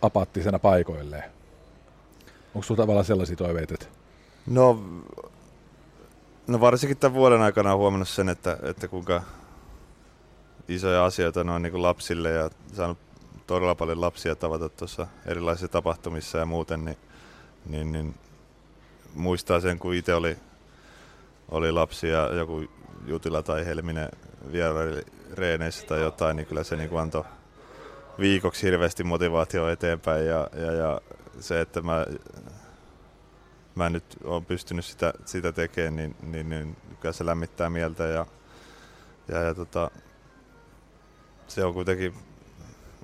apaattisena 0.02 0.58
paikoilleen? 0.58 1.24
Onko 2.54 2.62
sinulla 2.62 2.82
tavallaan 2.82 3.04
sellaisia 3.04 3.36
toiveita? 3.36 3.74
No 4.46 4.78
No 6.46 6.60
varsinkin 6.60 6.96
tämän 6.96 7.14
vuoden 7.14 7.42
aikana 7.42 7.72
on 7.72 7.78
huomannut 7.78 8.08
sen, 8.08 8.28
että, 8.28 8.58
että 8.62 8.88
kuinka 8.88 9.22
isoja 10.68 11.04
asioita 11.04 11.40
on 11.40 11.62
niin 11.62 11.70
kuin 11.70 11.82
lapsille 11.82 12.30
ja 12.30 12.50
saanut 12.72 12.98
todella 13.46 13.74
paljon 13.74 14.00
lapsia 14.00 14.36
tavata 14.36 14.68
tuossa 14.68 15.06
erilaisissa 15.26 15.68
tapahtumissa 15.68 16.38
ja 16.38 16.46
muuten, 16.46 16.84
niin, 16.84 16.96
niin, 17.66 17.92
niin 17.92 18.14
muistaa 19.14 19.60
sen, 19.60 19.78
kun 19.78 19.94
itse 19.94 20.14
oli, 20.14 20.36
oli 21.48 21.72
lapsi 21.72 22.08
ja 22.08 22.34
joku 22.34 22.64
Jutila 23.06 23.42
tai 23.42 23.66
Helminen 23.66 24.08
vieraili 24.52 25.02
reeneissä 25.32 25.86
tai 25.86 26.00
jotain, 26.00 26.36
niin 26.36 26.46
kyllä 26.46 26.64
se 26.64 26.76
niin 26.76 26.98
antoi 26.98 27.24
viikoksi 28.22 28.66
hirveästi 28.66 29.04
motivaatio 29.04 29.68
eteenpäin 29.68 30.26
ja, 30.26 30.48
ja, 30.56 30.72
ja 30.72 31.00
se, 31.40 31.60
että 31.60 31.80
mä, 31.80 32.06
mä 33.74 33.90
nyt 33.90 34.04
olen 34.24 34.44
pystynyt 34.44 34.84
sitä, 34.84 35.12
sitä 35.24 35.52
tekemään, 35.52 35.96
niin, 35.96 36.16
niin, 36.22 36.50
niin 36.50 36.76
kyllä 37.00 37.12
se 37.12 37.26
lämmittää 37.26 37.70
mieltä 37.70 38.04
ja, 38.04 38.26
ja, 39.28 39.38
ja 39.38 39.54
tota, 39.54 39.90
se 41.48 41.64
on 41.64 41.74
kuitenkin, 41.74 42.14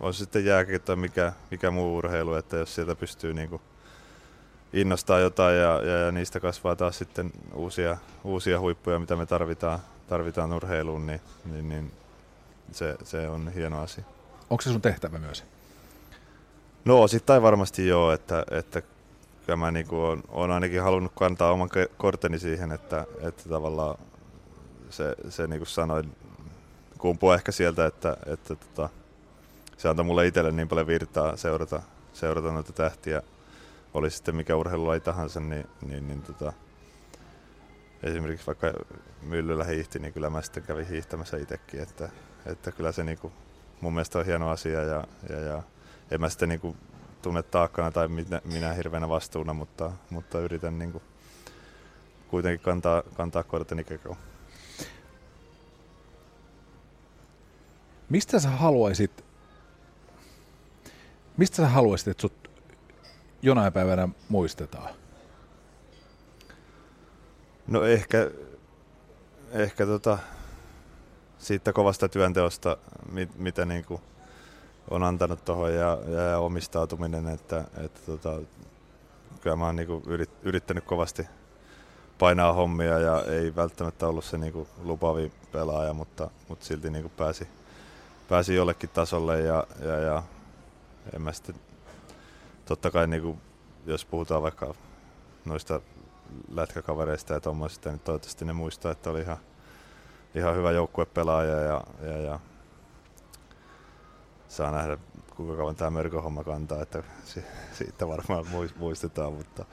on 0.00 0.14
sitten 0.14 0.44
jääkin 0.44 0.80
mikä, 0.96 1.32
mikä 1.50 1.70
muu 1.70 1.96
urheilu, 1.96 2.34
että 2.34 2.56
jos 2.56 2.74
sieltä 2.74 2.94
pystyy 2.94 3.34
kuin 3.48 3.62
innostaa 4.72 5.18
jotain 5.18 5.56
ja, 5.56 5.82
ja, 5.82 5.96
ja, 5.96 6.12
niistä 6.12 6.40
kasvaa 6.40 6.76
taas 6.76 6.98
sitten 6.98 7.32
uusia, 7.54 7.96
uusia 8.24 8.60
huippuja, 8.60 8.98
mitä 8.98 9.16
me 9.16 9.26
tarvitaan, 9.26 9.78
tarvitaan 10.08 10.52
urheiluun, 10.52 11.06
niin, 11.06 11.20
niin, 11.44 11.68
niin 11.68 11.92
se, 12.72 12.96
se 13.04 13.28
on 13.28 13.52
hieno 13.52 13.82
asia. 13.82 14.17
Onko 14.50 14.62
se 14.62 14.70
sun 14.70 14.82
tehtävä 14.82 15.18
myös? 15.18 15.44
No 16.84 17.02
osittain 17.02 17.42
varmasti 17.42 17.86
joo, 17.86 18.12
että, 18.12 18.44
että 18.50 18.82
kyllä 19.46 19.56
mä 19.56 19.70
niin 19.70 19.86
on, 19.90 20.22
on, 20.28 20.50
ainakin 20.50 20.82
halunnut 20.82 21.12
kantaa 21.14 21.52
oman 21.52 21.68
korteni 21.96 22.38
siihen, 22.38 22.72
että, 22.72 23.06
että 23.20 23.48
tavallaan 23.48 23.98
se, 24.90 25.14
se 25.28 25.46
niin 25.46 25.60
kuin 25.60 25.66
sanoin, 25.66 26.16
kumpuu 26.98 27.32
ehkä 27.32 27.52
sieltä, 27.52 27.86
että, 27.86 28.16
että 28.26 28.54
tota, 28.54 28.88
se 29.76 29.88
antaa 29.88 30.04
mulle 30.04 30.26
itselle 30.26 30.52
niin 30.52 30.68
paljon 30.68 30.86
virtaa 30.86 31.36
seurata, 31.36 31.82
seurata 32.12 32.52
noita 32.52 32.72
tähtiä, 32.72 33.22
oli 33.94 34.10
sitten 34.10 34.36
mikä 34.36 34.56
urheilulaji 34.56 35.00
tahansa, 35.00 35.40
niin, 35.40 35.66
niin, 35.86 36.08
niin 36.08 36.22
tota, 36.22 36.52
esimerkiksi 38.02 38.46
vaikka 38.46 38.72
myllyllä 39.22 39.64
hiihti, 39.64 39.98
niin 39.98 40.12
kyllä 40.12 40.30
mä 40.30 40.42
sitten 40.42 40.62
kävin 40.62 40.86
hiihtämässä 40.86 41.36
itsekin, 41.36 41.80
että, 41.80 42.08
että 42.46 42.72
kyllä 42.72 42.92
se 42.92 43.04
niin 43.04 43.18
kuin, 43.18 43.32
mun 43.80 43.92
mielestä 43.92 44.18
on 44.18 44.26
hieno 44.26 44.50
asia 44.50 44.82
ja, 44.82 45.04
ja, 45.28 45.40
ja 45.40 45.62
en 46.10 46.20
mä 46.20 46.28
sitten 46.28 46.48
niin 46.48 46.60
kuin, 46.60 46.76
tunne 47.22 47.42
taakkana 47.42 47.90
tai 47.90 48.08
minä, 48.08 48.40
minä 48.44 48.72
hirveänä 48.72 49.08
vastuuna, 49.08 49.54
mutta, 49.54 49.92
mutta 50.10 50.40
yritän 50.40 50.78
niin 50.78 50.92
kuin, 50.92 51.04
kuitenkin 52.28 52.64
kantaa, 52.64 53.02
kantaa 53.02 53.42
korteni 53.42 53.84
kekoon. 53.84 54.16
Mistä 58.08 58.38
sä 58.38 58.50
haluaisit, 58.50 59.24
mistä 61.36 61.56
sä 61.56 61.68
haluaisit, 61.68 62.08
että 62.08 62.20
sut 62.20 62.50
jonain 63.42 63.72
päivänä 63.72 64.08
muistetaan? 64.28 64.94
No 67.66 67.84
ehkä, 67.84 68.30
ehkä 69.52 69.86
tota, 69.86 70.18
siitä 71.38 71.72
kovasta 71.72 72.08
työnteosta, 72.08 72.76
mit, 73.12 73.38
mitä 73.38 73.64
niin 73.64 73.84
kuin 73.84 74.00
on 74.90 75.02
antanut 75.02 75.44
tuohon 75.44 75.74
ja, 75.74 75.98
ja, 76.30 76.38
omistautuminen, 76.38 77.28
että, 77.28 77.64
että 77.76 78.00
tota, 78.06 78.40
kyllä 79.40 79.56
mä 79.56 79.66
oon 79.66 79.76
niin 79.76 79.86
kuin 79.86 80.04
yrit, 80.06 80.30
yrittänyt 80.42 80.84
kovasti 80.84 81.26
painaa 82.18 82.52
hommia 82.52 82.98
ja 82.98 83.22
ei 83.22 83.56
välttämättä 83.56 84.08
ollut 84.08 84.24
se 84.24 84.38
niin 84.38 84.68
lupavi 84.82 85.32
pelaaja, 85.52 85.94
mutta, 85.94 86.30
mutta 86.48 86.64
silti 86.64 86.90
niin 86.90 87.02
kuin 87.02 87.12
pääsi, 87.16 87.48
pääsi 88.28 88.54
jollekin 88.54 88.90
tasolle 88.90 89.40
ja, 89.40 89.66
ja, 89.80 89.96
ja 89.98 90.22
en 91.14 91.22
mä 91.22 91.32
sitten, 91.32 91.54
totta 92.64 92.90
kai 92.90 93.06
niin 93.06 93.22
kuin, 93.22 93.40
jos 93.86 94.04
puhutaan 94.04 94.42
vaikka 94.42 94.74
noista 95.44 95.80
lätkäkavereista 96.48 97.34
ja 97.34 97.40
tuommoisista, 97.40 97.90
niin 97.90 98.00
toivottavasti 98.00 98.44
ne 98.44 98.52
muistaa, 98.52 98.92
että 98.92 99.10
oli 99.10 99.20
ihan, 99.20 99.36
ihan 100.38 100.56
hyvä 100.56 100.70
joukkuepelaaja 100.72 101.60
ja, 101.60 101.82
ja, 102.02 102.18
ja 102.18 102.40
saa 104.48 104.70
nähdä 104.70 104.98
kuinka 105.36 105.56
kauan 105.56 105.76
tämä 105.76 105.90
mörköhomma 105.90 106.44
kantaa, 106.44 106.82
että 106.82 107.02
siitä 107.72 108.08
varmaan 108.08 108.46
muistetaan, 108.76 109.32
mutta, 109.32 109.64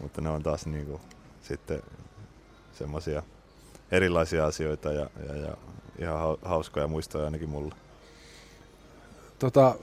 mutta 0.00 0.20
ne 0.20 0.30
on 0.30 0.42
taas 0.42 0.66
niin 0.66 0.86
kuin, 0.86 1.00
sitten 1.42 1.82
semmoisia 2.72 3.22
erilaisia 3.90 4.46
asioita 4.46 4.92
ja, 4.92 5.10
ja, 5.28 5.36
ja 5.36 5.56
ihan 5.98 6.36
hauskoja 6.42 6.86
muistoja 6.86 7.24
ainakin 7.24 7.48
mulle. 7.48 7.74
Tota, 9.38 9.74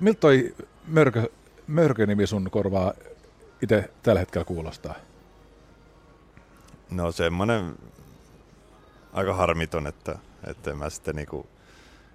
miltä 0.00 0.20
toi 0.20 0.54
mörkö, 0.86 1.30
mörkö-nimi 1.66 2.26
sun 2.26 2.50
korvaa 2.50 2.94
itse 3.62 3.90
tällä 4.02 4.20
hetkellä 4.20 4.44
kuulostaa? 4.44 4.94
No 6.90 7.12
semmoinen 7.12 7.76
aika 9.12 9.34
harmiton, 9.34 9.86
että, 9.86 10.18
että 10.46 10.74
mä 10.74 10.90
sitten 10.90 11.16
niinku 11.16 11.46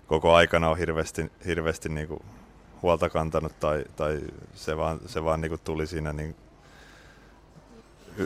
koko 0.07 0.33
aikana 0.33 0.69
on 0.69 0.77
hirveästi, 0.77 1.31
hirveästi 1.45 1.89
niinku 1.89 2.21
huolta 2.81 3.09
kantanut 3.09 3.59
tai, 3.59 3.85
tai 3.95 4.21
se 4.53 4.77
vaan, 4.77 4.99
se 5.05 5.23
vaan 5.23 5.41
niinku 5.41 5.57
tuli 5.57 5.87
siinä 5.87 6.13
niin 6.13 6.35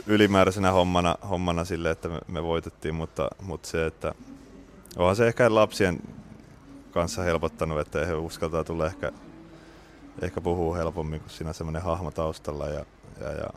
ylimääräisenä 0.06 0.70
hommana, 0.70 1.16
hommana 1.30 1.64
sille, 1.64 1.90
että 1.90 2.08
me, 2.08 2.18
me 2.28 2.42
voitettiin, 2.42 2.94
mutta, 2.94 3.28
mutta 3.42 3.68
se, 3.68 3.86
että 3.86 4.14
onhan 4.96 5.16
se 5.16 5.28
ehkä 5.28 5.54
lapsien 5.54 6.00
kanssa 6.90 7.22
helpottanut, 7.22 7.80
että 7.80 8.06
he 8.06 8.14
uskaltaa 8.14 8.64
tulla 8.64 8.86
ehkä, 8.86 9.12
ehkä 10.22 10.40
puhua 10.40 10.76
helpommin, 10.76 11.20
kun 11.20 11.30
siinä 11.30 11.48
on 11.48 11.54
semmoinen 11.54 11.82
hahmo 11.82 12.10
taustalla 12.10 12.68
ja, 12.68 12.84
ja, 13.20 13.32
ja 13.32 13.50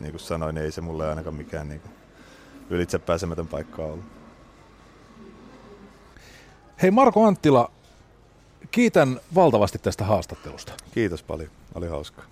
niin 0.00 0.10
kuin 0.10 0.20
sanoin, 0.20 0.54
niin 0.54 0.64
ei 0.64 0.72
se 0.72 0.80
mulle 0.80 1.08
ainakaan 1.08 1.36
mikään 1.36 1.68
niin 1.68 1.80
kuin 1.80 1.92
ylitse 2.70 2.98
pääsemätön 2.98 3.46
paikka 3.46 3.82
ollut. 3.82 4.04
Hei 6.82 6.90
Marko 6.90 7.26
Anttila, 7.26 7.70
kiitän 8.70 9.20
valtavasti 9.34 9.78
tästä 9.78 10.04
haastattelusta. 10.04 10.72
Kiitos 10.94 11.22
paljon, 11.22 11.50
oli 11.74 11.88
hauska. 11.88 12.22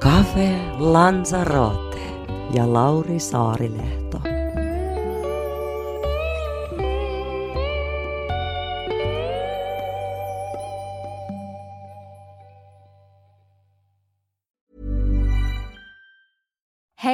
Cafe 0.00 0.56
Lanzarote 0.78 1.98
ja 2.54 2.72
Lauri 2.72 3.18
Saarilehto. 3.18 4.25